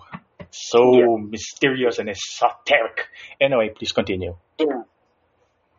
so 0.50 0.98
yeah. 0.98 1.16
mysterious 1.18 1.98
and 1.98 2.08
esoteric. 2.10 3.08
Anyway, 3.40 3.70
please 3.76 3.92
continue. 3.92 4.36
Yeah. 4.58 4.82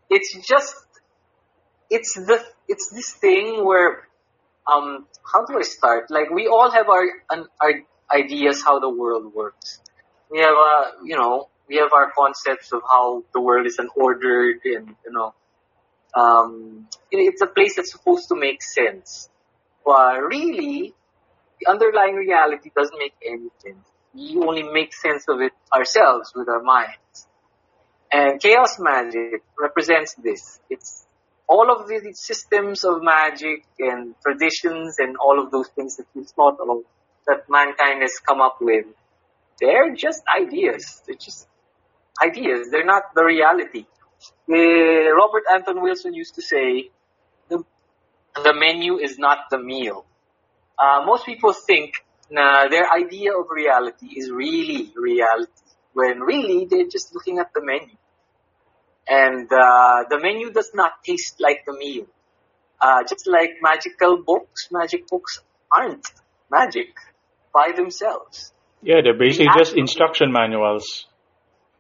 It's 0.10 0.36
just, 0.48 0.76
it's 1.90 2.14
the, 2.16 2.44
it's 2.68 2.90
this 2.94 3.14
thing 3.14 3.66
where, 3.66 4.08
um, 4.72 5.08
how 5.24 5.46
do 5.46 5.58
I 5.58 5.64
start? 5.64 6.10
Like 6.10 6.30
we 6.30 6.48
all 6.48 6.72
have 6.72 6.90
our, 6.90 7.04
an, 7.30 7.46
our 7.62 7.74
ideas 8.14 8.62
how 8.64 8.80
the 8.80 8.90
world 8.90 9.34
works. 9.34 9.80
We 10.30 10.40
have, 10.40 10.50
uh, 10.50 10.92
you 11.04 11.18
know, 11.18 11.50
we 11.68 11.78
have 11.78 11.94
our 11.94 12.12
concepts 12.18 12.72
of 12.74 12.82
how 12.90 13.24
the 13.34 13.42
world 13.42 13.66
is 13.66 13.78
unordered 13.78 14.60
and, 14.66 14.96
you 15.06 15.12
know, 15.12 15.34
um, 16.16 16.88
it's 17.12 17.42
a 17.42 17.48
place 17.48 17.76
that's 17.76 17.92
supposed 17.92 18.30
to 18.30 18.36
make 18.36 18.62
sense. 18.62 19.30
But 19.86 20.22
really, 20.22 20.94
the 21.60 21.72
underlying 21.72 22.16
reality 22.16 22.72
doesn't 22.76 22.98
make 22.98 23.14
any 23.26 23.50
sense. 23.60 23.86
We 24.14 24.38
only 24.46 24.64
make 24.64 24.94
sense 24.94 25.26
of 25.30 25.40
it 25.42 25.54
ourselves 25.74 26.34
with 26.36 26.50
our 26.50 26.62
minds. 26.62 27.28
And 28.12 28.42
chaos 28.42 28.78
magic 28.78 29.44
represents 29.58 30.16
this. 30.16 30.60
It's 30.70 31.06
all 31.48 31.72
of 31.72 31.88
the 31.88 32.14
systems 32.14 32.84
of 32.84 33.02
magic 33.02 33.66
and 33.80 34.16
traditions 34.22 34.96
and 35.00 35.16
all 35.18 35.42
of 35.42 35.52
those 35.52 35.68
things 35.70 35.98
that 35.98 36.08
we 36.14 36.24
thought 36.24 36.58
of 36.60 36.84
that 37.28 37.50
mankind 37.50 38.02
has 38.02 38.20
come 38.20 38.42
up 38.42 38.58
with. 38.60 38.86
They're 39.60 39.94
just 39.96 40.24
ideas. 40.36 41.02
They're 41.06 41.16
just 41.16 41.48
ideas. 42.22 42.70
They're 42.72 42.86
not 42.86 43.14
the 43.16 43.24
reality. 43.24 43.86
Uh, 44.50 44.54
Robert 44.54 45.44
Anton 45.52 45.82
Wilson 45.82 46.14
used 46.14 46.36
to 46.36 46.42
say, 46.42 46.90
the, 47.50 47.64
the 48.36 48.54
menu 48.54 48.98
is 48.98 49.18
not 49.18 49.50
the 49.50 49.58
meal. 49.58 50.06
Uh, 50.78 51.04
most 51.06 51.26
people 51.26 51.54
think 51.54 51.94
their 52.30 52.90
idea 52.92 53.32
of 53.38 53.46
reality 53.50 54.08
is 54.16 54.32
really 54.32 54.92
reality, 54.96 55.52
when 55.94 56.20
really 56.20 56.66
they're 56.66 56.88
just 56.88 57.14
looking 57.14 57.40
at 57.40 57.54
the 57.54 57.62
menu. 57.64 57.96
And 59.08 59.52
uh, 59.52 60.04
the 60.10 60.20
menu 60.22 60.52
does 60.52 60.72
not 60.74 61.04
taste 61.04 61.42
like 61.42 61.66
the 61.66 61.74
meal. 61.74 62.06
Uh, 62.80 63.04
just 63.08 63.28
like 63.28 63.52
magical 63.62 64.24
books, 64.26 64.70
magic 64.72 65.08
books 65.08 65.42
aren't 65.76 66.06
magic 66.50 66.96
by 67.54 67.72
themselves. 67.76 68.54
Yeah, 68.82 69.02
they're 69.04 69.18
basically 69.18 69.50
just 69.58 69.76
instruction 69.76 70.32
manuals. 70.32 71.06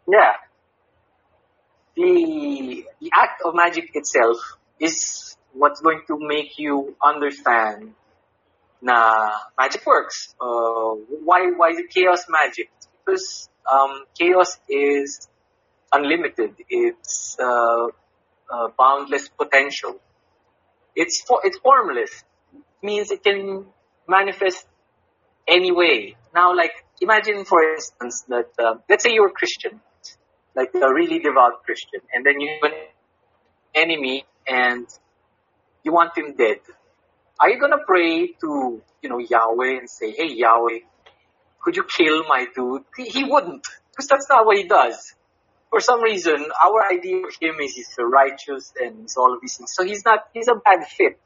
Yeah. 0.07 0.33
The, 2.01 2.85
the 2.99 3.11
act 3.13 3.41
of 3.45 3.53
magic 3.53 3.91
itself 3.93 4.37
is 4.79 5.37
what's 5.53 5.81
going 5.81 6.01
to 6.07 6.17
make 6.19 6.57
you 6.57 6.95
understand 7.03 7.93
na 8.81 9.29
magic 9.57 9.85
works. 9.85 10.33
Uh, 10.41 10.97
why, 11.23 11.51
why 11.55 11.69
is 11.69 11.77
it 11.77 11.89
chaos 11.91 12.25
magic? 12.27 12.71
Because 13.05 13.49
um, 13.71 14.05
chaos 14.17 14.57
is 14.67 15.29
unlimited. 15.93 16.55
It's 16.69 17.37
uh, 17.39 17.87
uh, 18.49 18.67
boundless 18.77 19.29
potential. 19.29 19.99
It's 20.95 21.21
for, 21.21 21.41
it's 21.43 21.59
formless. 21.59 22.23
It 22.53 22.85
means 22.85 23.11
it 23.11 23.23
can 23.23 23.65
manifest 24.07 24.65
any 25.47 25.71
way. 25.71 26.15
Now, 26.33 26.55
like 26.55 26.73
imagine, 26.99 27.45
for 27.45 27.61
instance, 27.73 28.23
that 28.29 28.49
uh, 28.57 28.75
let's 28.89 29.03
say 29.03 29.13
you're 29.13 29.27
a 29.27 29.31
Christian, 29.31 29.79
like 30.55 30.71
a 30.75 30.93
really 30.93 31.19
devout 31.19 31.63
Christian, 31.63 32.01
and 32.13 32.25
then 32.25 32.39
you 32.39 32.49
have 32.61 32.71
an 32.71 32.77
enemy 33.75 34.25
and 34.47 34.87
you 35.83 35.93
want 35.93 36.17
him 36.17 36.35
dead. 36.37 36.59
Are 37.39 37.49
you 37.49 37.59
gonna 37.59 37.83
pray 37.85 38.27
to 38.41 38.81
you 39.01 39.09
know 39.09 39.19
Yahweh 39.19 39.77
and 39.79 39.89
say, 39.89 40.11
"Hey 40.11 40.33
Yahweh, 40.33 40.79
could 41.61 41.75
you 41.75 41.83
kill 41.83 42.23
my 42.27 42.47
dude?" 42.55 42.83
He, 42.97 43.05
he 43.05 43.23
wouldn't, 43.23 43.65
because 43.89 44.07
that's 44.07 44.27
not 44.29 44.45
what 44.45 44.57
he 44.57 44.63
does 44.63 45.15
for 45.71 45.79
some 45.79 46.03
reason, 46.03 46.45
our 46.61 46.91
idea 46.91 47.25
of 47.25 47.33
him 47.41 47.55
is 47.61 47.73
he's 47.73 47.95
righteous 47.97 48.73
and 48.79 48.99
he's 48.99 49.15
all 49.15 49.33
of 49.33 49.39
these 49.41 49.55
things. 49.55 49.71
So 49.73 49.85
he's 49.85 50.03
not, 50.05 50.27
he's 50.33 50.49
a 50.49 50.55
bad 50.55 50.85
fit. 50.85 51.17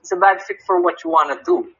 He's 0.00 0.10
a 0.12 0.16
bad 0.16 0.40
fit 0.42 0.56
for 0.66 0.80
what 0.80 1.04
you 1.04 1.10
want 1.10 1.38
to 1.38 1.44
do. 1.44 1.70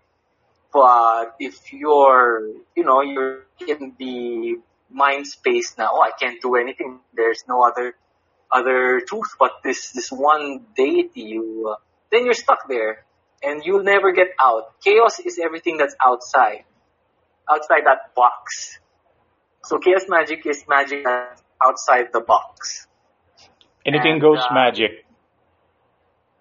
But 0.72 1.36
if 1.40 1.72
you're, 1.72 2.46
you 2.76 2.84
know, 2.84 3.00
you're 3.00 3.44
in 3.66 3.94
the 3.98 4.58
mind 4.90 5.26
space 5.26 5.76
now, 5.79 5.90
oh, 5.92 6.03
I 6.03 6.11
can't 6.18 6.40
do 6.40 6.57
anything. 6.57 7.00
There's 7.14 7.44
no 7.48 7.62
other, 7.64 7.94
other 8.50 9.00
truth 9.07 9.37
but 9.38 9.53
this, 9.64 9.92
this 9.92 10.11
one 10.11 10.66
deity. 10.76 11.22
You, 11.22 11.70
uh, 11.72 11.76
then 12.11 12.24
you're 12.24 12.35
stuck 12.35 12.68
there 12.68 13.05
and 13.42 13.62
you'll 13.64 13.85
never 13.85 14.12
get 14.12 14.29
out. 14.42 14.81
Chaos 14.83 15.20
is 15.20 15.38
everything 15.38 15.76
that's 15.76 15.94
outside, 16.05 16.64
outside 17.50 17.85
that 17.85 18.14
box. 18.14 18.79
So 19.64 19.79
chaos 19.79 20.07
magic 20.09 20.46
is 20.46 20.64
magic 20.68 21.05
that's 21.05 21.42
outside 21.64 22.09
the 22.12 22.20
box. 22.20 22.87
Anything 23.85 24.12
and, 24.12 24.20
goes 24.20 24.38
uh, 24.38 24.55
magic. 24.55 25.05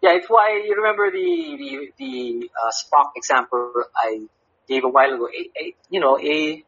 Yeah, 0.02 0.12
it's 0.14 0.30
why 0.30 0.64
you 0.66 0.76
remember 0.76 1.12
the 1.12 1.58
the, 1.58 1.92
the 1.98 2.50
uh, 2.56 2.72
Spock 2.72 3.12
example 3.16 3.74
I 3.96 4.22
gave 4.68 4.84
a 4.86 4.88
while 4.88 5.14
ago. 5.14 5.28
A, 5.28 5.62
a, 5.62 5.76
you 5.90 6.00
know, 6.00 6.18
a 6.18 6.64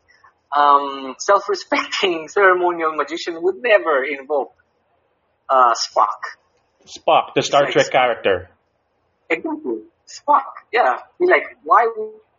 um, 0.55 1.15
self-respecting 1.19 2.27
ceremonial 2.29 2.93
magician 2.95 3.41
would 3.41 3.55
never 3.61 4.03
invoke 4.03 4.53
uh, 5.49 5.73
Spock. 5.73 6.37
Spock, 6.85 7.33
the 7.35 7.41
Star 7.41 7.71
Trek 7.71 7.91
character. 7.91 8.49
Exactly. 9.29 9.83
Spock, 10.07 10.67
yeah. 10.73 10.97
He's 11.19 11.29
like, 11.29 11.57
why 11.63 11.87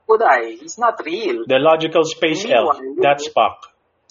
would 0.08 0.22
I? 0.22 0.56
He's 0.60 0.78
not 0.78 1.00
real. 1.04 1.44
The 1.46 1.58
logical 1.58 2.04
space 2.04 2.44
elf. 2.44 2.76
That's 3.00 3.28
Spock. 3.28 3.56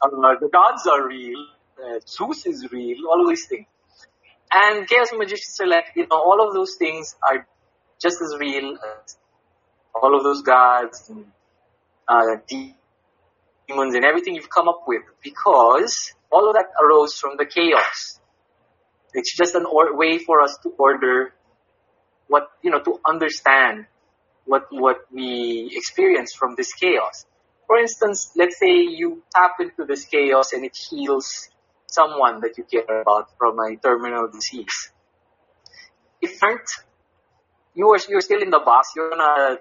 Uh, 0.02 0.10
the 0.40 0.50
gods 0.52 0.88
are 0.88 1.08
real 1.08 1.46
uh, 1.82 2.00
Zeus 2.08 2.46
is 2.46 2.68
real, 2.72 2.98
all 3.10 3.22
of 3.22 3.30
these 3.30 3.48
things. 3.48 3.66
And 4.54 4.88
chaos 4.88 5.10
magicians 5.14 5.58
are 5.62 5.68
like, 5.68 5.86
you 5.96 6.08
know, 6.08 6.18
all 6.18 6.46
of 6.46 6.54
those 6.54 6.76
things 6.78 7.16
are 7.30 7.48
just 8.02 8.22
as 8.22 8.36
real 8.40 8.76
as 8.76 9.18
all 9.96 10.16
of 10.16 10.24
those 10.24 10.42
gods 10.42 11.10
and 11.10 11.26
uh, 12.08 12.36
demons 13.72 13.96
and 13.96 14.06
everything 14.06 14.36
you've 14.36 14.50
come 14.50 14.68
up 14.68 14.84
with 14.88 15.04
because 15.24 16.14
all 16.32 16.48
of 16.48 16.56
that 16.56 16.68
arose 16.82 17.16
from 17.16 17.38
the 17.38 17.46
chaos. 17.46 18.20
It's 19.14 19.36
just 19.36 19.56
an 19.56 19.66
or- 19.66 19.96
way 19.96 20.18
for 20.20 20.42
us 20.42 20.58
to 20.64 20.70
order 20.78 21.34
what, 22.28 22.50
you 22.62 22.72
know, 22.72 22.80
to 22.82 23.00
understand 23.08 23.86
what, 24.46 24.68
what 24.70 25.06
we 25.12 25.70
experience 25.74 26.34
from 26.34 26.56
this 26.56 26.74
chaos. 26.74 27.26
For 27.68 27.78
instance, 27.78 28.32
let's 28.36 28.58
say 28.58 28.74
you 28.74 29.24
tap 29.34 29.56
into 29.60 29.86
this 29.86 30.06
chaos 30.06 30.54
and 30.54 30.66
it 30.66 30.76
heals 30.76 31.50
someone 31.88 32.42
that 32.42 32.58
you 32.58 32.64
care 32.64 33.02
about 33.02 33.30
from 33.38 33.60
a 33.60 33.76
terminal 33.76 34.30
disease. 34.30 34.92
If 36.22 36.42
aren't, 36.42 36.70
you 37.76 37.90
are 37.90 38.00
you're 38.08 38.22
still 38.22 38.42
in 38.42 38.50
the 38.50 38.60
box. 38.60 38.92
You're 38.96 39.10
gonna 39.10 39.58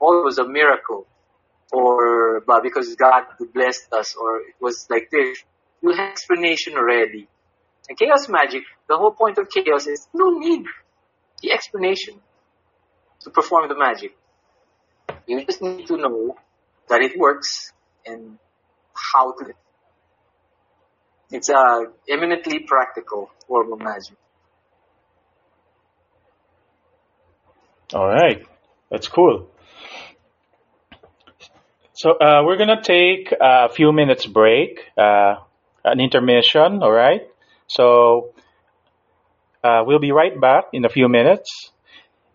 oh 0.00 0.22
was 0.22 0.38
a 0.38 0.46
miracle, 0.46 1.06
or 1.72 2.40
but 2.40 2.62
because 2.62 2.94
God 2.96 3.24
blessed 3.54 3.92
us, 3.92 4.16
or 4.16 4.40
it 4.40 4.54
was 4.60 4.86
like 4.90 5.10
this. 5.10 5.38
You 5.82 5.92
have 5.92 6.10
explanation 6.12 6.74
already. 6.74 7.26
And 7.88 7.98
chaos 7.98 8.28
magic, 8.28 8.62
the 8.88 8.96
whole 8.96 9.12
point 9.12 9.38
of 9.38 9.48
chaos 9.48 9.86
is 9.86 10.06
no 10.12 10.30
need 10.38 10.66
the 11.42 11.52
explanation 11.52 12.20
to 13.20 13.30
perform 13.30 13.68
the 13.68 13.76
magic. 13.76 14.16
You 15.26 15.44
just 15.44 15.62
need 15.62 15.86
to 15.86 15.96
know 15.96 16.36
that 16.88 17.00
it 17.00 17.18
works 17.18 17.72
and 18.04 18.38
how 19.14 19.32
to 19.32 19.54
it's 21.32 21.48
a 21.48 21.84
eminently 22.08 22.60
practical 22.60 23.30
form 23.46 23.72
of 23.72 23.78
magic. 23.78 24.16
All 27.94 28.08
right, 28.08 28.44
that's 28.90 29.08
cool. 29.08 29.48
So 32.00 32.12
uh, 32.12 32.44
we're 32.46 32.56
gonna 32.56 32.80
take 32.82 33.30
a 33.38 33.68
few 33.68 33.92
minutes 33.92 34.24
break, 34.24 34.80
uh, 34.96 35.34
an 35.84 36.00
intermission. 36.00 36.82
All 36.82 36.90
right. 36.90 37.28
So 37.66 38.32
uh, 39.62 39.82
we'll 39.84 39.98
be 39.98 40.10
right 40.10 40.40
back 40.40 40.68
in 40.72 40.86
a 40.86 40.88
few 40.88 41.10
minutes, 41.10 41.72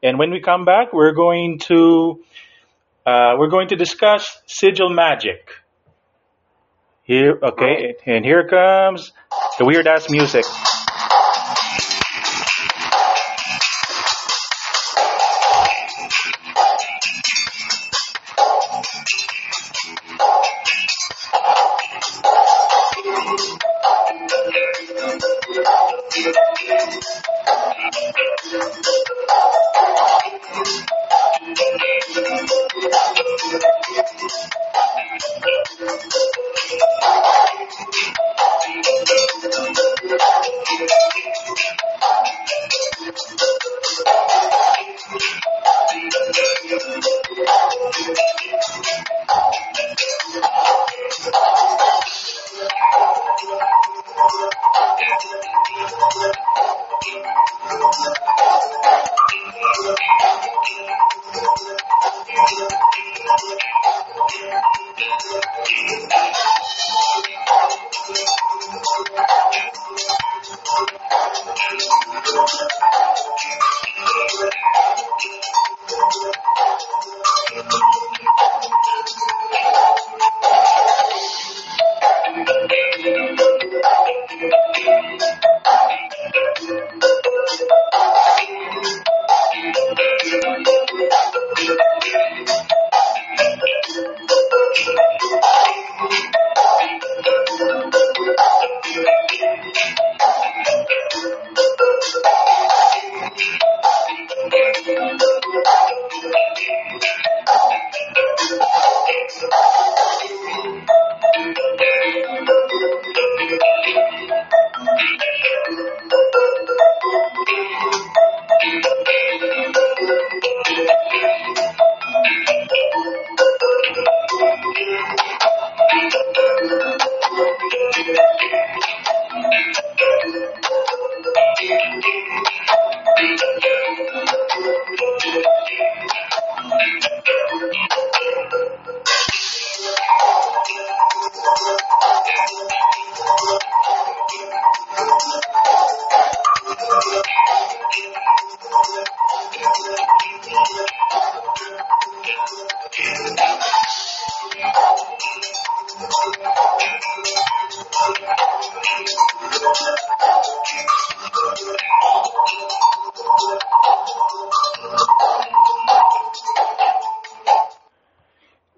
and 0.03 0.19
when 0.19 0.29
we 0.29 0.39
come 0.39 0.65
back, 0.65 0.93
we're 0.93 1.13
going 1.13 1.57
to 1.65 2.21
uh, 3.07 3.37
we're 3.39 3.49
going 3.49 3.69
to 3.69 3.75
discuss 3.75 4.39
sigil 4.45 4.91
magic. 4.91 5.49
Here, 7.01 7.33
okay, 7.41 7.95
and 8.05 8.23
here 8.23 8.47
comes 8.47 9.13
the 9.57 9.65
weird 9.65 9.87
ass 9.87 10.11
music. 10.11 10.45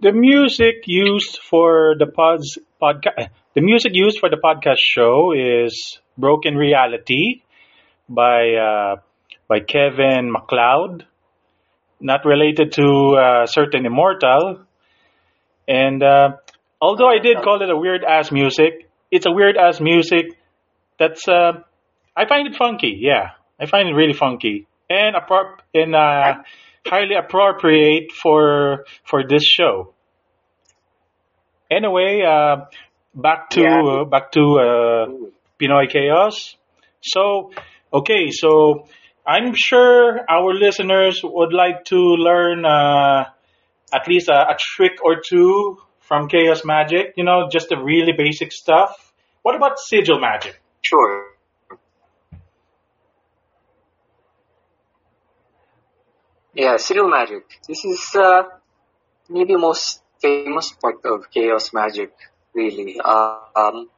The 0.07 0.13
music 0.13 0.83
used 0.85 1.39
for 1.39 1.95
the 1.99 2.05
pods 2.07 2.57
podcast 2.81 3.27
the 3.55 3.59
music 3.59 3.91
used 3.93 4.19
for 4.19 4.29
the 4.29 4.37
podcast 4.37 4.79
show 4.79 5.33
is 5.33 5.99
Broken 6.17 6.55
Reality 6.55 7.41
by 8.07 8.53
uh, 8.55 8.95
by 9.49 9.59
Kevin 9.59 10.31
MacLeod, 10.31 11.05
not 11.99 12.23
related 12.23 12.71
to 12.79 12.87
a 13.19 13.47
certain 13.47 13.85
immortal. 13.85 14.61
And 15.67 16.01
uh, 16.01 16.37
although 16.79 17.09
I 17.09 17.19
did 17.19 17.41
call 17.43 17.61
it 17.61 17.69
a 17.69 17.75
weird 17.75 18.05
ass 18.05 18.31
music, 18.31 18.89
it's 19.11 19.25
a 19.25 19.31
weird 19.31 19.57
ass 19.57 19.81
music 19.81 20.39
that's 20.97 21.27
uh, 21.27 21.51
I 22.15 22.25
find 22.29 22.47
it 22.47 22.55
funky. 22.55 22.97
Yeah, 22.97 23.31
I 23.59 23.65
find 23.65 23.89
it 23.89 23.93
really 23.93 24.13
funky 24.13 24.67
and 24.89 25.17
appro- 25.17 25.59
and 25.73 25.93
uh, 25.93 26.43
highly 26.85 27.15
appropriate 27.15 28.13
for 28.13 28.85
for 29.03 29.27
this 29.27 29.43
show. 29.43 29.95
Anyway, 31.69 32.21
uh, 32.21 32.65
back 33.13 33.49
to 33.51 33.61
Yeah. 33.61 33.81
uh, 33.83 34.03
back 34.05 34.31
to 34.31 34.41
uh, 34.59 35.05
Pinoy 35.59 35.89
Chaos. 35.89 36.55
So, 37.01 37.51
okay, 37.93 38.31
so 38.31 38.87
I'm 39.25 39.53
sure 39.55 40.19
our 40.29 40.53
listeners 40.53 41.21
would 41.23 41.53
like 41.53 41.83
to 41.85 41.97
learn 41.97 42.65
uh, 42.65 43.25
at 43.93 44.07
least 44.07 44.29
a, 44.29 44.39
a 44.53 44.55
trick 44.57 45.03
or 45.03 45.17
two 45.21 45.77
from 45.99 46.27
Chaos 46.29 46.63
Magic. 46.63 47.13
You 47.17 47.23
know, 47.25 47.49
just 47.51 47.69
the 47.69 47.77
really 47.77 48.13
basic 48.17 48.51
stuff. 48.51 49.13
What 49.41 49.55
about 49.55 49.79
Sigil 49.79 50.19
Magic? 50.19 50.59
Sure. 50.81 51.25
Yeah, 56.53 56.77
Sigil 56.77 57.09
Magic. 57.09 57.43
This 57.67 57.85
is 57.85 58.15
uh, 58.15 58.43
maybe 59.29 59.55
most 59.55 60.01
famous 60.21 60.71
part 60.71 61.05
of 61.05 61.29
Chaos 61.31 61.73
Magic, 61.73 62.11
really. 62.53 62.99
Um, 62.99 63.89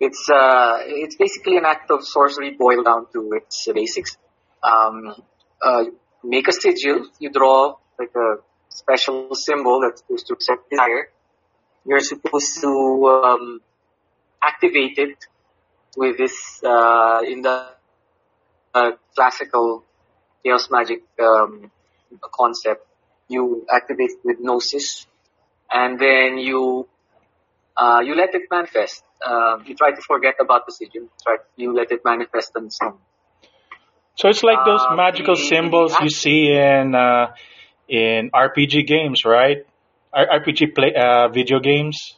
it's 0.00 0.28
uh, 0.28 0.78
it's 0.80 1.16
basically 1.16 1.56
an 1.56 1.64
act 1.64 1.90
of 1.90 2.04
sorcery 2.04 2.50
boiled 2.58 2.84
down 2.84 3.06
to 3.12 3.32
its 3.32 3.68
basics. 3.72 4.16
Um, 4.62 5.14
uh, 5.60 5.84
make 6.24 6.48
a 6.48 6.52
sigil. 6.52 7.06
You 7.18 7.30
draw 7.30 7.76
like 7.98 8.14
a 8.16 8.36
special 8.68 9.34
symbol 9.34 9.80
that's 9.82 10.00
supposed 10.00 10.26
to 10.28 10.36
set 10.40 10.58
desire. 10.70 11.08
You're 11.86 12.00
supposed 12.00 12.60
to 12.62 12.70
um, 13.24 13.60
activate 14.42 14.98
it 14.98 15.26
with 15.96 16.16
this 16.18 16.62
uh, 16.64 17.20
in 17.26 17.42
the 17.42 17.68
uh, 18.74 18.92
classical 19.14 19.84
chaos 20.44 20.68
magic 20.70 21.02
um, 21.20 21.70
concept. 22.32 22.86
You 23.32 23.66
activate 23.78 24.12
with 24.24 24.38
gnosis, 24.40 25.06
and 25.72 25.98
then 25.98 26.38
you 26.38 26.88
uh, 27.76 28.00
you 28.04 28.14
let 28.14 28.34
it 28.34 28.42
manifest. 28.50 29.04
Um, 29.26 29.64
you 29.66 29.74
try 29.74 29.90
to 29.92 30.02
forget 30.02 30.36
about 30.40 30.66
the 30.66 30.72
sigil. 30.72 31.08
Try 31.24 31.36
you 31.56 31.72
let 31.74 31.90
it 31.92 32.00
manifest 32.04 32.52
on 32.56 32.66
its 32.66 32.78
own. 32.82 32.98
So 34.16 34.28
it's 34.28 34.42
like 34.42 34.64
those 34.64 34.84
Um, 34.90 34.96
magical 34.96 35.34
the- 35.36 35.42
symbols 35.42 35.96
you 36.00 36.10
see 36.10 36.52
in 36.52 36.94
uh, 36.94 37.34
in 37.88 38.30
RPG 38.32 38.86
games, 38.86 39.24
right? 39.24 39.58
R- 40.12 40.28
RPG 40.40 40.74
play 40.74 40.92
uh, 40.94 41.28
video 41.28 41.60
games. 41.60 42.16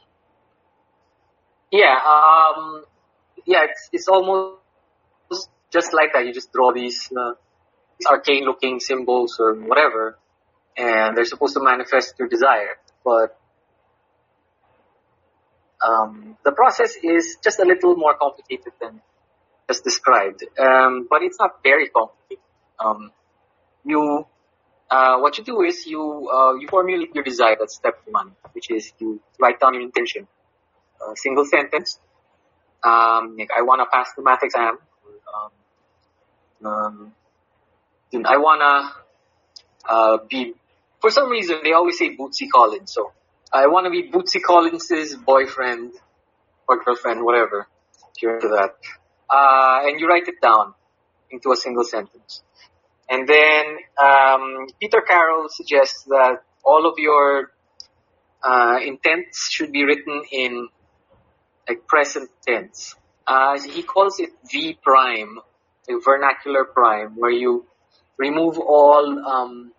Yeah, 1.73 1.97
um, 2.07 2.85
yeah, 3.47 3.65
it's 3.65 3.89
it's 3.93 4.09
almost 4.09 4.59
just 5.73 5.93
like 5.95 6.13
that. 6.15 6.27
You 6.27 6.33
just 6.33 6.53
draw 6.53 6.73
these, 6.73 7.11
uh, 7.17 7.33
these 7.99 8.07
arcane-looking 8.09 8.81
symbols 8.81 9.37
or 9.41 9.55
whatever, 9.55 10.19
and 10.77 11.17
they're 11.17 11.25
supposed 11.25 11.55
to 11.55 11.63
manifest 11.63 12.15
your 12.19 12.29
desire. 12.29 12.77
But 13.05 13.39
um, 15.87 16.37
the 16.45 16.53
process 16.53 16.97
is 17.03 17.37
just 17.43 17.59
a 17.61 17.65
little 17.65 17.97
more 17.97 18.15
complicated 18.15 18.73
than 18.81 19.01
just 19.69 19.85
described. 19.85 20.45
Um, 20.59 21.07
but 21.09 21.23
it's 21.23 21.39
not 21.39 21.63
very 21.63 21.89
complicated. 21.89 22.43
Um, 22.79 23.11
you, 23.85 24.27
uh, 24.91 25.19
what 25.19 25.39
you 25.39 25.45
do 25.45 25.63
is 25.63 25.87
you 25.87 26.31
uh, 26.33 26.55
you 26.55 26.69
formulate 26.69 27.15
your 27.15 27.25
desire. 27.25 27.57
That's 27.59 27.77
step 27.77 28.01
one, 28.07 28.33
which 28.53 28.71
is 28.71 28.93
you 28.99 29.21
write 29.41 29.61
down 29.61 29.75
your 29.75 29.83
intention 29.83 30.27
a 31.01 31.17
single 31.17 31.45
sentence. 31.45 31.99
Um, 32.83 33.37
like 33.39 33.51
I 33.57 33.63
want 33.63 33.81
to 33.81 33.87
pass 33.93 34.11
the 34.17 34.23
math 34.23 34.43
exam. 34.43 34.79
Um, 36.63 36.67
um, 36.67 37.13
I 38.27 38.37
want 38.37 38.61
to 38.61 39.93
uh, 39.93 40.19
be. 40.29 40.55
For 41.05 41.11
some 41.11 41.29
reason, 41.29 41.59
they 41.63 41.75
always 41.75 41.99
say 41.99 42.17
Bootsy 42.17 42.49
Collins. 42.51 42.91
So 42.95 43.13
I 43.53 43.67
want 43.67 43.85
to 43.85 43.91
be 43.91 44.11
Bootsy 44.11 44.41
Collins's 44.41 45.15
boyfriend 45.15 45.93
or 46.67 46.83
girlfriend, 46.83 47.23
whatever. 47.23 47.69
If 48.17 48.23
you're 48.23 48.37
into 48.37 48.49
that, 48.49 48.71
uh, 49.29 49.81
and 49.87 50.01
you 50.01 50.09
write 50.09 50.29
it 50.29 50.41
down 50.41 50.73
into 51.31 51.53
a 51.53 51.57
single 51.57 51.85
sentence. 51.85 52.43
And 53.11 53.29
then 53.29 53.77
um, 54.03 54.67
Peter 54.81 55.03
Carroll 55.07 55.49
suggests 55.51 56.05
that 56.05 56.37
all 56.65 56.87
of 56.87 56.95
your 56.97 57.51
uh, 58.43 58.79
intents 58.83 59.51
should 59.53 59.73
be 59.73 59.85
written 59.85 60.23
in 60.33 60.69
like 61.69 61.87
present 61.87 62.31
tense. 62.49 62.95
Uh, 63.27 63.61
he 63.61 63.83
calls 63.83 64.21
it 64.21 64.31
V 64.51 64.79
prime, 64.83 65.39
a 65.87 66.01
vernacular 66.03 66.65
prime, 66.65 67.17
where 67.17 67.31
you 67.31 67.67
remove 68.17 68.59
all 68.59 69.19
um, 69.19 69.73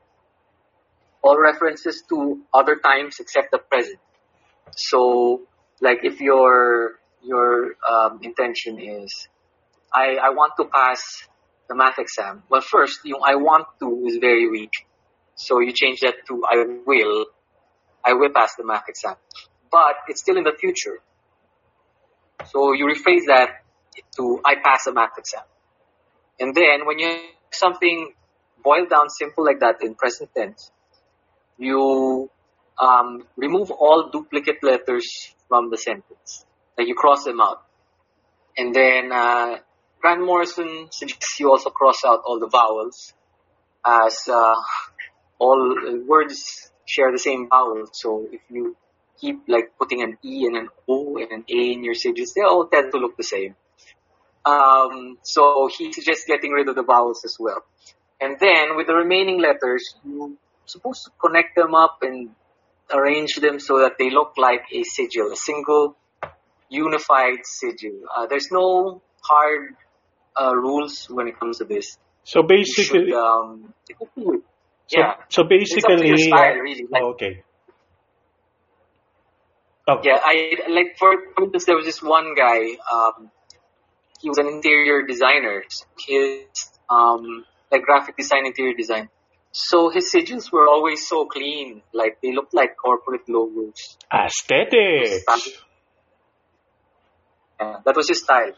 all 1.25 1.41
references 1.41 2.03
to 2.07 2.41
other 2.53 2.75
times 2.75 3.17
except 3.19 3.49
the 3.51 3.57
present. 3.57 3.99
So, 4.75 5.41
like 5.81 5.99
if 6.03 6.21
your 6.21 6.99
your 7.23 7.73
um, 7.89 8.19
intention 8.21 8.79
is, 8.79 9.27
I, 9.91 10.17
I 10.21 10.29
want 10.29 10.53
to 10.59 10.65
pass 10.65 11.27
the 11.67 11.75
math 11.75 11.97
exam. 11.97 12.43
Well, 12.49 12.61
first, 12.61 12.99
yung 13.03 13.21
I 13.25 13.35
want 13.35 13.65
to 13.79 14.05
is 14.05 14.17
very 14.21 14.47
weak. 14.49 14.85
So 15.33 15.59
you 15.59 15.73
change 15.73 16.01
that 16.01 16.13
to 16.27 16.43
I 16.45 16.63
will. 16.85 17.25
I 18.05 18.13
will 18.13 18.29
pass 18.29 18.55
the 18.55 18.63
math 18.63 18.87
exam. 18.87 19.15
But 19.71 19.95
it's 20.07 20.21
still 20.21 20.37
in 20.37 20.43
the 20.43 20.53
future. 20.53 20.99
So 22.53 22.73
you 22.73 22.85
rephrase 22.85 23.25
that 23.27 23.65
to 24.17 24.39
I 24.45 24.55
pass 24.63 24.85
a 24.85 24.93
math 24.93 25.17
exam. 25.17 25.41
And 26.39 26.53
then 26.53 26.85
when 26.85 26.99
you 26.99 27.17
something 27.49 28.13
boiled 28.63 28.89
down 28.89 29.09
simple 29.09 29.43
like 29.43 29.59
that 29.61 29.81
in 29.81 29.95
present 29.95 30.29
tense, 30.37 30.71
you 31.57 32.29
um, 32.79 33.25
remove 33.37 33.71
all 33.71 34.09
duplicate 34.09 34.63
letters 34.63 35.33
from 35.47 35.69
the 35.69 35.77
sentence. 35.77 36.45
Like 36.77 36.87
you 36.87 36.95
cross 36.95 37.23
them 37.23 37.39
out. 37.39 37.63
And 38.57 38.73
then 38.73 39.11
uh, 39.11 39.57
Grant 40.01 40.25
Morrison 40.25 40.87
suggests 40.91 41.39
you 41.39 41.49
also 41.49 41.69
cross 41.69 42.03
out 42.05 42.21
all 42.25 42.39
the 42.39 42.47
vowels 42.47 43.13
as 43.85 44.27
uh, 44.27 44.55
all 45.39 46.03
words 46.07 46.71
share 46.85 47.11
the 47.11 47.19
same 47.19 47.47
vowel. 47.49 47.85
So 47.91 48.27
if 48.31 48.41
you 48.49 48.75
keep 49.19 49.43
like 49.47 49.77
putting 49.77 50.01
an 50.01 50.17
E 50.23 50.45
and 50.45 50.57
an 50.57 50.69
O 50.87 51.17
and 51.17 51.31
an 51.31 51.45
A 51.49 51.71
in 51.71 51.83
your 51.83 51.93
sigils, 51.93 52.33
they 52.35 52.41
all 52.41 52.67
tend 52.67 52.91
to 52.91 52.97
look 52.97 53.17
the 53.17 53.23
same. 53.23 53.55
Um, 54.45 55.17
so 55.23 55.67
he 55.75 55.91
suggests 55.91 56.25
getting 56.27 56.51
rid 56.51 56.69
of 56.69 56.75
the 56.75 56.83
vowels 56.83 57.25
as 57.25 57.37
well. 57.39 57.63
And 58.21 58.37
then 58.39 58.75
with 58.77 58.87
the 58.87 58.93
remaining 58.93 59.41
letters, 59.41 59.95
you're 60.05 60.31
supposed 60.65 61.05
to 61.05 61.11
connect 61.21 61.55
them 61.55 61.75
up 61.75 61.99
and 62.01 62.29
arrange 62.91 63.35
them 63.35 63.59
so 63.59 63.79
that 63.79 63.93
they 63.97 64.09
look 64.09 64.33
like 64.37 64.63
a 64.71 64.83
sigil, 64.83 65.31
a 65.31 65.35
single 65.35 65.95
unified 66.69 67.39
sigil. 67.43 68.01
Uh, 68.15 68.27
there's 68.27 68.49
no 68.51 69.01
hard 69.21 69.75
uh, 70.39 70.55
rules 70.55 71.05
when 71.09 71.27
it 71.27 71.39
comes 71.39 71.57
to 71.59 71.65
this. 71.65 71.97
So 72.23 72.41
basically, 72.41 73.11
should, 73.11 73.13
um, 73.13 73.73
so, 74.15 74.41
yeah. 74.89 75.13
So 75.29 75.43
basically, 75.43 76.17
style, 76.17 76.55
really. 76.55 76.85
Like, 76.89 77.01
oh, 77.03 77.09
okay. 77.11 77.43
Oh. 79.87 79.99
Yeah, 80.03 80.19
I 80.23 80.57
like 80.69 80.97
for 80.97 81.13
instance, 81.39 81.65
there 81.65 81.75
was 81.75 81.85
this 81.85 82.01
one 82.01 82.33
guy. 82.35 82.77
Um, 82.91 83.29
he 84.19 84.29
was 84.29 84.39
an 84.39 84.47
interior 84.47 85.05
designer. 85.05 85.63
His 86.07 86.47
um, 86.89 87.45
like 87.71 87.83
graphic 87.83 88.17
design, 88.17 88.47
interior 88.47 88.73
design. 88.75 89.09
So 89.57 89.89
his 89.89 90.11
sigils 90.13 90.51
were 90.51 90.67
always 90.67 91.07
so 91.07 91.25
clean, 91.27 91.81
like 91.93 92.19
they 92.21 92.33
looked 92.33 92.53
like 92.53 92.75
corporate 92.75 93.29
logos. 93.29 93.97
Aesthetic. 94.13 95.23
Yeah, 97.57 97.77
that 97.85 97.95
was 97.95 98.09
his 98.09 98.21
style. 98.21 98.51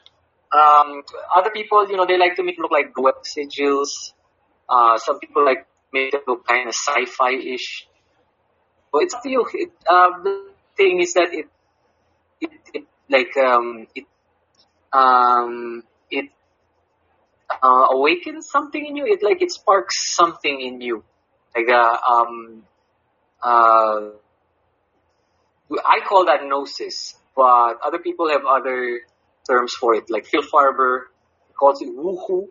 Um, 0.51 1.03
other 1.35 1.51
people, 1.51 1.87
you 1.87 1.97
know, 1.97 2.07
they 2.07 2.17
like 2.17 2.35
to 2.37 2.43
make 2.43 2.55
it 2.57 2.61
look 2.61 2.71
like 2.71 2.97
web 2.97 3.21
sigils. 3.21 4.13
Uh, 4.67 4.97
some 4.97 5.19
people 5.19 5.45
like 5.45 5.67
make 5.93 6.15
it 6.15 6.21
look 6.27 6.47
kind 6.47 6.67
of 6.67 6.73
sci-fi-ish. 6.73 7.87
But 8.91 9.03
it's 9.03 9.13
up 9.13 9.21
to 9.21 9.29
you. 9.29 9.45
It, 9.53 9.69
uh, 9.87 10.09
the 10.23 10.49
thing 10.75 10.99
is 10.99 11.13
that 11.13 11.29
it, 11.31 11.45
it, 12.41 12.49
it 12.73 12.83
like, 13.07 13.37
um, 13.37 13.85
it, 13.93 14.05
um, 14.91 15.83
it, 16.09 16.31
uh, 17.49 17.87
awakens 17.91 18.49
something 18.49 18.85
in 18.85 18.95
you. 18.95 19.05
It 19.05 19.23
like, 19.23 19.41
it 19.41 19.51
sparks 19.51 20.15
something 20.15 20.61
in 20.61 20.81
you. 20.81 21.03
Like, 21.55 21.69
uh, 21.69 21.97
um, 22.09 22.63
uh, 23.41 24.09
I 25.71 25.99
call 26.07 26.25
that 26.25 26.43
gnosis, 26.43 27.15
but 27.35 27.75
other 27.83 27.99
people 27.99 28.29
have 28.29 28.41
other 28.47 29.01
terms 29.47 29.73
for 29.73 29.95
it. 29.95 30.09
Like 30.09 30.25
Phil 30.25 30.41
Farber 30.41 31.03
calls 31.57 31.81
it 31.81 31.89
woohoo. 31.89 32.47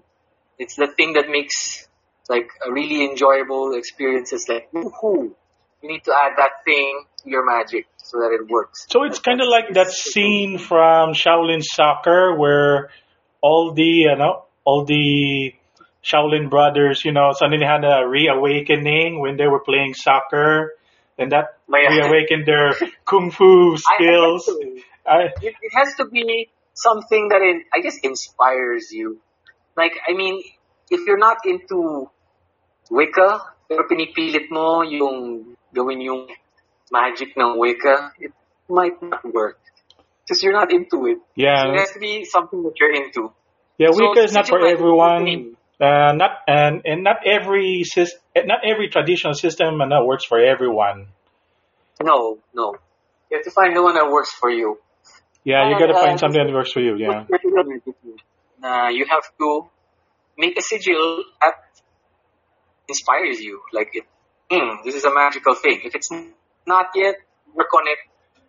It's 0.58 0.76
the 0.76 0.86
thing 0.86 1.14
that 1.14 1.28
makes 1.28 1.88
like 2.28 2.48
a 2.66 2.72
really 2.72 3.04
enjoyable 3.04 3.74
experiences 3.74 4.46
like 4.48 4.70
woohoo. 4.72 5.32
You 5.82 5.88
need 5.88 6.04
to 6.04 6.12
add 6.12 6.32
that 6.38 6.64
thing 6.64 7.04
to 7.22 7.30
your 7.30 7.44
magic 7.44 7.86
so 7.98 8.18
that 8.18 8.36
it 8.40 8.48
works. 8.48 8.86
So 8.88 9.04
it's 9.04 9.18
kind 9.18 9.40
of 9.40 9.48
like 9.48 9.74
that 9.74 9.90
scene 9.90 10.58
from 10.58 11.12
Shaolin 11.12 11.62
Soccer 11.62 12.36
where 12.36 12.90
all 13.40 13.72
the 13.72 13.82
you 13.82 14.16
know 14.16 14.45
all 14.66 14.84
the 14.84 15.54
Shaolin 16.04 16.50
brothers, 16.50 17.04
you 17.04 17.12
know, 17.12 17.30
suddenly 17.32 17.64
had 17.64 17.84
a 17.84 18.06
reawakening 18.06 19.20
when 19.20 19.36
they 19.36 19.46
were 19.46 19.60
playing 19.60 19.94
soccer, 19.94 20.74
and 21.16 21.32
that 21.32 21.58
reawakened 21.68 22.44
their 22.46 22.74
kung 23.06 23.30
fu 23.30 23.76
skills. 23.78 24.50
I, 25.06 25.30
it, 25.40 25.54
it 25.62 25.72
has 25.74 25.94
to 25.96 26.04
be 26.04 26.50
something 26.74 27.28
that 27.28 27.40
in, 27.40 27.62
I 27.72 27.80
guess 27.80 27.98
inspires 28.02 28.90
you. 28.90 29.20
Like, 29.76 29.92
I 30.06 30.14
mean, 30.14 30.42
if 30.90 31.06
you're 31.06 31.18
not 31.18 31.38
into 31.46 32.10
Wicca, 32.90 33.40
pero 33.68 33.86
pinipilit 33.88 34.50
mo 34.50 34.82
yung 34.82 35.56
gawin 35.72 36.00
yung 36.00 36.26
magic 36.90 37.36
ng 37.38 37.58
Wicca, 37.58 38.12
it 38.18 38.32
might 38.68 39.00
not 39.02 39.22
work. 39.32 39.58
Because 40.24 40.42
you're 40.42 40.54
not 40.54 40.72
into 40.72 41.06
it. 41.06 41.18
Yeah. 41.36 41.62
So 41.62 41.70
it 41.70 41.78
has 41.78 41.92
to 41.92 42.00
be 42.00 42.24
something 42.24 42.62
that 42.62 42.74
you're 42.78 42.94
into. 42.94 43.30
Yeah, 43.78 43.88
so 43.92 44.08
Wicca 44.08 44.24
is 44.24 44.32
not 44.32 44.48
for 44.48 44.66
everyone. 44.66 45.56
Uh, 45.78 46.12
not 46.16 46.40
and 46.48 46.80
and 46.86 47.04
not 47.04 47.16
every 47.26 47.84
system, 47.84 48.18
not 48.46 48.60
every 48.64 48.88
traditional 48.88 49.34
system 49.34 49.80
and 49.82 49.92
that 49.92 50.06
works 50.06 50.24
for 50.24 50.38
everyone. 50.40 51.08
No, 52.02 52.38
no. 52.54 52.76
You 53.30 53.36
have 53.36 53.44
to 53.44 53.50
find 53.50 53.76
the 53.76 53.82
one 53.82 53.94
that 53.94 54.10
works 54.10 54.32
for 54.32 54.50
you. 54.50 54.78
Yeah, 55.44 55.68
you 55.68 55.78
got 55.78 55.86
to 55.86 55.94
find 55.94 56.18
something 56.18 56.46
that 56.46 56.52
works 56.52 56.72
for 56.72 56.80
you. 56.80 56.96
Yeah. 56.96 57.24
Uh, 58.64 58.88
you 58.88 59.04
have 59.04 59.22
to 59.38 59.68
make 60.38 60.56
a 60.58 60.62
sigil 60.62 61.22
that 61.42 61.54
inspires 62.88 63.38
you. 63.38 63.60
Like 63.70 63.90
it, 63.92 64.04
mm, 64.50 64.82
this 64.82 64.94
is 64.94 65.04
a 65.04 65.14
magical 65.14 65.54
thing. 65.54 65.82
If 65.84 65.94
it's 65.94 66.10
not 66.66 66.86
yet, 66.94 67.16
work 67.54 67.72
on 67.74 67.86
it 67.86 67.98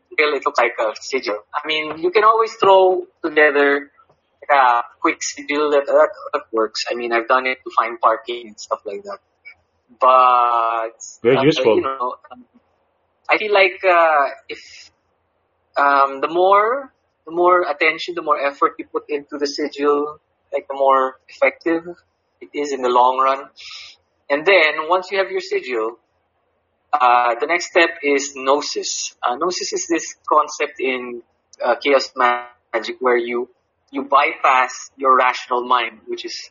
until 0.10 0.34
it 0.34 0.44
looks 0.46 0.58
like 0.58 0.74
a 0.80 0.96
sigil. 1.00 1.44
I 1.54 1.68
mean, 1.68 2.00
you 2.00 2.10
can 2.10 2.24
always 2.24 2.54
throw 2.54 3.06
together 3.24 3.92
a 4.50 4.82
quick 5.00 5.22
sigil 5.22 5.72
that, 5.72 5.86
that, 5.86 6.10
that 6.34 6.44
works. 6.52 6.86
I 6.90 6.96
mean, 6.96 7.12
I've 7.12 7.28
done 7.28 7.46
it 7.48 7.60
to 7.64 7.72
find 7.78 8.00
parking 8.00 8.48
and 8.48 8.60
stuff 8.60 8.82
like 8.86 9.04
that. 9.04 9.20
But 10.00 11.00
very 11.24 11.38
uh, 11.38 11.44
useful. 11.44 11.76
You 11.76 11.82
know, 11.82 12.16
I 13.30 13.38
feel 13.38 13.54
like 13.54 13.80
uh, 13.84 14.26
if 14.50 14.92
um, 15.78 16.22
the 16.22 16.28
more 16.28 16.94
the 17.26 17.32
more 17.32 17.62
attention, 17.70 18.16
the 18.16 18.22
more 18.22 18.40
effort 18.40 18.76
you 18.80 18.86
put 18.88 19.10
into 19.10 19.38
the 19.38 19.48
sigil, 19.48 20.20
like 20.52 20.68
the 20.68 20.76
more 20.76 21.20
effective 21.28 21.84
it 22.40 22.50
is 22.54 22.72
in 22.72 22.82
the 22.82 22.90
long 22.90 23.18
run. 23.20 23.50
And 24.30 24.46
then 24.46 24.88
once 24.88 25.12
you 25.12 25.18
have 25.20 25.32
your 25.32 25.42
sigil, 25.42 26.00
uh, 26.94 27.36
the 27.40 27.48
next 27.48 27.72
step 27.72 28.00
is 28.04 28.34
gnosis. 28.36 29.16
Uh, 29.22 29.36
gnosis 29.36 29.74
is 29.74 29.88
this 29.88 30.16
concept 30.28 30.80
in 30.80 31.22
uh, 31.64 31.76
chaos 31.76 32.12
magic 32.16 32.98
where 33.00 33.18
you 33.18 33.50
you 33.92 34.04
bypass 34.04 34.92
your 34.98 35.16
rational 35.16 35.66
mind, 35.66 36.02
which 36.08 36.26
is 36.26 36.50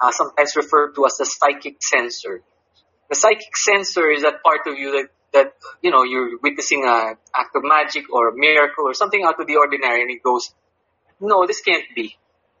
uh, 0.00 0.10
sometimes 0.10 0.56
referred 0.56 0.94
to 0.94 1.06
as 1.06 1.16
the 1.16 1.24
psychic 1.24 1.76
censor. 1.80 2.42
The 3.08 3.14
psychic 3.14 3.56
censor 3.56 4.10
is 4.10 4.22
that 4.22 4.42
part 4.42 4.66
of 4.66 4.78
you 4.78 4.92
that 4.92 5.08
that 5.32 5.54
you 5.82 5.90
know 5.90 6.02
you're 6.02 6.38
witnessing 6.42 6.84
a 6.84 7.14
act 7.34 7.56
of 7.56 7.62
magic 7.64 8.12
or 8.12 8.28
a 8.28 8.36
miracle 8.36 8.84
or 8.86 8.94
something 8.94 9.22
out 9.24 9.40
of 9.40 9.46
the 9.46 9.56
ordinary, 9.56 10.02
and 10.02 10.10
it 10.10 10.22
goes, 10.22 10.54
"No, 11.20 11.46
this 11.46 11.60
can't 11.60 11.84
be. 11.94 12.16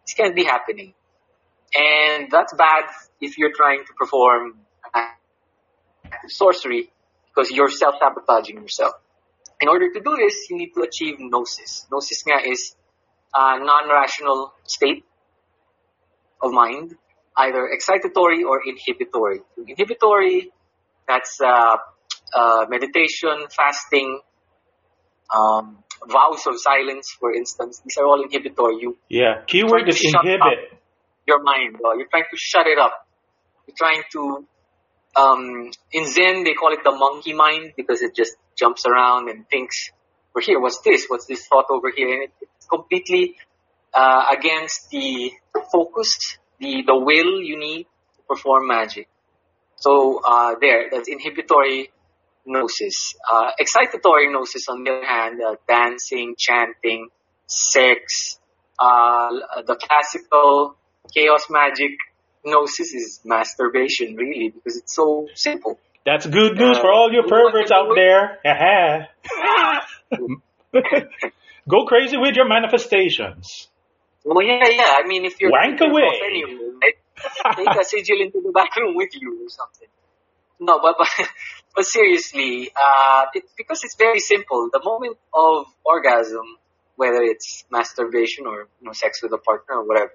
This 0.06 0.14
can't 0.14 0.34
be 0.34 0.44
happening." 0.44 0.94
And 1.74 2.30
that's 2.30 2.54
bad 2.54 2.84
if 3.20 3.38
you're 3.38 3.52
trying 3.52 3.84
to 3.86 3.92
perform 3.94 4.58
sorcery 6.28 6.90
because 7.28 7.50
you're 7.50 7.70
self-sabotaging 7.70 8.56
yourself. 8.56 8.94
In 9.60 9.68
order 9.68 9.92
to 9.92 10.00
do 10.00 10.16
this, 10.16 10.50
you 10.50 10.56
need 10.56 10.72
to 10.74 10.82
achieve 10.82 11.16
gnosis. 11.18 11.86
Gnosis 11.90 12.22
nga 12.26 12.48
is 12.48 12.74
a 13.34 13.58
non-rational 13.58 14.52
state 14.64 15.04
of 16.42 16.52
mind, 16.52 16.94
either 17.36 17.68
excitatory 17.72 18.44
or 18.44 18.60
inhibitory. 18.66 19.40
Inhibitory, 19.66 20.50
that's 21.06 21.40
uh, 21.40 21.76
uh, 22.34 22.66
meditation, 22.68 23.46
fasting, 23.54 24.20
um, 25.34 25.82
vows 26.08 26.46
of 26.46 26.54
silence, 26.56 27.16
for 27.18 27.32
instance. 27.34 27.80
These 27.84 27.96
are 27.98 28.06
all 28.06 28.22
inhibitory. 28.22 28.76
You 28.80 28.98
yeah. 29.08 29.42
Keyword 29.46 29.88
is 29.88 30.00
inhibit. 30.02 30.78
Your 31.26 31.42
mind. 31.42 31.76
Uh, 31.76 31.94
you're 31.96 32.08
trying 32.08 32.24
to 32.30 32.36
shut 32.36 32.66
it 32.66 32.78
up. 32.78 33.06
You're 33.66 33.76
trying 33.76 34.02
to. 34.12 34.46
Um, 35.14 35.70
in 35.92 36.10
Zen, 36.10 36.44
they 36.44 36.54
call 36.54 36.72
it 36.72 36.80
the 36.84 36.90
monkey 36.90 37.34
mind 37.34 37.72
because 37.76 38.00
it 38.00 38.14
just 38.16 38.32
jumps 38.58 38.86
around 38.86 39.28
and 39.28 39.46
thinks, 39.48 39.90
"We're 40.34 40.42
here. 40.42 40.60
What's 40.60 40.80
this? 40.80 41.06
What's 41.08 41.26
this 41.26 41.46
thought 41.46 41.66
over 41.70 41.92
here?" 41.94 42.12
And 42.12 42.22
it, 42.24 42.32
it's 42.40 42.66
completely 42.66 43.36
uh, 43.94 44.24
against 44.36 44.90
the 44.90 45.32
focus, 45.70 46.38
the 46.58 46.82
the 46.86 46.96
will 46.96 47.40
you 47.42 47.58
need 47.58 47.84
to 48.16 48.22
perform 48.28 48.68
magic. 48.68 49.08
So 49.76 50.20
uh, 50.24 50.54
there, 50.60 50.90
that's 50.90 51.08
inhibitory 51.08 51.90
gnosis. 52.46 53.14
Uh, 53.30 53.50
excitatory 53.60 54.30
gnosis, 54.32 54.68
on 54.68 54.84
the 54.84 54.90
other 54.90 55.04
hand, 55.04 55.40
uh, 55.42 55.56
dancing, 55.68 56.34
chanting, 56.38 57.08
sex, 57.46 58.38
uh, 58.78 59.28
the 59.66 59.76
classical 59.76 60.76
chaos 61.14 61.46
magic 61.50 61.92
gnosis 62.44 62.94
is 62.94 63.20
masturbation, 63.24 64.16
really, 64.16 64.50
because 64.50 64.76
it's 64.76 64.94
so 64.94 65.26
simple. 65.34 65.78
That's 66.04 66.26
good 66.26 66.56
news 66.56 66.78
for 66.78 66.90
all 66.90 67.12
your 67.12 67.28
perverts 67.28 67.70
out 67.70 67.88
there. 67.94 68.38
Go 71.68 71.84
crazy 71.86 72.16
with 72.16 72.34
your 72.36 72.48
manifestations. 72.48 73.68
Well, 74.24 74.42
yeah, 74.44 74.68
yeah. 74.68 74.94
I 74.98 75.06
mean, 75.06 75.24
if 75.24 75.40
you're 75.40 75.50
Wank 75.50 75.80
away. 75.80 76.20
anyway, 76.24 76.70
right? 76.82 77.56
take 77.56 77.68
a 77.68 77.84
sigil 77.84 78.20
into 78.20 78.40
the 78.40 78.52
bathroom 78.52 78.94
with 78.94 79.10
you 79.14 79.46
or 79.46 79.48
something. 79.48 79.88
No, 80.60 80.78
but 80.80 80.96
but, 80.98 81.08
but 81.76 81.84
seriously, 81.84 82.70
uh, 82.70 83.26
it, 83.34 83.44
because 83.56 83.82
it's 83.84 83.96
very 83.96 84.20
simple. 84.20 84.68
The 84.72 84.80
moment 84.84 85.18
of 85.34 85.66
orgasm, 85.84 86.46
whether 86.96 87.22
it's 87.22 87.64
masturbation 87.70 88.46
or 88.46 88.68
you 88.80 88.86
know 88.86 88.92
sex 88.92 89.22
with 89.22 89.32
a 89.32 89.38
partner 89.38 89.76
or 89.76 89.86
whatever, 89.86 90.12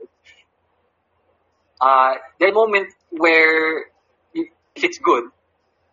uh, 1.82 2.14
the 2.40 2.52
moment 2.52 2.94
where 3.12 3.86
if 4.34 4.84
it's 4.84 5.00
good, 5.00 5.26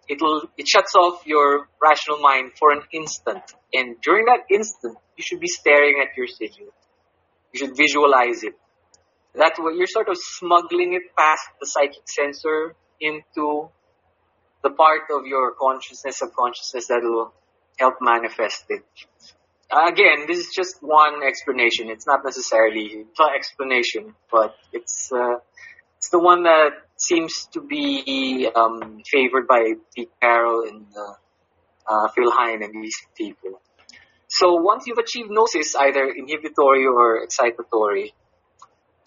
it'll 0.09 0.43
it 0.57 0.69
shuts 0.69 0.95
off 0.95 1.27
your 1.27 1.69
rational 1.83 2.19
mind 2.19 2.53
for 2.59 2.73
an 2.73 2.83
instant, 2.93 3.43
and 3.73 4.01
during 4.01 4.27
that 4.27 4.45
instant, 4.51 4.97
you 5.17 5.25
should 5.25 5.41
be 5.41 5.49
staring 5.49 6.03
at 6.03 6.17
your 6.17 6.27
sigil. 6.27 6.69
You 7.53 7.59
should 7.59 7.77
visualize 7.77 8.43
it. 8.43 8.55
That 9.35 9.55
way, 9.59 9.75
you're 9.77 9.87
sort 9.87 10.09
of 10.09 10.17
smuggling 10.17 10.95
it 10.95 11.03
past 11.17 11.49
the 11.61 11.67
psychic 11.67 12.07
censor 12.07 12.75
into 13.01 13.69
the 14.63 14.71
part 14.71 15.03
of 15.11 15.27
your 15.27 15.53
consciousness, 15.53 16.19
subconsciousness 16.19 16.87
that 16.89 17.01
will 17.03 17.33
help 17.79 17.95
manifest 18.01 18.65
it. 18.69 18.85
Again, 19.71 20.27
this 20.29 20.39
is 20.39 20.51
just 20.55 20.77
one 20.81 21.23
explanation. 21.27 21.91
It's 21.91 22.07
not 22.07 22.25
necessarily 22.25 23.05
the 23.17 23.31
explanation, 23.37 24.15
but 24.31 24.55
it's 24.73 25.11
uh, 25.13 25.37
it's 26.05 26.11
the 26.11 26.19
one 26.19 26.43
that 26.43 26.73
seems 26.97 27.49
to 27.55 27.63
be 27.63 28.47
um, 28.55 29.01
favored 29.11 29.47
by 29.47 29.73
Pete 29.97 30.11
Carroll 30.21 30.69
and 30.69 30.85
uh, 30.95 31.15
uh, 31.89 32.09
Phil 32.09 32.31
Hine 32.31 32.63
and 32.63 32.85
these 32.85 32.99
people. 33.17 33.63
So 34.29 34.57
once 34.57 34.85
you've 34.87 34.99
achieved 34.99 35.31
gnosis, 35.31 35.75
either 35.75 36.05
inhibitory 36.15 36.85
or 36.85 37.27
excitatory, 37.27 38.13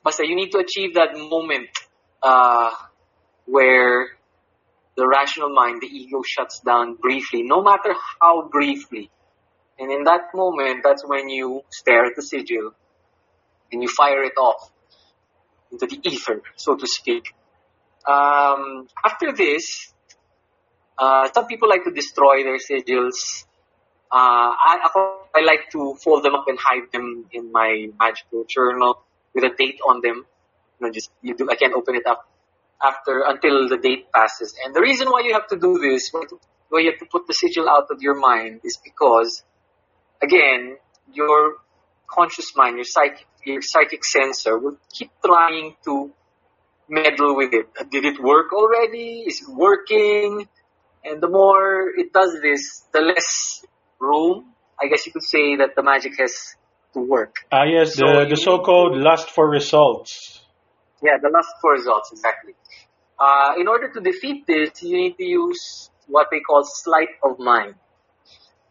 basta 0.04 0.26
you 0.26 0.36
need 0.36 0.50
to 0.54 0.58
achieve 0.58 0.96
that 0.96 1.16
moment 1.16 1.70
uh, 2.24 2.72
where 3.46 4.08
the 4.96 5.08
rational 5.08 5.54
mind, 5.54 5.84
the 5.84 5.88
ego 5.88 6.24
shuts 6.26 6.62
down 6.62 6.96
briefly, 6.96 7.44
no 7.44 7.62
matter 7.62 7.94
how 8.20 8.50
briefly. 8.50 9.12
And 9.78 9.92
in 9.92 10.06
that 10.06 10.34
moment, 10.34 10.82
that's 10.84 11.04
when 11.06 11.30
you 11.30 11.62
stare 11.70 12.06
at 12.06 12.14
the 12.16 12.24
sigil 12.24 12.72
and 13.72 13.84
you 13.84 13.88
fire 13.88 14.24
it 14.24 14.34
off 14.36 14.72
into 15.72 15.86
the 15.88 16.00
ether, 16.04 16.42
so 16.56 16.76
to 16.76 16.88
speak. 16.88 17.34
Um, 18.08 18.88
after 19.04 19.34
this, 19.34 19.94
uh, 20.98 21.30
some 21.34 21.48
people 21.48 21.70
like 21.70 21.84
to 21.84 21.92
destroy 21.92 22.44
their 22.44 22.58
sigils. 22.58 23.46
Uh, 24.10 24.56
I, 24.56 24.90
I 25.36 25.42
like 25.42 25.70
to 25.72 25.96
fold 26.02 26.24
them 26.24 26.34
up 26.36 26.46
and 26.48 26.58
hide 26.62 26.92
them 26.94 27.26
in 27.32 27.52
my 27.52 27.88
magical 28.00 28.46
journal 28.48 29.04
with 29.34 29.44
a 29.44 29.54
date 29.56 29.80
on 29.86 30.02
them. 30.02 30.26
You 30.80 30.88
know, 30.88 30.92
just 30.94 31.12
you 31.22 31.36
do. 31.36 31.50
I 31.50 31.56
can't 31.56 31.74
open 31.74 31.96
it 31.96 32.08
up 32.08 32.28
after 32.82 33.24
until 33.28 33.68
the 33.68 33.78
date 33.78 34.12
passes. 34.14 34.56
And 34.64 34.74
the 34.74 34.82
reason 34.82 35.10
why 35.10 35.22
you 35.26 35.34
have 35.34 35.48
to 35.48 35.58
do 35.58 35.78
this, 35.80 36.12
why 36.14 36.80
you 36.80 36.92
have 36.92 37.00
to 37.00 37.06
put 37.12 37.28
the 37.28 37.34
sigil 37.34 37.68
out 37.68 37.88
of 37.92 38.02
your 38.02 38.16
mind, 38.16 38.62
is 38.64 38.78
because, 38.84 39.44
again, 40.22 40.78
your 41.12 41.58
conscious 42.10 42.54
mind, 42.56 42.76
your 42.76 42.86
psychic, 42.86 43.26
your 43.46 43.62
psychic 43.62 44.04
censor 44.04 44.58
will 44.58 44.78
keep 44.92 45.12
trying 45.24 45.76
to 45.86 46.12
meddle 46.90 47.36
with 47.36 47.54
it. 47.54 47.68
Did 47.92 48.06
it 48.06 48.22
work 48.22 48.54
already? 48.54 49.24
Is 49.28 49.42
it 49.42 49.50
working? 49.50 50.48
And 51.04 51.22
the 51.22 51.30
more 51.30 51.90
it 51.96 52.12
does 52.14 52.40
this, 52.42 52.84
the 52.94 53.02
less 53.02 53.64
room, 54.00 54.54
I 54.82 54.88
guess 54.88 55.06
you 55.06 55.12
could 55.12 55.24
say, 55.24 55.58
that 55.58 55.76
the 55.76 55.84
magic 55.84 56.14
has 56.20 56.56
to 56.94 57.00
work. 57.00 57.36
Ah, 57.52 57.64
yes, 57.64 57.96
So 57.96 58.06
the, 58.06 58.26
the 58.30 58.36
so-called 58.36 58.98
lust 58.98 59.30
for 59.30 59.50
results. 59.50 60.42
Yeah, 61.02 61.18
the 61.22 61.30
lust 61.30 61.50
for 61.62 61.74
results, 61.74 62.12
exactly. 62.12 62.54
Uh, 63.20 63.54
in 63.60 63.68
order 63.68 63.92
to 63.92 64.00
defeat 64.00 64.46
this, 64.48 64.82
you 64.82 64.98
need 64.98 65.18
to 65.18 65.24
use 65.24 65.90
what 66.08 66.28
they 66.32 66.40
call 66.40 66.64
sleight 66.64 67.10
of 67.24 67.40
mind. 67.40 67.76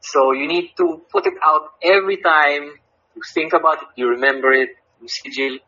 So 0.00 0.32
you 0.32 0.46
need 0.46 0.70
to 0.76 1.02
put 1.10 1.26
it 1.26 1.34
out 1.44 1.70
every 1.82 2.18
time 2.18 2.72
you 3.16 3.22
think 3.34 3.52
about 3.52 3.82
it, 3.82 3.88
you 3.96 4.08
remember 4.08 4.52
it, 4.52 4.70
you 5.00 5.08
sigil. 5.08 5.58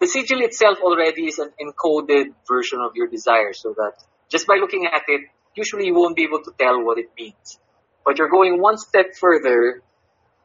The 0.00 0.06
sigil 0.06 0.40
itself 0.40 0.78
already 0.82 1.26
is 1.26 1.38
an 1.38 1.50
encoded 1.60 2.34
version 2.48 2.80
of 2.80 2.92
your 2.96 3.06
desire, 3.06 3.52
so 3.52 3.74
that 3.76 3.92
just 4.30 4.46
by 4.46 4.56
looking 4.56 4.86
at 4.86 5.02
it, 5.08 5.22
usually 5.54 5.86
you 5.86 5.94
won't 5.94 6.16
be 6.16 6.24
able 6.24 6.42
to 6.42 6.52
tell 6.58 6.82
what 6.84 6.98
it 6.98 7.10
means. 7.18 7.58
But 8.04 8.18
you're 8.18 8.30
going 8.30 8.60
one 8.60 8.78
step 8.78 9.14
further 9.18 9.82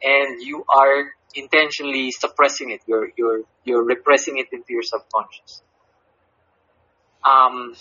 and 0.04 0.42
you 0.42 0.64
are 0.74 1.12
intentionally 1.34 2.12
suppressing 2.12 2.72
it. 2.72 2.82
You're 2.88 3.10
you're 3.18 3.42
you're 3.64 3.84
repressing 3.84 4.38
it 4.38 4.48
into 4.52 4.70
your 4.70 4.84
subconscious. 4.84 5.62
Um, 7.24 7.76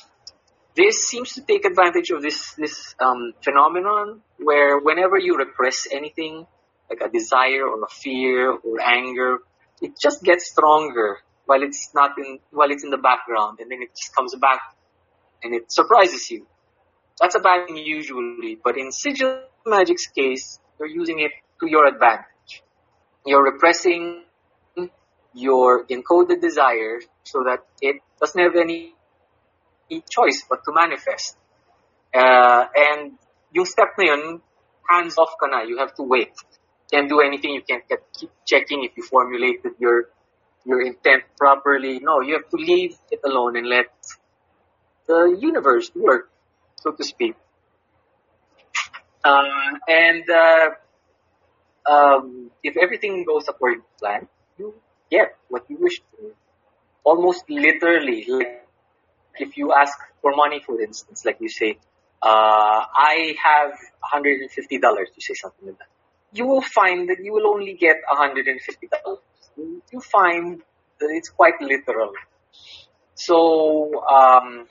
this 0.76 1.06
seems 1.06 1.34
to 1.34 1.42
take 1.42 1.64
advantage 1.64 2.10
of 2.10 2.22
this 2.22 2.54
this 2.54 2.94
um, 3.00 3.32
phenomenon 3.42 4.22
where 4.38 4.78
whenever 4.78 5.18
you 5.18 5.36
repress 5.36 5.86
anything, 5.90 6.46
like 6.94 7.08
a 7.08 7.12
desire 7.12 7.66
or 7.66 7.82
a 7.82 7.88
fear 7.90 8.50
or 8.50 8.80
anger, 8.80 9.38
it 9.82 9.92
just 10.00 10.22
gets 10.22 10.50
stronger 10.50 11.18
while 11.46 11.62
it's 11.62 11.90
not 11.94 12.16
in 12.18 12.38
while 12.50 12.70
it's 12.70 12.84
in 12.84 12.90
the 12.90 12.98
background, 12.98 13.58
and 13.60 13.70
then 13.70 13.82
it 13.82 13.90
just 13.96 14.14
comes 14.14 14.34
back 14.36 14.60
and 15.42 15.54
it 15.54 15.70
surprises 15.70 16.30
you. 16.30 16.46
That's 17.20 17.34
a 17.34 17.40
bad 17.40 17.66
thing 17.66 17.76
usually, 17.76 18.58
but 18.62 18.78
in 18.78 18.90
sigil 18.90 19.42
magic's 19.66 20.06
case, 20.06 20.58
you're 20.78 20.88
using 20.88 21.20
it 21.20 21.32
to 21.60 21.68
your 21.68 21.86
advantage. 21.86 22.62
You're 23.26 23.44
repressing 23.44 24.24
your 25.34 25.84
encoded 25.86 26.40
desire 26.40 27.00
so 27.24 27.42
that 27.44 27.60
it 27.80 27.96
doesn't 28.20 28.40
have 28.40 28.56
any 28.56 28.94
choice 30.08 30.44
but 30.48 30.64
to 30.64 30.72
manifest. 30.72 31.36
Uh, 32.14 32.66
and 32.74 33.12
yung 33.52 33.66
step 33.66 33.94
yun, 33.98 34.40
hands 34.88 35.18
off 35.18 35.34
ka 35.40 35.46
na. 35.46 35.62
You 35.62 35.78
have 35.78 35.94
to 35.94 36.02
wait. 36.02 36.32
Can't 36.90 37.08
do 37.08 37.20
anything. 37.20 37.54
You 37.54 37.62
get, 37.66 37.88
keep 38.18 38.30
checking 38.46 38.84
if 38.84 38.96
you 38.96 39.02
formulated 39.02 39.72
your 39.78 40.08
your 40.64 40.80
intent 40.80 41.24
properly. 41.36 42.00
No, 42.00 42.20
you 42.20 42.34
have 42.34 42.48
to 42.50 42.56
leave 42.56 42.96
it 43.10 43.20
alone 43.24 43.56
and 43.56 43.66
let 43.66 43.86
the 45.06 45.36
universe 45.38 45.90
work, 45.94 46.30
so 46.76 46.92
to 46.92 47.04
speak. 47.04 47.34
Um, 49.24 49.80
and 49.88 50.24
uh, 50.28 50.70
um, 51.90 52.50
if 52.62 52.76
everything 52.76 53.24
goes 53.24 53.48
according 53.48 53.80
to 53.80 53.86
plan, 53.98 54.28
you 54.58 54.74
get 55.10 55.36
what 55.48 55.64
you 55.68 55.78
wish 55.78 56.00
for. 56.10 56.32
Almost 57.04 57.44
literally, 57.48 58.24
like 58.28 58.66
if 59.36 59.56
you 59.56 59.72
ask 59.72 59.98
for 60.22 60.34
money, 60.34 60.62
for 60.64 60.80
instance, 60.80 61.24
like 61.24 61.38
you 61.40 61.48
say, 61.48 61.78
uh, 62.22 62.80
I 62.96 63.34
have 63.42 63.72
$150, 64.14 64.40
you 64.70 65.06
say 65.18 65.34
something 65.34 65.68
like 65.68 65.78
that. 65.78 65.88
You 66.34 66.46
will 66.46 66.62
find 66.62 67.08
that 67.08 67.18
you 67.22 67.32
will 67.32 67.46
only 67.46 67.74
get 67.74 67.96
$150. 68.10 69.18
You 69.56 69.82
you 69.92 70.00
find 70.00 70.60
that 71.00 71.10
it's 71.10 71.30
quite 71.30 71.60
literal. 71.60 72.12
So, 73.14 74.02
um, 74.04 74.66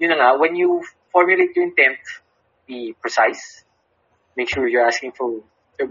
na 0.00 0.14
nga, 0.18 0.38
when 0.38 0.56
you 0.56 0.82
formulate 1.12 1.54
your 1.54 1.66
intent, 1.70 2.02
be 2.66 2.94
precise. 3.00 3.64
Make 4.36 4.50
sure 4.50 4.66
you're 4.66 4.86
asking 4.86 5.12
for 5.12 5.40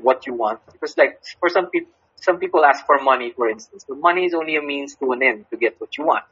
what 0.02 0.28
you 0.28 0.34
want. 0.34 0.60
Because 0.72 0.98
like, 0.98 1.20
for 1.40 1.50
some 1.50 1.70
people, 1.72 1.92
some 2.20 2.38
people 2.40 2.64
ask 2.66 2.86
for 2.86 3.00
money, 3.00 3.32
for 3.32 3.50
instance. 3.50 3.86
But 3.88 3.98
money 4.00 4.26
is 4.26 4.34
only 4.34 4.56
a 4.58 4.62
means 4.62 4.96
to 4.98 5.12
an 5.12 5.24
end 5.24 5.46
to 5.52 5.58
get 5.58 5.80
what 5.80 5.98
you 5.98 6.06
want. 6.06 6.26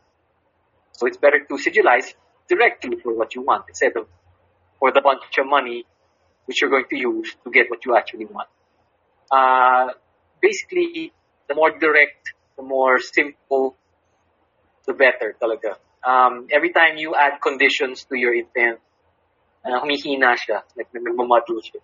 So 0.92 1.08
it's 1.08 1.18
better 1.18 1.40
to 1.40 1.54
sigilize 1.56 2.14
directly 2.48 2.98
for 3.02 3.14
what 3.16 3.36
you 3.36 3.42
want 3.42 3.66
instead 3.70 3.96
of 3.96 4.08
for 4.80 4.92
the 4.92 5.02
bunch 5.02 5.38
of 5.38 5.48
money 5.48 5.86
which 6.46 6.62
you're 6.62 6.70
going 6.70 6.86
to 6.90 6.98
use 6.98 7.36
to 7.44 7.52
get 7.52 7.70
what 7.70 7.86
you 7.86 7.96
actually 7.96 8.26
want. 8.26 8.50
Uh, 9.32 9.94
basically, 10.42 11.14
the 11.48 11.56
more 11.56 11.72
direct, 11.78 12.34
the 12.58 12.64
more 12.64 13.00
simple, 13.00 13.76
the 14.86 14.94
better 14.94 15.36
talaga. 15.42 15.76
Um, 16.04 16.48
every 16.52 16.72
time 16.72 16.98
you 16.98 17.16
add 17.16 17.42
conditions 17.42 18.06
to 18.06 18.18
your 18.18 18.34
intent, 18.34 18.80
uh, 19.64 19.82
siya, 19.82 20.64
like 20.76 20.92
nagmamadlo 20.94 21.62
siya. 21.62 21.82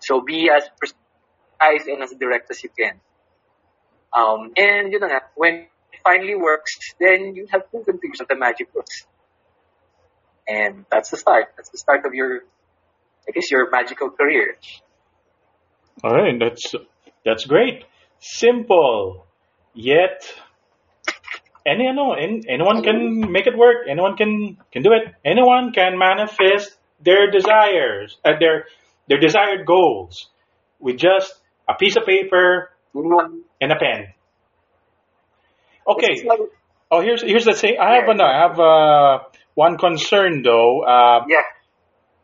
So 0.00 0.20
be 0.20 0.50
as 0.50 0.68
precise 0.78 1.86
and 1.86 2.02
as 2.02 2.10
direct 2.18 2.50
as 2.50 2.62
you 2.62 2.70
can. 2.76 2.98
Um, 4.12 4.52
and 4.56 4.90
na 4.90 5.06
nga, 5.06 5.20
when 5.36 5.70
it 5.92 6.00
finally 6.02 6.34
works, 6.34 6.76
then 6.98 7.34
you 7.34 7.46
have 7.50 7.70
proven 7.70 7.98
to 8.00 8.06
yourself 8.08 8.28
the 8.28 8.36
magic 8.36 8.74
works. 8.74 9.06
And 10.48 10.84
that's 10.90 11.10
the 11.10 11.16
start. 11.16 11.54
That's 11.56 11.70
the 11.70 11.78
start 11.78 12.04
of 12.04 12.14
your, 12.14 12.42
I 13.28 13.32
guess, 13.32 13.50
your 13.50 13.70
magical 13.70 14.10
career. 14.10 14.56
All 16.02 16.10
right, 16.12 16.34
that's 16.38 16.74
that's 17.24 17.44
great. 17.44 17.84
Simple, 18.18 19.26
yet 19.74 20.24
any 21.66 21.86
ano, 21.86 22.12
any, 22.12 22.42
anyone 22.48 22.82
can 22.82 23.30
make 23.30 23.46
it 23.46 23.56
work. 23.56 23.86
Anyone 23.88 24.16
can 24.16 24.58
can 24.72 24.82
do 24.82 24.90
it. 24.92 25.14
Anyone 25.24 25.72
can 25.72 25.98
manifest 25.98 26.76
their 27.04 27.30
desires, 27.30 28.18
uh, 28.24 28.32
their 28.40 28.66
their 29.08 29.18
desired 29.18 29.66
goals, 29.66 30.28
with 30.80 30.96
just 30.96 31.34
a 31.68 31.74
piece 31.74 31.96
of 31.96 32.04
paper 32.04 32.70
and 32.94 33.72
a 33.72 33.76
pen. 33.76 34.12
Okay. 35.86 36.26
Oh, 36.90 37.00
here's 37.00 37.22
here's 37.22 37.44
the 37.44 37.54
thing. 37.54 37.76
I 37.80 37.94
have 37.96 38.08
an, 38.08 38.20
I 38.20 38.42
have 38.42 38.58
uh, 38.60 39.18
one 39.54 39.78
concern 39.78 40.42
though. 40.42 40.82
Uh, 40.82 41.24
yeah. 41.28 41.42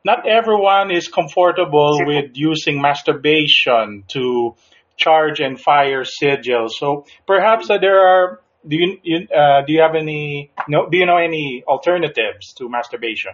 Not 0.05 0.29
everyone 0.29 0.91
is 0.91 1.09
comfortable 1.09 2.01
with 2.05 2.33
using 2.35 2.81
masturbation 2.81 4.05
to 4.09 4.55
charge 4.97 5.41
and 5.41 5.61
fire 5.61 6.05
sigils. 6.05 6.71
So 6.73 7.07
perhaps 7.27 7.71
uh, 7.71 7.79
there 7.79 8.01
are. 8.01 8.41
Do 8.67 8.77
you, 8.77 8.99
you 9.03 9.29
uh, 9.29 9.63
do 9.67 9.73
you 9.73 9.81
have 9.81 9.95
any? 9.95 10.51
No, 10.69 10.89
do 10.91 10.99
you 10.99 11.07
know 11.07 11.17
any 11.17 11.63
alternatives 11.67 12.53
to 12.55 12.69
masturbation? 12.69 13.33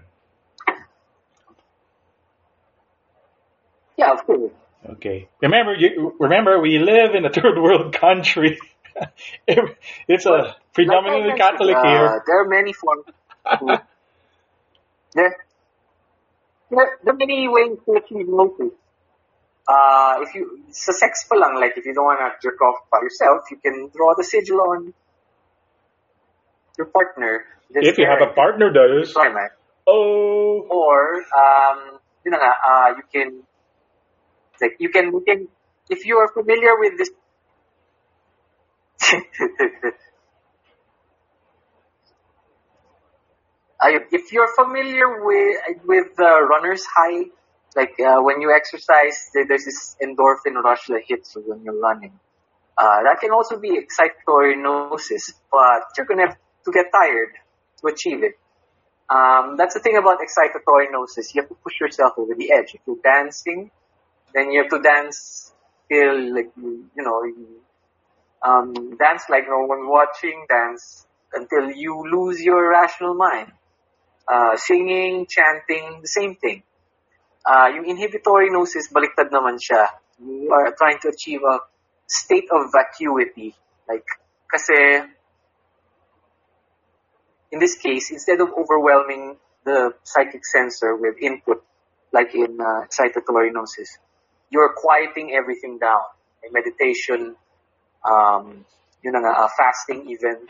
Yeah, 3.96 4.12
of 4.12 4.24
course. 4.26 4.52
Okay. 4.86 5.28
Remember, 5.40 5.74
you, 5.74 6.14
remember, 6.20 6.60
we 6.60 6.78
live 6.78 7.14
in 7.14 7.24
a 7.24 7.30
third 7.30 7.56
world 7.56 7.94
country. 7.94 8.58
it's 9.48 10.26
a 10.26 10.56
predominantly 10.72 11.30
Like 11.30 11.38
Catholic 11.38 11.76
uh, 11.76 11.82
here. 11.82 12.22
There 12.26 12.42
are 12.42 12.48
many 12.48 12.72
forms. 12.72 13.04
there, 15.14 15.43
there, 16.74 16.98
there 17.02 17.14
are 17.14 17.16
many 17.16 17.48
ways 17.48 17.78
to 17.86 17.92
achieve 17.94 18.28
motive. 18.28 18.72
Uh, 19.66 20.20
if 20.20 20.34
you, 20.34 20.60
sa 20.70 20.92
sex 20.92 21.24
pa 21.24 21.36
lang, 21.36 21.56
like 21.56 21.72
if 21.76 21.86
you 21.86 21.94
don't 21.94 22.04
want 22.04 22.20
to 22.20 22.28
jerk 22.42 22.60
off 22.60 22.84
by 22.92 22.98
yourself, 23.00 23.48
you 23.50 23.56
can 23.56 23.88
draw 23.96 24.14
the 24.14 24.24
sigil 24.24 24.60
on 24.60 24.92
your 26.76 26.86
partner. 26.88 27.44
This 27.70 27.88
If 27.88 27.98
you 27.98 28.06
have 28.06 28.20
a 28.20 28.32
partner, 28.34 28.72
that 28.72 29.00
is. 29.00 29.12
Sorry, 29.12 29.32
man. 29.32 29.48
Oh. 29.86 30.66
Or, 30.68 31.24
um, 31.32 31.98
yun 32.24 32.32
na 32.32 32.38
nga, 32.38 32.52
uh, 32.60 32.88
you 32.96 33.04
can, 33.08 33.42
like, 34.60 34.76
you 34.78 34.90
can, 34.90 35.12
you 35.12 35.24
can, 35.26 35.48
if 35.88 36.04
you 36.04 36.18
are 36.18 36.28
familiar 36.28 36.78
with 36.78 36.98
this, 36.98 37.10
Ayun, 43.84 44.00
if 44.12 44.32
you're 44.32 44.48
familiar 44.56 45.22
with 45.22 45.56
with 45.84 46.16
the 46.16 46.32
runner's 46.48 46.84
high, 46.86 47.24
like 47.76 47.92
uh, 48.00 48.16
when 48.22 48.40
you 48.40 48.50
exercise, 48.50 49.28
there's 49.34 49.66
this 49.66 49.96
endorphin 50.02 50.54
rush 50.62 50.86
that 50.86 51.02
hits 51.06 51.36
you 51.36 51.42
when 51.46 51.62
you're 51.62 51.78
running. 51.78 52.18
Uh, 52.78 53.02
that 53.02 53.20
can 53.20 53.30
also 53.30 53.58
be 53.58 53.78
excitatory 53.78 54.56
gnosis, 54.56 55.34
but 55.52 55.82
you're 55.96 56.06
gonna 56.06 56.28
have 56.28 56.36
to 56.64 56.72
get 56.72 56.86
tired 56.90 57.32
to 57.80 57.92
achieve 57.92 58.22
it. 58.24 58.38
Um, 59.10 59.56
that's 59.58 59.74
the 59.74 59.80
thing 59.80 59.98
about 59.98 60.18
excitatory 60.20 60.90
gnosis. 60.90 61.34
You 61.34 61.42
have 61.42 61.50
to 61.50 61.54
push 61.56 61.78
yourself 61.78 62.14
over 62.16 62.34
the 62.34 62.52
edge. 62.52 62.74
If 62.74 62.80
you're 62.86 63.04
dancing, 63.04 63.70
then 64.34 64.50
you 64.50 64.62
have 64.62 64.70
to 64.70 64.80
dance 64.80 65.52
till 65.92 66.34
like 66.34 66.50
you, 66.56 66.88
you 66.96 67.04
know, 67.04 67.22
you, 67.24 67.60
um, 68.42 68.96
dance 68.96 69.24
like 69.28 69.44
no 69.46 69.66
one's 69.66 69.86
watching. 69.86 70.46
Dance 70.48 71.06
until 71.34 71.70
you 71.70 72.02
lose 72.10 72.40
your 72.40 72.70
rational 72.70 73.14
mind. 73.14 73.52
Uh, 74.24 74.56
singing, 74.56 75.26
chanting, 75.28 76.00
the 76.00 76.08
same 76.08 76.34
thing. 76.34 76.62
Uh, 77.44 77.68
yung 77.76 77.84
inhibitory 77.84 78.48
gnosis, 78.48 78.88
baliktad 78.88 79.28
naman 79.28 79.60
siya. 79.60 79.84
You 80.16 80.48
are 80.48 80.72
trying 80.72 80.96
to 81.04 81.12
achieve 81.12 81.44
a 81.44 81.60
state 82.08 82.48
of 82.48 82.72
vacuity. 82.72 83.52
Like, 83.84 84.08
kasi 84.48 85.04
in 87.52 87.58
this 87.60 87.76
case, 87.76 88.10
instead 88.10 88.40
of 88.40 88.48
overwhelming 88.56 89.36
the 89.64 89.92
psychic 90.02 90.44
censor 90.46 90.96
with 90.96 91.14
input, 91.20 91.62
like 92.12 92.34
in 92.34 92.58
uh, 92.60 92.88
excitatory 92.88 93.52
gnosis, 93.52 93.98
you're 94.50 94.72
quieting 94.74 95.32
everything 95.36 95.78
down. 95.78 96.02
Meditation, 96.50 97.36
um, 98.04 98.64
yun 99.02 99.16
nga, 99.16 99.32
uh, 99.32 99.48
fasting 99.56 100.08
even, 100.08 100.48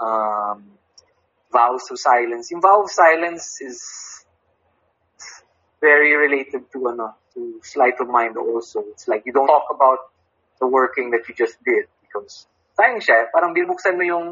um, 0.00 0.64
vows 1.52 1.90
of 1.90 1.98
silence. 1.98 2.50
Yung 2.50 2.60
vow 2.60 2.82
of 2.82 2.90
silence 2.90 3.60
is 3.60 3.80
very 5.80 6.14
related 6.14 6.70
to 6.72 6.88
ano, 6.88 7.14
to 7.34 7.60
sleight 7.62 7.94
of 8.00 8.08
mind 8.08 8.36
also. 8.36 8.84
It's 8.90 9.08
like 9.08 9.22
you 9.26 9.32
don't 9.32 9.46
talk 9.46 9.66
about 9.70 9.98
the 10.60 10.66
working 10.66 11.10
that 11.10 11.28
you 11.28 11.34
just 11.34 11.56
did 11.64 11.86
because 12.02 12.46
sayang 12.78 13.02
siya, 13.02 13.30
parang 13.34 13.54
binuksan 13.54 13.98
mo 13.98 14.04
yung, 14.06 14.26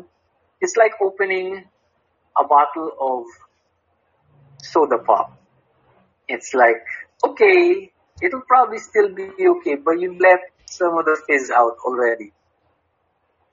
it's 0.60 0.76
like 0.76 0.94
opening 1.02 1.64
a 2.38 2.44
bottle 2.44 2.90
of 3.00 3.24
soda 4.62 4.98
pop. 4.98 5.34
It's 6.28 6.54
like, 6.54 6.82
okay, 7.24 7.90
it'll 8.22 8.46
probably 8.46 8.78
still 8.78 9.08
be 9.14 9.30
okay, 9.38 9.76
but 9.76 9.98
you 10.00 10.18
let 10.18 10.40
some 10.66 10.98
of 10.98 11.04
the 11.04 11.16
fizz 11.26 11.50
out 11.50 11.78
already 11.84 12.32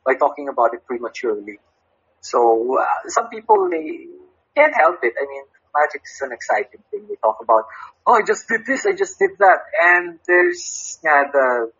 by 0.05 0.15
talking 0.15 0.49
about 0.49 0.73
it 0.73 0.85
prematurely. 0.85 1.59
So 2.23 2.79
uh, 2.79 2.85
some 3.07 3.27
people 3.29 3.69
they 3.69 4.07
can't 4.55 4.73
help 4.73 4.99
it. 5.03 5.13
I 5.19 5.25
mean, 5.27 5.43
magic 5.75 6.01
is 6.05 6.21
an 6.21 6.31
exciting 6.31 6.81
thing. 6.89 7.05
They 7.09 7.15
talk 7.21 7.37
about, 7.41 7.65
oh, 8.07 8.15
I 8.15 8.21
just 8.25 8.47
did 8.47 8.61
this, 8.65 8.85
I 8.85 8.93
just 8.93 9.19
did 9.19 9.31
that, 9.39 9.59
and 9.83 10.19
there's 10.25 10.99
yeah, 11.03 11.23
the 11.31 11.71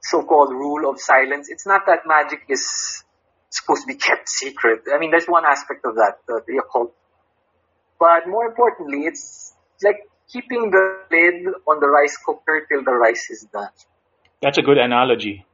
so-called 0.00 0.50
rule 0.50 0.90
of 0.90 1.00
silence. 1.00 1.48
It's 1.48 1.66
not 1.66 1.82
that 1.86 2.00
magic 2.06 2.42
is 2.48 3.04
supposed 3.50 3.82
to 3.82 3.86
be 3.86 3.94
kept 3.94 4.28
secret. 4.28 4.82
I 4.92 4.98
mean, 4.98 5.10
there's 5.10 5.26
one 5.26 5.44
aspect 5.44 5.84
of 5.84 5.94
that, 5.94 6.18
the, 6.26 6.40
the 6.46 6.62
occult. 6.62 6.92
But 7.98 8.28
more 8.28 8.46
importantly, 8.46 9.06
it's 9.06 9.54
like 9.82 10.08
keeping 10.32 10.70
the 10.70 10.98
lid 11.10 11.54
on 11.66 11.80
the 11.80 11.88
rice 11.88 12.16
cooker 12.24 12.66
till 12.70 12.84
the 12.84 12.92
rice 12.92 13.28
is 13.30 13.46
done. 13.52 13.70
That's 14.42 14.58
a 14.58 14.62
good 14.62 14.78
analogy. 14.78 15.46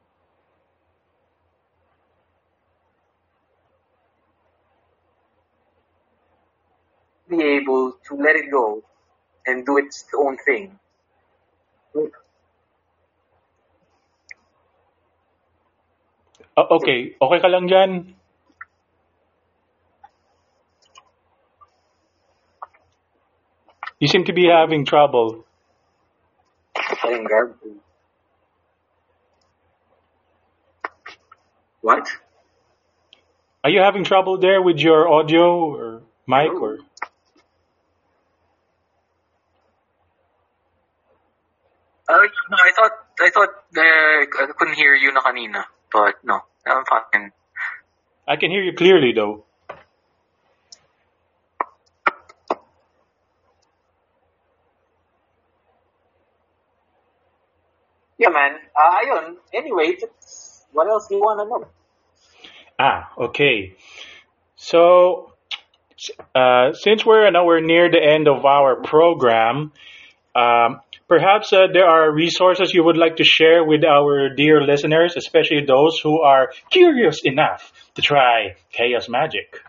Be 7.33 7.43
able 7.61 7.95
to 8.09 8.17
let 8.17 8.37
it 8.37 8.51
go 8.53 8.83
and 9.47 9.67
do 9.67 9.79
its 9.79 10.05
own 10.19 10.39
thing. 10.47 10.79
O- 16.57 16.71
okay, 16.79 17.17
okay 17.21 17.39
ka 17.41 17.49
lang 17.49 17.69
dyan? 17.69 18.15
You 24.01 24.09
seem 24.09 24.25
to 24.27 24.35
be 24.35 24.47
having 24.49 24.85
trouble. 24.85 25.45
What? 31.83 32.09
Are 33.65 33.71
you 33.71 33.81
having 33.81 34.05
trouble 34.05 34.39
there 34.39 34.63
with 34.63 34.79
your 34.81 35.09
audio 35.09 35.71
or 35.75 36.03
mic 36.27 36.53
or? 36.61 36.79
Uh, 42.09 42.19
no, 42.51 42.57
I 42.59 42.73
thought 42.77 42.93
I 43.21 43.31
thought 43.31 43.49
uh, 43.77 43.81
I 43.81 44.47
couldn't 44.59 44.75
hear 44.75 44.95
you 44.95 45.13
na 45.13 45.23
kanina, 45.23 45.65
but 45.93 46.17
no, 46.25 46.41
I'm 46.67 46.85
fine. 46.85 47.33
I 48.27 48.37
can 48.37 48.51
hear 48.51 48.63
you 48.63 48.75
clearly 48.75 49.13
though. 49.15 49.45
Yeah, 58.19 58.31
man. 58.31 58.55
Uh, 58.77 58.91
ayun. 59.03 59.37
Anyway, 59.53 59.97
what 60.73 60.87
else 60.87 61.09
do 61.09 61.17
you 61.17 61.21
want 61.21 61.41
to 61.41 61.47
know? 61.47 61.67
Ah, 62.79 63.11
okay. 63.19 63.75
So, 64.55 65.35
uh, 66.35 66.73
since 66.73 67.05
we're 67.05 67.31
now 67.31 67.45
we're 67.45 67.61
near 67.61 67.91
the 67.91 68.03
end 68.03 68.29
of 68.29 68.45
our 68.45 68.77
program, 68.77 69.73
um, 70.37 70.81
perhaps 71.13 71.53
uh, 71.53 71.67
there 71.71 71.85
are 71.85 72.11
resources 72.11 72.73
you 72.73 72.83
would 72.83 72.97
like 72.97 73.17
to 73.17 73.25
share 73.25 73.63
with 73.63 73.85
our 73.85 74.35
dear 74.35 74.63
listeners, 74.63 75.15
especially 75.15 75.63
those 75.67 76.01
who 76.03 76.23
are 76.23 76.49
curious 76.71 77.21
enough 77.25 77.71
to 77.95 78.01
try 78.01 78.57
chaos 78.71 79.11
magic. 79.11 79.61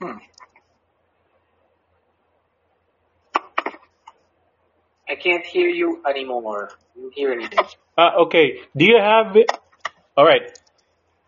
Hmm. 0.00 0.18
I 5.08 5.14
can't 5.14 5.46
hear 5.46 5.68
you 5.68 6.02
anymore. 6.08 6.70
Don't 6.96 7.14
hear 7.14 7.30
anything. 7.32 7.64
Uh, 7.96 8.10
okay. 8.24 8.58
Do 8.76 8.84
you 8.84 8.98
have? 9.00 9.36
All 10.16 10.24
right. 10.24 10.58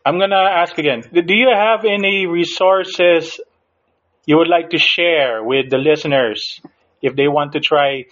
I'm 0.07 0.19
gonna 0.19 0.37
ask 0.37 0.79
again. 0.79 1.03
Do 1.13 1.35
you 1.35 1.49
have 1.55 1.85
any 1.85 2.27
resources 2.27 3.39
you 4.29 4.37
would 4.37 4.49
like 4.49 4.69
to 4.71 4.79
share 4.79 5.43
with 5.43 5.71
the 5.71 5.79
listeners, 5.79 6.61
if 7.01 7.17
they 7.17 7.29
want 7.29 7.53
to 7.53 7.61
try 7.61 8.05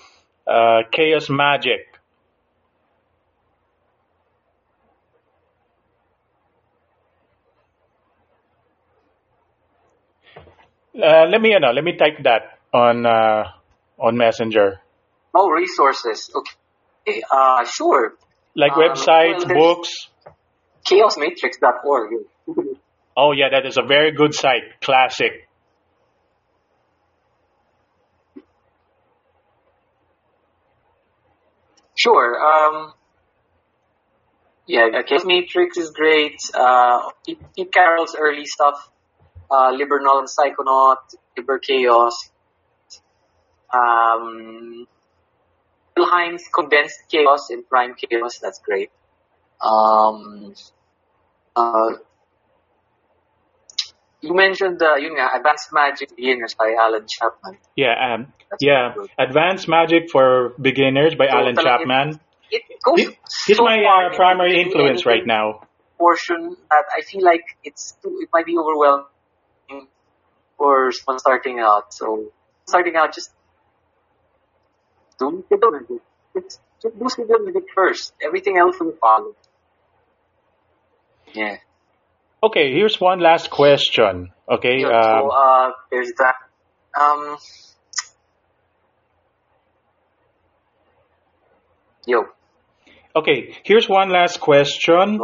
uh, 0.47 0.81
chaos 0.91 1.29
magic. 1.29 1.81
Uh, 10.95 11.27
let 11.31 11.43
me, 11.43 11.51
you 11.51 11.61
know, 11.61 11.73
let 11.73 11.85
me 11.85 11.97
type 11.97 12.17
that 12.25 12.59
on 12.73 13.05
uh, 13.05 13.45
on 13.99 14.17
Messenger. 14.17 14.81
Oh, 15.35 15.51
resources. 15.51 16.31
Okay. 16.35 17.23
Uh, 17.31 17.65
sure. 17.67 18.15
Like 18.55 18.73
Um, 18.73 18.79
websites, 18.79 19.45
well, 19.47 19.75
books. 19.77 20.09
Chaosmatrix.org. 20.89 22.11
Oh 23.17 23.33
yeah, 23.33 23.49
that 23.51 23.67
is 23.67 23.77
a 23.79 23.87
very 23.87 24.13
good 24.13 24.35
site. 24.35 24.81
Classic. 24.81 25.33
Sure. 31.97 32.39
Um, 32.39 32.93
yeah, 34.67 35.03
Chaos 35.07 35.25
Matrix 35.25 35.79
is 35.79 35.91
great. 35.91 36.39
Uh, 36.55 37.11
Pete, 37.25 37.41
Pete 37.57 37.73
Carroll's 37.73 38.15
early 38.19 38.45
stuff, 38.45 38.91
uh, 39.51 39.73
Liber 39.73 40.01
Null 40.01 40.19
and 40.19 40.29
Psychonaut, 40.29 40.99
Liber 41.37 41.59
Kaos. 41.59 42.31
Um, 43.73 44.87
condensed 46.55 47.01
chaos 47.11 47.51
in 47.51 47.65
Prime 47.65 47.95
Chaos. 47.95 48.39
That's 48.39 48.59
great. 48.61 48.91
Um, 49.61 50.55
you 54.21 54.35
mentioned 54.35 54.83
uh, 54.83 54.97
yun 54.97 55.13
nga, 55.17 55.29
Advanced 55.37 55.73
Magic 55.73 56.17
Beginners 56.17 56.55
by 56.55 56.75
Alan 56.79 57.07
Chapman. 57.09 57.59
Yeah, 57.77 57.95
um, 58.15 58.33
yeah. 58.61 58.93
good. 58.95 59.11
Advanced 59.19 59.69
Magic 59.69 60.11
for 60.11 60.55
Beginners 60.61 61.15
by 61.15 61.27
So, 61.31 61.37
Alan 61.37 61.57
Chapman. 61.57 62.21
It, 62.51 62.63
it 62.69 62.83
goes 62.83 63.01
He's 63.47 63.57
so 63.57 63.65
my 63.65 63.77
far 63.83 64.13
uh, 64.13 64.17
primary 64.17 64.61
influence 64.63 65.05
right 65.07 65.27
now. 65.27 65.67
portion 65.99 66.57
that 66.71 66.85
I 66.97 67.03
feel 67.03 67.25
like 67.25 67.45
it's 67.65 67.97
too, 68.03 68.19
it 68.23 68.29
might 68.33 68.47
be 68.47 68.57
overwhelming 68.57 69.09
for 70.59 70.93
someone 70.93 71.19
starting 71.19 71.59
out. 71.59 71.93
So 71.93 72.33
starting 72.67 72.97
out, 72.97 73.15
just 73.15 73.31
do 75.19 75.45
Magic. 75.51 76.03
Just, 76.35 76.61
just 76.83 77.17
do 77.17 77.39
Magic 77.45 77.65
first. 77.75 78.13
Everything 78.23 78.59
else 78.59 78.77
will 78.81 78.93
follow. 79.01 79.35
Yeah. 81.35 81.57
Okay, 82.43 82.73
here's 82.73 83.01
one 83.01 83.21
last 83.21 83.51
question. 83.51 84.33
Okay, 84.49 84.81
Yun, 84.81 84.93
um, 84.95 85.03
so 85.03 85.29
uh, 85.31 85.71
there's 85.91 86.13
that. 86.19 86.35
Um, 86.99 87.37
yo, 92.07 92.27
okay, 93.15 93.57
here's 93.65 93.89
one 93.89 94.11
last 94.11 94.41
question. 94.41 95.21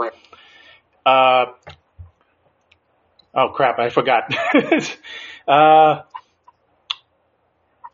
Uh, 1.07 1.45
oh 3.35 3.49
crap, 3.55 3.79
I 3.79 3.89
forgot. 3.91 4.33
uh, 5.49 6.03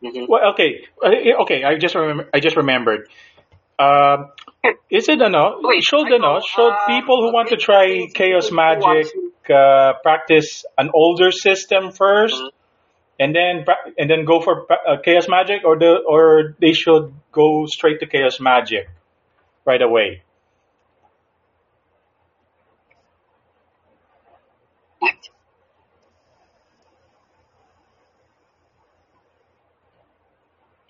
Mhm. 0.00 0.28
well, 0.28 0.52
okay, 0.52 0.86
uh, 1.02 1.42
okay, 1.42 1.64
I 1.64 1.76
just 1.76 1.96
remember. 1.96 2.28
I 2.32 2.38
just 2.38 2.56
remembered. 2.56 3.08
Um, 3.80 4.30
is 4.90 5.08
it 5.08 5.20
enough? 5.22 5.54
Wait, 5.62 5.82
should 5.82 6.08
know, 6.08 6.16
enough? 6.16 6.44
Should 6.44 6.72
uh, 6.72 6.86
people 6.86 7.22
who 7.22 7.32
want 7.32 7.48
to 7.50 7.56
try 7.56 8.06
chaos 8.14 8.48
people 8.50 8.66
who 8.68 8.80
want 8.80 9.06
magic 9.06 9.50
uh, 9.54 9.92
practice 10.02 10.64
an 10.76 10.90
older 10.94 11.30
system 11.30 11.92
1st 11.92 12.34
Mhm. 12.42 12.50
and 13.20 13.34
then 13.36 13.64
and 13.98 14.10
then 14.10 14.24
go 14.24 14.40
for 14.40 14.66
uh, 14.72 14.96
chaos 15.04 15.28
magic, 15.28 15.64
or 15.64 15.78
the 15.78 15.92
or 16.06 16.54
they 16.60 16.72
should 16.72 17.12
go 17.32 17.66
straight 17.66 18.00
to 18.00 18.06
chaos 18.06 18.40
magic 18.40 18.88
right 19.66 19.82
away? 19.82 20.22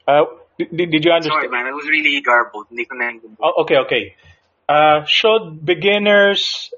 Uh, 0.06 0.24
did, 0.58 0.90
did 0.90 1.04
you 1.04 1.12
understand? 1.12 1.22
Sorry, 1.42 1.48
man. 1.48 1.66
It 1.66 1.74
was 1.74 1.86
really 1.88 2.20
garbled. 2.20 2.66
Hindi 2.68 2.84
ko 2.86 2.94
na- 2.96 3.12
Oh, 3.40 3.62
okay, 3.62 3.76
okay. 3.86 4.14
Uh, 4.68 5.04
should 5.06 5.64
beginners 5.64 6.70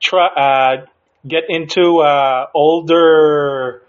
try 0.00 0.26
uh, 0.26 0.86
get 1.26 1.44
into 1.48 2.00
uh, 2.00 2.46
older 2.54 3.82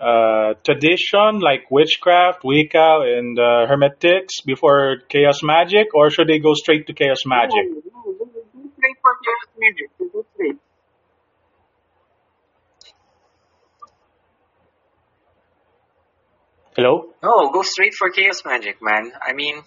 uh, 0.00 0.54
tradition 0.64 1.38
like 1.40 1.70
witchcraft, 1.70 2.42
Wicca, 2.42 3.04
and 3.06 3.38
uh, 3.38 3.66
Hermetics 3.66 4.40
before 4.40 4.96
Chaos 5.08 5.42
Magic, 5.42 5.94
or 5.94 6.10
should 6.10 6.28
they 6.28 6.38
go 6.40 6.54
straight 6.54 6.86
to 6.88 6.92
Chaos 6.94 7.24
Magic? 7.26 7.52
No, 7.70 7.82
no, 7.94 8.12
go- 8.18 8.24
go 8.26 8.68
straight 8.76 8.96
for 9.00 9.12
chaos 9.22 9.48
magic. 9.58 9.88
Go 10.12 10.24
straight. 10.34 10.58
Hello. 16.82 17.06
No, 17.22 17.52
go 17.52 17.62
straight 17.62 17.94
for 17.94 18.10
chaos 18.10 18.42
magic, 18.44 18.82
man. 18.82 19.12
I 19.22 19.34
mean, 19.34 19.62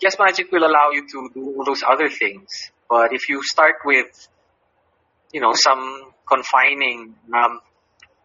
chaos 0.00 0.16
magic 0.18 0.50
will 0.50 0.64
allow 0.66 0.90
you 0.90 1.06
to 1.06 1.30
do 1.32 1.54
all 1.56 1.64
those 1.64 1.84
other 1.88 2.08
things. 2.08 2.72
But 2.90 3.12
if 3.12 3.28
you 3.28 3.40
start 3.44 3.76
with, 3.84 4.10
you 5.32 5.40
know, 5.40 5.52
some 5.54 6.10
confining, 6.26 7.14
um, 7.32 7.60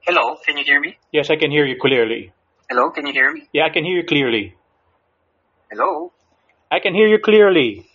hello, 0.07 0.37
can 0.43 0.57
you 0.57 0.63
hear 0.65 0.79
me? 0.79 0.97
Yes, 1.11 1.29
I 1.29 1.35
can 1.35 1.51
hear 1.51 1.67
you 1.67 1.75
clearly. 1.79 2.31
Hello, 2.67 2.89
can 2.89 3.05
you 3.05 3.13
hear 3.13 3.31
me? 3.31 3.47
Yeah, 3.53 3.65
I 3.65 3.69
can 3.69 3.83
hear 3.85 3.97
you 3.97 4.07
clearly. 4.07 4.55
Hello, 5.69 6.11
I 6.71 6.79
can 6.79 6.95
hear 6.95 7.05
you 7.07 7.19
clearly. 7.19 7.85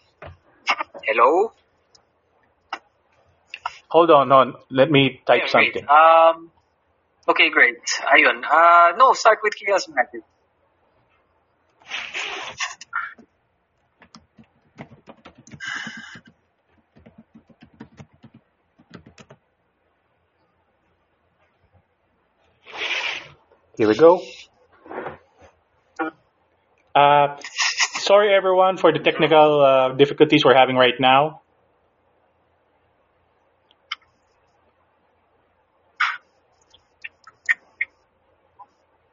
hello. 1.03 1.51
Hold 3.89 4.13
on, 4.13 4.31
on. 4.31 4.55
Let 4.71 4.93
me 4.93 5.21
type 5.27 5.43
Yeah, 5.47 5.51
something. 5.51 5.87
Um, 5.89 6.53
okay, 7.29 7.51
great. 7.51 7.79
Ayun. 8.15 8.43
Uh, 8.45 8.97
no, 8.97 9.13
start 9.13 9.39
with 9.43 9.55
chaos 9.55 9.87
magic. 9.89 10.23
Here 23.77 23.87
we 23.87 23.95
go. 23.95 24.21
Uh, 26.95 27.37
sorry, 28.01 28.35
everyone, 28.35 28.77
for 28.77 28.93
the 28.93 28.99
technical 28.99 29.61
uh, 29.63 29.93
difficulties 29.95 30.45
we're 30.45 30.57
having 30.57 30.75
right 30.75 30.99
now. 30.99 31.43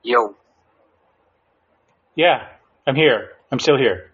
Yo. 0.01 0.36
Yeah, 2.16 2.47
I'm 2.88 2.95
here. 2.95 3.30
I'm 3.51 3.59
still 3.59 3.78
here. 3.78 4.11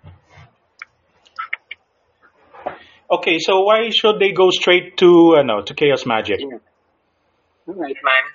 Okay, 3.10 3.40
so 3.40 3.62
why 3.64 3.90
should 3.90 4.20
they 4.20 4.32
go 4.32 4.50
straight 4.50 4.98
to 4.98 5.36
uh, 5.38 5.44
no 5.44 5.62
to 5.62 5.74
chaos 5.74 6.06
magic? 6.06 6.40
Yeah. 6.40 6.58
All 7.68 7.76
right, 7.76 7.98
man. 8.04 8.26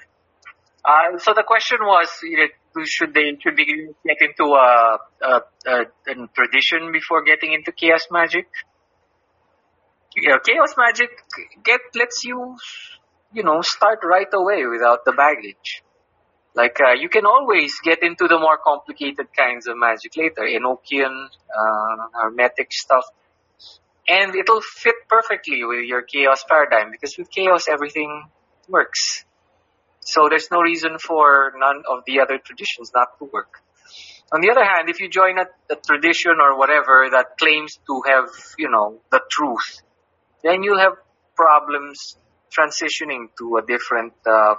Uh, 0.84 1.18
so 1.18 1.32
the 1.34 1.42
question 1.42 1.78
was, 1.80 2.08
you 2.22 2.36
know, 2.36 2.84
should 2.84 3.14
they 3.14 3.36
should 3.42 3.56
we 3.56 3.88
get 4.06 4.18
into 4.20 4.44
a, 4.52 4.98
a, 5.22 5.42
a, 5.66 5.80
a 5.80 6.14
tradition 6.34 6.92
before 6.92 7.24
getting 7.24 7.52
into 7.52 7.72
chaos 7.72 8.06
magic? 8.10 8.46
You 10.14 10.28
know, 10.28 10.38
chaos 10.44 10.74
magic 10.76 11.10
get 11.64 11.80
lets 11.94 12.22
you, 12.24 12.56
you 13.32 13.42
know, 13.42 13.62
start 13.62 14.00
right 14.04 14.32
away 14.32 14.66
without 14.66 15.04
the 15.04 15.12
baggage. 15.12 15.82
Like 16.56 16.80
uh, 16.80 16.92
you 16.92 17.10
can 17.10 17.26
always 17.26 17.74
get 17.84 18.02
into 18.02 18.26
the 18.28 18.38
more 18.38 18.56
complicated 18.56 19.28
kinds 19.36 19.66
of 19.66 19.76
magic 19.76 20.16
later, 20.16 20.42
Enochian, 20.42 21.26
uh, 21.26 21.96
hermetic 22.14 22.72
stuff, 22.72 23.04
and 24.08 24.34
it'll 24.34 24.62
fit 24.62 24.94
perfectly 25.06 25.62
with 25.64 25.84
your 25.84 26.02
chaos 26.02 26.44
paradigm 26.48 26.90
because 26.90 27.16
with 27.18 27.30
chaos 27.30 27.68
everything 27.68 28.24
works. 28.68 29.26
So 30.00 30.28
there's 30.30 30.48
no 30.50 30.60
reason 30.60 30.98
for 30.98 31.52
none 31.58 31.82
of 31.90 32.04
the 32.06 32.20
other 32.20 32.38
traditions 32.38 32.90
not 32.94 33.18
to 33.18 33.28
work. 33.30 33.60
On 34.32 34.40
the 34.40 34.50
other 34.50 34.64
hand, 34.64 34.88
if 34.88 34.98
you 35.00 35.08
join 35.08 35.38
a, 35.38 35.46
a 35.70 35.76
tradition 35.76 36.40
or 36.40 36.56
whatever 36.58 37.08
that 37.10 37.38
claims 37.38 37.78
to 37.86 38.02
have, 38.06 38.28
you 38.58 38.70
know, 38.70 39.00
the 39.10 39.20
truth, 39.30 39.82
then 40.42 40.62
you'll 40.62 40.78
have 40.78 40.94
problems 41.36 42.16
transitioning 42.50 43.28
to 43.38 43.58
a 43.58 43.62
different, 43.66 44.14
uh, 44.26 44.54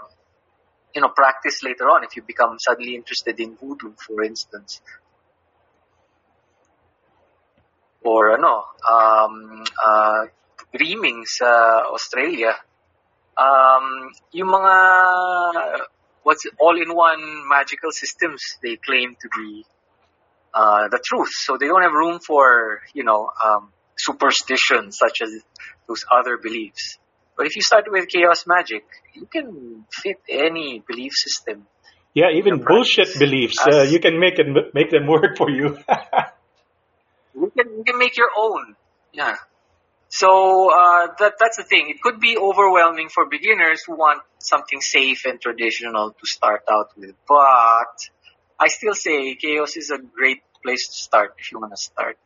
you 0.95 1.01
know, 1.01 1.09
practice 1.09 1.63
later 1.63 1.89
on 1.89 2.03
if 2.03 2.15
you 2.15 2.23
become 2.23 2.57
suddenly 2.59 2.95
interested 2.95 3.39
in 3.39 3.55
voodoo, 3.55 3.93
for 3.97 4.23
instance. 4.23 4.81
Or, 8.03 8.37
ano, 8.37 8.63
um, 8.89 9.63
uh, 9.85 10.25
dreaming 10.73 11.25
sa 11.25 11.83
Australia 11.91 12.55
um, 13.37 14.09
yung 14.33 14.49
mga 14.49 14.75
what's 16.23 16.43
all-in-one 16.59 17.47
magical 17.47 17.91
systems 17.91 18.41
they 18.61 18.75
claim 18.75 19.15
to 19.21 19.29
be 19.37 19.65
uh, 20.53 20.89
the 20.89 20.99
truth. 21.05 21.29
So 21.31 21.57
they 21.57 21.67
don't 21.67 21.83
have 21.83 21.93
room 21.93 22.19
for 22.19 22.81
you 22.93 23.03
know 23.03 23.29
um, 23.43 23.71
superstition 23.97 24.91
such 24.91 25.21
as 25.21 25.29
those 25.87 26.03
other 26.11 26.37
beliefs. 26.37 26.97
But 27.37 27.45
if 27.45 27.55
you 27.55 27.61
start 27.61 27.85
with 27.87 28.09
chaos 28.09 28.45
magic, 28.47 28.83
you 29.13 29.27
can 29.27 29.85
fit 29.91 30.17
any 30.27 30.83
belief 30.87 31.13
system. 31.13 31.67
Yeah, 32.13 32.31
even 32.33 32.63
bullshit 32.63 33.19
beliefs, 33.19 33.59
uh, 33.71 33.83
you 33.83 33.99
can 33.99 34.19
make 34.19 34.39
it 34.39 34.47
make 34.73 34.89
them 34.89 35.05
work 35.05 35.37
for 35.37 35.51
you. 35.51 35.77
you 37.35 37.51
can 37.55 37.77
you 37.77 37.83
can 37.85 37.99
make 37.99 38.17
your 38.17 38.31
own. 38.35 38.75
Yeah. 39.13 39.35
So 40.09 40.71
uh, 40.71 41.13
that 41.19 41.33
that's 41.39 41.57
the 41.57 41.63
thing. 41.63 41.89
It 41.89 42.01
could 42.01 42.19
be 42.19 42.37
overwhelming 42.37 43.09
for 43.09 43.27
beginners 43.29 43.83
who 43.85 43.95
want 43.95 44.23
something 44.39 44.81
safe 44.81 45.25
and 45.25 45.39
traditional 45.39 46.11
to 46.11 46.25
start 46.25 46.63
out 46.71 46.97
with, 46.97 47.13
but 47.27 47.93
I 48.59 48.67
still 48.69 48.95
say 48.95 49.35
chaos 49.35 49.77
is 49.77 49.91
a 49.91 49.99
great 49.99 50.41
place 50.63 50.87
to 50.87 50.93
start 50.93 51.35
if 51.37 51.51
you 51.51 51.59
want 51.59 51.73
to 51.73 51.77
start. 51.77 52.17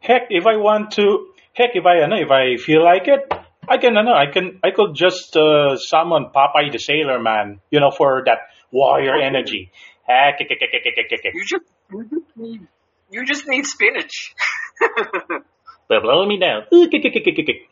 Heck, 0.00 0.28
if 0.30 0.46
I 0.46 0.56
want 0.56 0.92
to, 0.92 1.26
heck, 1.58 1.70
if 1.74 1.84
I 1.84 2.06
know, 2.06 2.16
if 2.16 2.30
I 2.30 2.56
feel 2.56 2.82
like 2.84 3.08
it, 3.08 3.20
I 3.68 3.76
can, 3.76 3.96
I 3.96 4.02
know, 4.02 4.14
I 4.14 4.30
can, 4.32 4.60
I 4.62 4.70
could 4.70 4.94
just 4.94 5.36
uh, 5.36 5.76
summon 5.76 6.26
Popeye 6.34 6.72
the 6.72 6.78
Sailor 6.78 7.20
Man, 7.20 7.60
you 7.70 7.80
know, 7.80 7.90
for 7.90 8.22
that 8.24 8.38
warrior 8.70 9.20
energy. 9.20 9.70
Heck, 10.06 10.38
heck, 10.38 10.48
heck, 10.48 10.70
heck, 10.72 10.94
heck, 10.96 11.10
heck. 11.10 11.34
You 11.34 11.44
just, 11.44 11.64
you 11.90 12.04
just 12.04 12.36
need, 12.36 12.66
you 13.10 13.26
just 13.26 13.48
need 13.48 13.66
spinach. 13.66 14.34
but 15.88 16.02
blow 16.02 16.24
me 16.26 16.38
down. 16.38 16.62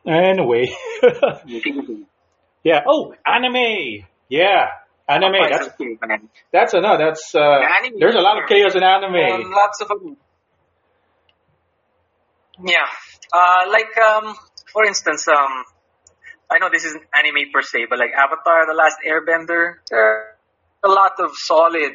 Anyway. 0.06 0.74
yeah. 2.64 2.80
Oh, 2.86 3.14
anime. 3.24 4.04
Yeah. 4.28 4.66
Anime. 5.08 5.36
That's 5.48 5.68
that's 6.52 6.74
no. 6.74 6.98
That's 6.98 7.32
uh, 7.32 7.60
there's 7.96 8.16
a 8.16 8.20
lot 8.20 8.42
of 8.42 8.48
chaos 8.48 8.74
in 8.74 8.82
anime. 8.82 9.52
Lots 9.52 9.80
of 9.80 9.88
them. 9.88 10.16
Yeah, 12.64 12.86
uh, 13.32 13.70
like 13.70 13.96
um, 13.98 14.34
for 14.72 14.84
instance, 14.84 15.28
um, 15.28 15.64
I 16.50 16.58
know 16.58 16.68
this 16.72 16.84
isn't 16.84 17.02
anime 17.14 17.50
per 17.52 17.62
se, 17.62 17.86
but 17.90 17.98
like 17.98 18.12
Avatar: 18.12 18.66
The 18.66 18.74
Last 18.74 18.96
Airbender, 19.06 19.74
there 19.90 20.00
are 20.00 20.36
a 20.84 20.88
lot 20.88 21.12
of 21.18 21.36
solid 21.36 21.92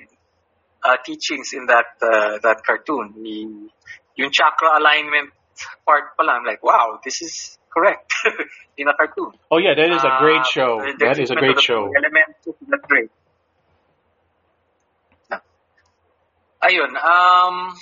uh, 0.84 0.98
teachings 1.06 1.54
in 1.54 1.66
that 1.68 1.98
uh, 2.02 2.38
that 2.44 2.62
cartoon. 2.66 3.14
The 3.24 3.70
yung 4.18 4.32
chakra 4.32 4.78
alignment 4.78 5.32
part 5.86 6.16
pala, 6.18 6.34
I'm 6.34 6.46
like, 6.46 6.64
wow, 6.64 7.00
this 7.04 7.22
is 7.22 7.58
correct 7.74 8.12
in 8.78 8.88
a 8.88 8.94
cartoon. 8.94 9.32
Oh 9.50 9.58
yeah, 9.58 9.74
that 9.76 9.90
is 9.90 10.04
a 10.04 10.14
great 10.20 10.42
uh, 10.42 10.52
show. 10.52 10.82
that 11.00 11.20
is 11.20 11.32
a 11.32 11.36
great 11.36 11.60
show. 11.60 11.90
Elements, 11.90 12.48
that's 12.68 12.86
great. 12.88 13.10
Ayun, 16.62 16.94
um, 16.94 17.74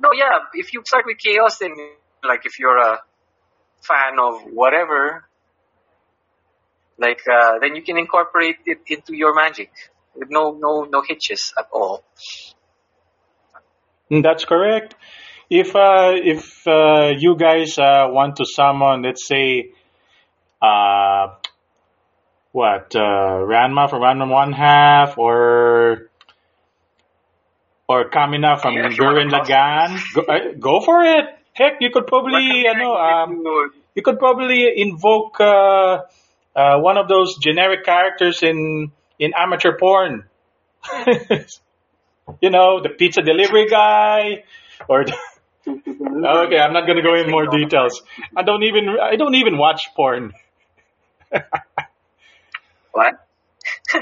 no, 0.00 0.10
yeah, 0.12 0.38
if 0.54 0.72
you 0.72 0.82
start 0.84 1.04
with 1.06 1.18
chaos, 1.18 1.58
then 1.58 1.74
like 2.24 2.44
if 2.44 2.58
you're 2.58 2.78
a 2.78 3.00
fan 3.82 4.18
of 4.20 4.42
whatever, 4.52 5.24
like 6.98 7.20
uh, 7.30 7.58
then 7.60 7.76
you 7.76 7.82
can 7.82 7.98
incorporate 7.98 8.56
it 8.66 8.80
into 8.88 9.14
your 9.14 9.34
magic 9.34 9.70
with 10.14 10.28
no 10.30 10.52
no 10.58 10.84
no 10.84 11.02
hitches 11.06 11.52
at 11.58 11.66
all. 11.72 12.04
Mm, 14.10 14.22
that's 14.22 14.44
correct 14.44 14.94
if 15.48 15.76
uh, 15.76 16.12
if 16.14 16.66
uh, 16.66 17.12
you 17.16 17.36
guys 17.36 17.78
uh, 17.78 18.06
want 18.08 18.36
to 18.36 18.44
summon, 18.44 19.02
let's 19.02 19.26
say, 19.26 19.72
uh, 20.60 21.34
what 22.52 22.94
uh, 22.96 23.44
Ranma 23.46 23.88
from 23.88 24.02
Ranma 24.02 24.28
One 24.28 24.52
Half, 24.52 25.18
or 25.18 26.10
or 27.88 28.10
Kamina 28.10 28.60
from 28.60 28.74
yeah, 28.74 28.88
Gurren 28.88 29.30
Lagann, 29.30 30.00
go, 30.14 30.22
uh, 30.22 30.38
go, 30.58 30.80
for 30.80 31.02
it. 31.02 31.24
Heck, 31.52 31.74
you 31.80 31.90
could 31.92 32.06
probably, 32.06 32.42
you 32.42 32.74
know, 32.74 32.94
um, 32.94 33.44
you 33.94 34.02
could 34.02 34.18
probably 34.18 34.66
invoke 34.76 35.40
uh, 35.40 36.02
uh, 36.54 36.78
one 36.80 36.98
of 36.98 37.08
those 37.08 37.36
generic 37.38 37.84
characters 37.84 38.42
in 38.42 38.90
in 39.18 39.32
amateur 39.36 39.78
porn. 39.78 40.24
you 42.40 42.50
know, 42.50 42.82
the 42.82 42.90
pizza 42.98 43.22
delivery 43.22 43.66
guy, 43.68 44.44
or. 44.88 45.04
The, 45.04 45.16
okay, 45.66 46.58
I'm 46.58 46.72
not 46.72 46.86
gonna 46.86 47.02
go 47.02 47.14
in 47.14 47.28
more 47.28 47.46
details. 47.46 48.02
I 48.36 48.42
don't 48.42 48.62
even 48.62 48.88
I 49.02 49.16
don't 49.16 49.34
even 49.34 49.58
watch 49.58 49.88
porn. 49.96 50.32
what? 52.92 53.25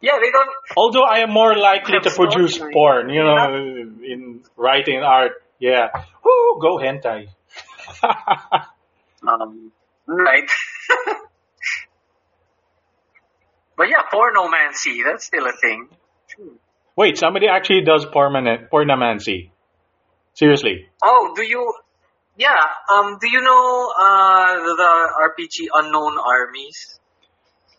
yeah, 0.00 0.18
they 0.20 0.30
don't. 0.30 0.48
Although 0.76 1.04
I 1.04 1.18
am 1.18 1.30
more 1.30 1.56
likely 1.56 1.98
to 2.00 2.10
produce 2.10 2.58
porn, 2.58 3.08
you 3.10 3.22
know, 3.22 3.54
in 4.02 4.42
writing 4.56 5.00
art. 5.00 5.32
Yeah. 5.58 5.88
Woo, 6.24 6.58
go 6.60 6.78
hentai. 6.78 7.28
um, 9.28 9.72
right. 10.06 10.48
but 13.76 13.88
yeah, 13.88 14.02
pornomancy, 14.12 15.04
that's 15.04 15.26
still 15.26 15.46
a 15.46 15.52
thing. 15.52 15.88
Wait, 16.96 17.16
somebody 17.18 17.48
actually 17.48 17.82
does 17.82 18.06
pornomancy. 18.06 18.68
pornomancy. 18.70 19.50
Seriously. 20.34 20.88
Oh, 21.04 21.32
do 21.36 21.42
you? 21.42 21.72
Yeah. 22.36 22.56
Um. 22.92 23.18
Do 23.20 23.28
you 23.28 23.42
know 23.42 23.92
uh 24.00 24.54
the 24.54 25.10
RPG 25.28 25.68
Unknown 25.74 26.16
Armies? 26.18 26.98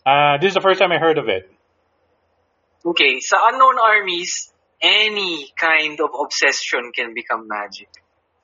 Uh, 0.05 0.37
this 0.37 0.49
is 0.49 0.53
the 0.53 0.61
first 0.61 0.79
time 0.79 0.91
I 0.91 0.97
heard 0.97 1.17
of 1.17 1.29
it. 1.29 1.49
Okay, 2.85 3.21
so 3.21 3.37
Unknown 3.39 3.75
Armies, 3.79 4.51
any 4.81 5.49
kind 5.57 5.99
of 6.01 6.09
obsession 6.19 6.91
can 6.93 7.13
become 7.13 7.47
magic. 7.47 7.87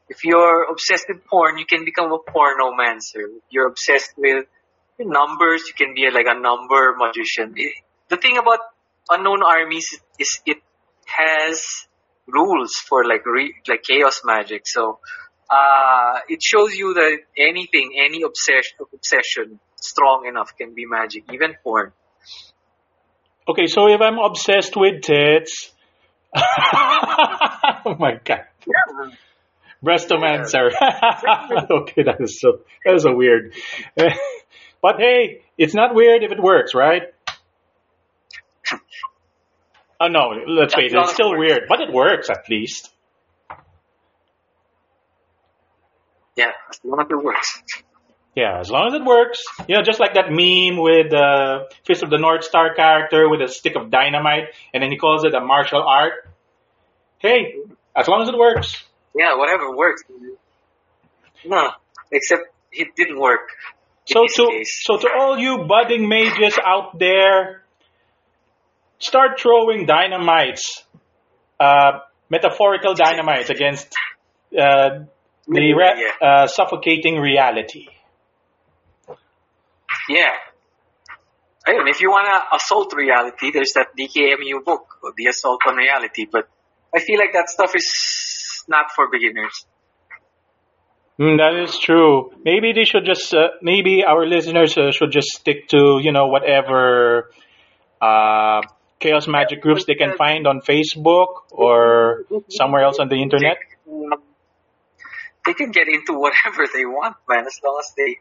If 0.07 0.23
you're 0.23 0.63
obsessed 0.71 1.07
with 1.09 1.25
porn, 1.25 1.57
you 1.57 1.65
can 1.65 1.83
become 1.83 2.13
a 2.13 2.19
pornomancer. 2.19 3.27
If 3.37 3.43
you're 3.49 3.67
obsessed 3.67 4.13
with 4.17 4.45
numbers, 4.97 5.63
you 5.67 5.73
can 5.73 5.93
be 5.93 6.09
like 6.09 6.25
a 6.27 6.39
number 6.39 6.95
magician. 6.97 7.53
The 8.07 8.17
thing 8.17 8.37
about 8.37 8.59
Unknown 9.09 9.43
Armies 9.43 9.99
is 10.17 10.39
it 10.45 10.57
has 11.05 11.87
rules 12.25 12.73
for 12.75 13.03
like 13.05 13.25
re, 13.25 13.53
like 13.67 13.83
chaos 13.83 14.21
magic. 14.23 14.61
So 14.65 14.99
uh, 15.49 16.19
it 16.29 16.41
shows 16.41 16.73
you 16.73 16.93
that 16.93 17.17
anything, 17.37 17.91
any 17.99 18.23
obsession, 18.23 18.77
obsession 18.93 19.59
strong 19.81 20.25
enough 20.27 20.55
can 20.57 20.73
be 20.73 20.85
magic, 20.85 21.25
even 21.31 21.55
porn. 21.63 21.91
Okay, 23.47 23.67
so 23.67 23.87
if 23.87 24.01
I'm 24.01 24.19
obsessed 24.19 24.75
with 24.75 25.01
tits, 25.01 25.71
oh 26.35 27.95
my 27.97 28.19
god, 28.23 28.45
yeah. 28.67 29.11
breastomancer. 29.83 30.69
Yeah. 30.81 31.65
okay, 31.71 32.03
that 32.03 32.17
is 32.19 32.39
so 32.39 32.59
that 32.85 32.95
is 32.95 33.03
so 33.03 33.15
weird. 33.15 33.53
but 34.81 34.99
hey, 34.99 35.41
it's 35.57 35.73
not 35.73 35.95
weird 35.95 36.23
if 36.23 36.31
it 36.31 36.41
works, 36.41 36.75
right? 36.75 37.03
Oh 39.99 40.07
no, 40.07 40.33
let's 40.47 40.75
wait. 40.77 40.93
It's 40.93 41.13
still 41.13 41.37
weird, 41.37 41.63
but 41.67 41.81
it 41.81 41.91
works 41.91 42.29
at 42.29 42.49
least. 42.49 42.91
Yeah, 46.37 46.51
as 46.69 46.79
long 46.83 47.01
as 47.01 47.07
it 47.09 47.23
works. 47.23 47.63
Yeah, 48.35 48.59
as 48.59 48.69
long 48.69 48.87
as 48.87 48.93
it 48.93 49.03
works. 49.03 49.43
You 49.67 49.75
know, 49.75 49.81
just 49.83 49.99
like 49.99 50.13
that 50.13 50.29
meme 50.29 50.81
with 50.81 51.09
the 51.09 51.17
uh, 51.17 51.73
Fist 51.85 52.03
of 52.03 52.09
the 52.09 52.17
North 52.17 52.43
Star 52.43 52.73
character 52.73 53.27
with 53.27 53.41
a 53.41 53.47
stick 53.47 53.75
of 53.75 53.89
dynamite, 53.89 54.49
and 54.73 54.83
then 54.83 54.91
he 54.91 54.97
calls 54.97 55.25
it 55.25 55.33
a 55.33 55.41
martial 55.41 55.83
art. 55.85 56.13
Hey, 57.17 57.55
as 57.95 58.07
long 58.07 58.21
as 58.21 58.29
it 58.29 58.37
works. 58.37 58.85
Yeah, 59.15 59.35
whatever 59.35 59.75
works. 59.75 60.03
No, 61.45 61.71
except 62.11 62.43
it 62.71 62.95
didn't 62.95 63.19
work. 63.19 63.49
So 64.05 64.25
to 64.25 64.47
case. 64.51 64.81
so 64.83 64.97
to 64.97 65.09
all 65.19 65.37
you 65.37 65.65
budding 65.67 66.07
mages 66.07 66.57
out 66.63 66.97
there, 66.97 67.63
start 68.99 69.39
throwing 69.39 69.85
dynamites, 69.85 70.83
uh, 71.59 71.99
metaphorical 72.29 72.93
dynamites 72.93 73.49
against 73.49 73.93
uh, 74.53 75.05
the 75.47 75.73
re- 75.73 76.11
uh, 76.21 76.47
suffocating 76.47 77.15
reality. 77.15 77.87
Yeah. 80.09 80.33
I 81.67 81.73
mean, 81.73 81.87
if 81.87 82.01
you 82.01 82.09
want 82.09 82.25
to 82.25 82.55
assault 82.55 82.93
reality, 82.95 83.51
there's 83.51 83.73
that 83.75 83.95
DKMU 83.95 84.65
book, 84.65 84.97
The 85.15 85.27
Assault 85.27 85.61
on 85.67 85.75
Reality, 85.75 86.25
but 86.29 86.49
I 86.95 86.99
feel 86.99 87.19
like 87.19 87.33
that 87.33 87.49
stuff 87.49 87.75
is 87.75 88.63
not 88.67 88.87
for 88.95 89.07
beginners. 89.11 89.65
Mm, 91.19 91.37
that 91.37 91.61
is 91.61 91.77
true. 91.77 92.31
Maybe 92.43 92.73
they 92.73 92.85
should 92.85 93.05
just, 93.05 93.33
uh, 93.33 93.49
maybe 93.61 94.03
our 94.03 94.25
listeners 94.25 94.77
uh, 94.77 94.91
should 94.91 95.11
just 95.11 95.27
stick 95.27 95.67
to, 95.67 95.99
you 96.01 96.11
know, 96.11 96.27
whatever 96.27 97.29
uh, 98.01 98.61
chaos 98.99 99.27
magic 99.27 99.61
groups 99.61 99.85
they 99.85 99.95
can 99.95 100.15
find 100.17 100.47
on 100.47 100.61
Facebook 100.61 101.43
or 101.51 102.23
somewhere 102.49 102.83
else 102.83 102.99
on 102.99 103.09
the 103.09 103.21
internet? 103.21 103.57
They 105.45 105.53
can 105.53 105.71
get 105.71 105.87
into 105.87 106.13
whatever 106.13 106.65
they 106.73 106.85
want, 106.85 107.17
man, 107.27 107.45
as 107.45 107.59
long 107.63 107.77
as 107.79 107.93
they 107.97 108.17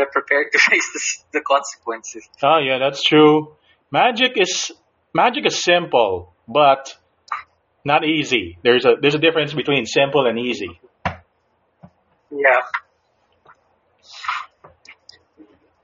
are 0.00 0.10
prepared 0.10 0.46
to 0.52 0.58
face 0.58 1.24
the, 1.32 1.38
the 1.38 1.44
consequences. 1.44 2.28
Oh, 2.42 2.58
yeah, 2.58 2.78
that's 2.78 3.02
true. 3.02 3.56
Magic 3.90 4.32
is 4.36 4.72
magic 5.14 5.46
is 5.46 5.62
simple, 5.62 6.32
but 6.48 6.96
not 7.84 8.04
easy. 8.04 8.58
There's 8.62 8.84
a 8.84 8.94
there's 9.00 9.14
a 9.14 9.18
difference 9.18 9.52
between 9.52 9.86
simple 9.86 10.26
and 10.26 10.38
easy. 10.38 10.80
Yeah. 12.30 12.62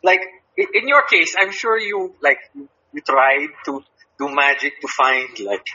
Like 0.03 0.21
in 0.57 0.89
your 0.89 1.05
case, 1.07 1.35
I'm 1.39 1.53
sure 1.53 1.79
you 1.79 2.15
like 2.23 2.39
you 2.55 2.69
you 2.93 3.03
tried 3.03 3.49
to 3.67 3.83
do 4.19 4.29
magic 4.35 4.81
to 4.81 4.89
find 4.89 5.29
like 5.41 5.67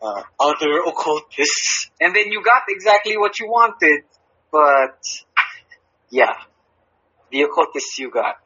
uh, 0.00 0.22
other 0.38 0.80
occultists, 0.86 1.90
and 2.00 2.14
then 2.14 2.30
you 2.30 2.42
got 2.42 2.62
exactly 2.68 3.16
what 3.18 3.38
you 3.38 3.48
wanted. 3.48 4.04
But 4.52 5.02
yeah, 6.10 6.34
the 7.30 7.42
occultists 7.42 7.98
you 7.98 8.10
got. 8.10 8.36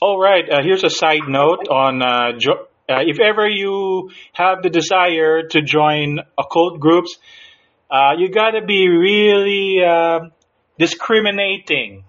All 0.00 0.20
right. 0.20 0.44
Uh, 0.48 0.62
here's 0.62 0.84
a 0.84 0.90
side 0.90 1.26
note 1.28 1.68
on 1.68 2.02
uh, 2.02 2.32
jo- 2.38 2.66
uh, 2.88 3.00
if 3.06 3.18
ever 3.20 3.48
you 3.48 4.10
have 4.34 4.62
the 4.62 4.68
desire 4.70 5.42
to 5.48 5.62
join 5.62 6.18
occult 6.38 6.78
groups, 6.80 7.16
uh, 7.90 8.12
you 8.18 8.28
got 8.30 8.50
to 8.50 8.64
be 8.64 8.88
really 8.88 9.82
uh, 9.84 10.20
discriminating, 10.78 12.04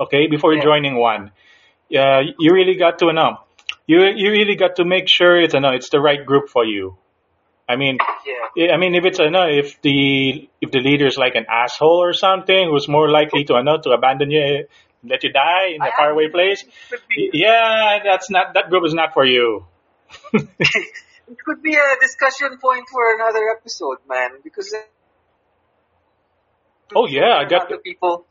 okay, 0.00 0.26
before 0.28 0.54
Yeah. 0.54 0.62
joining 0.62 0.96
one. 0.98 1.32
Uh, 1.94 2.20
you 2.38 2.52
really 2.52 2.76
got 2.76 2.98
to 2.98 3.12
know. 3.12 3.38
You 3.86 3.98
you 4.16 4.30
really 4.32 4.56
got 4.56 4.76
to 4.76 4.84
make 4.84 5.04
sure 5.08 5.40
it's 5.40 5.54
uh, 5.54 5.60
no, 5.60 5.70
it's 5.70 5.90
the 5.90 6.00
right 6.00 6.24
group 6.26 6.48
for 6.48 6.64
you. 6.64 6.96
I 7.68 7.76
mean, 7.76 7.98
Yeah. 8.56 8.72
I 8.74 8.76
mean, 8.78 8.94
if 8.94 9.04
it's 9.04 9.18
if 9.20 9.80
the 9.82 10.48
if 10.60 10.70
the 10.72 10.80
leader 10.80 11.06
is 11.06 11.16
like 11.16 11.34
an 11.36 11.46
asshole 11.48 12.02
or 12.02 12.12
something, 12.12 12.68
who's 12.70 12.88
more 12.88 13.08
likely 13.08 13.44
to 13.44 13.54
uh, 13.54 13.62
no, 13.62 13.78
to 13.78 13.90
abandon 13.90 14.30
you, 14.30 14.66
let 15.08 15.24
you 15.24 15.32
die 15.32 15.68
in 15.74 15.82
a 15.82 15.90
faraway 15.96 16.28
place. 16.30 16.64
Yeah, 17.32 17.98
that's 18.04 18.30
not 18.30 18.54
that 18.54 18.68
group 18.70 18.84
is 18.86 18.94
not 18.94 19.12
for 19.14 19.24
you. 19.24 19.66
it 20.32 21.38
could 21.44 21.62
be 21.62 21.74
a 21.74 21.96
discussion 22.00 22.58
point 22.60 22.84
for 22.90 23.14
another 23.14 23.48
episode, 23.56 23.98
man. 24.08 24.30
Because 24.44 24.74
Oh 26.94 27.06
yeah, 27.08 27.34
I 27.38 27.44
got 27.48 27.68
the 27.68 27.78
people 27.78 28.26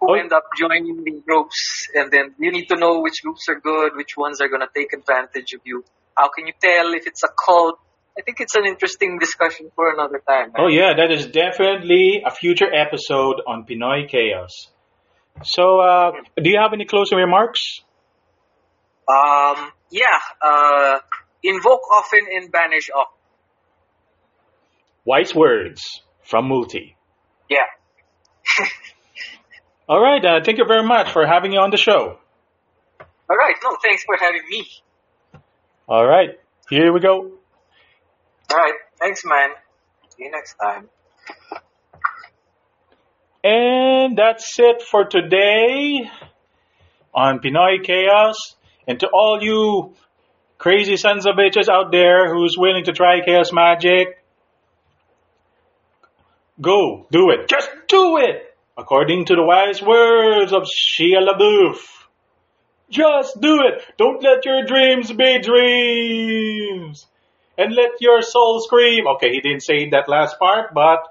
who 0.00 0.10
Oh. 0.12 0.14
end 0.14 0.32
up 0.32 0.44
joining 0.58 1.04
the 1.04 1.20
groups, 1.26 1.88
and 1.94 2.10
then 2.10 2.34
you 2.38 2.50
need 2.50 2.66
to 2.68 2.76
know 2.76 3.00
which 3.00 3.22
groups 3.22 3.46
are 3.50 3.60
good, 3.60 3.92
which 3.96 4.16
ones 4.16 4.40
are 4.40 4.48
going 4.48 4.62
to 4.62 4.68
take 4.74 4.94
advantage 4.94 5.52
of 5.52 5.60
you. 5.64 5.84
How 6.16 6.28
can 6.30 6.46
you 6.46 6.54
tell 6.60 6.94
if 6.94 7.06
it's 7.06 7.22
a 7.22 7.28
cult? 7.28 7.78
I 8.18 8.22
think 8.22 8.40
it's 8.40 8.54
an 8.56 8.64
interesting 8.66 9.18
discussion 9.18 9.70
for 9.76 9.92
another 9.92 10.22
time. 10.26 10.52
man. 10.52 10.56
Oh 10.58 10.68
yeah, 10.68 10.94
that 10.96 11.10
is 11.12 11.26
definitely 11.26 12.22
a 12.26 12.30
future 12.30 12.72
episode 12.72 13.42
on 13.46 13.66
Pinoy 13.66 14.08
Chaos. 14.08 14.68
So, 15.42 15.80
uh, 15.80 16.12
do 16.36 16.50
you 16.50 16.58
have 16.58 16.72
any 16.72 16.84
closing 16.84 17.18
remarks? 17.18 17.80
Um, 19.08 19.72
yeah. 19.90 20.04
Uh, 20.42 20.98
invoke 21.42 21.82
often 21.90 22.20
and 22.34 22.52
banish 22.52 22.90
often. 22.90 23.16
Wise 25.04 25.34
words 25.34 26.02
from 26.22 26.46
Multi. 26.48 26.96
Yeah. 27.48 27.66
All 29.88 30.00
right, 30.00 30.24
uh, 30.24 30.40
thank 30.44 30.58
you 30.58 30.64
very 30.66 30.86
much 30.86 31.10
for 31.10 31.26
having 31.26 31.52
you 31.52 31.58
on 31.58 31.70
the 31.70 31.76
show. 31.76 32.18
All 33.28 33.36
right. 33.36 33.54
No, 33.62 33.76
thanks 33.82 34.04
for 34.04 34.16
having 34.16 34.42
me. 34.48 34.66
All 35.88 36.06
right, 36.06 36.30
here 36.68 36.92
we 36.92 37.00
go. 37.00 37.32
All 38.52 38.56
right. 38.56 38.74
Thanks, 38.98 39.24
man. 39.24 39.50
See 40.10 40.24
you 40.24 40.30
next 40.30 40.54
time. 40.54 40.88
And 43.42 44.18
that's 44.18 44.58
it 44.58 44.82
for 44.82 45.04
today 45.04 46.10
on 47.14 47.38
Pinoy 47.38 47.82
Chaos. 47.82 48.36
And 48.86 49.00
to 49.00 49.08
all 49.08 49.38
you 49.40 49.94
crazy 50.58 50.96
sons 50.96 51.26
of 51.26 51.36
bitches 51.36 51.68
out 51.68 51.90
there 51.90 52.32
who's 52.32 52.56
willing 52.58 52.84
to 52.84 52.92
try 52.92 53.20
chaos 53.24 53.50
magic, 53.52 54.22
go, 56.60 57.06
do 57.10 57.30
it. 57.30 57.48
Just 57.48 57.70
do 57.88 58.18
it! 58.18 58.54
According 58.76 59.26
to 59.26 59.34
the 59.34 59.42
wise 59.42 59.80
words 59.82 60.52
of 60.52 60.64
Shia 60.64 61.26
LaBeouf. 61.26 61.78
Just 62.90 63.40
do 63.40 63.60
it! 63.62 63.82
Don't 63.96 64.22
let 64.22 64.44
your 64.44 64.64
dreams 64.64 65.12
be 65.12 65.38
dreams! 65.38 67.06
And 67.56 67.74
let 67.74 67.92
your 68.00 68.20
soul 68.22 68.60
scream. 68.60 69.06
Okay, 69.06 69.30
he 69.30 69.40
didn't 69.40 69.62
say 69.62 69.88
that 69.90 70.08
last 70.08 70.38
part, 70.38 70.74
but 70.74 71.08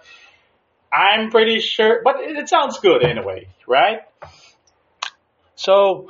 I'm 0.92 1.30
pretty 1.30 1.60
sure, 1.60 2.02
but 2.04 2.16
it, 2.20 2.50
sounds 2.50 2.80
good 2.80 3.04
anyway, 3.04 3.48
right? 3.68 4.00
So, 5.56 6.10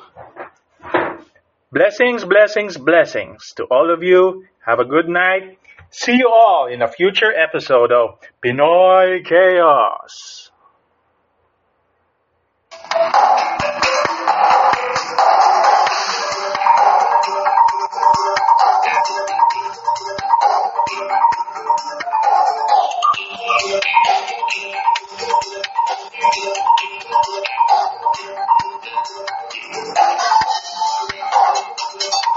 blessings, 1.72 2.24
blessings, 2.24 2.78
blessings 2.78 3.54
to 3.58 3.64
all 3.66 3.94
of 3.94 4.04
you. 4.04 4.46
Have 4.66 4.80
a 4.80 4.86
good 4.86 5.10
night. 5.10 5.60
See 5.92 6.14
you 6.14 6.30
all 6.30 6.68
in 6.72 6.82
a 6.82 6.88
future 6.88 7.34
episode 7.34 7.92
of 7.92 8.20
Pinoy 8.44 9.26
Chaos. 9.26 10.52
Thank 26.32 26.46
you. 32.14 32.29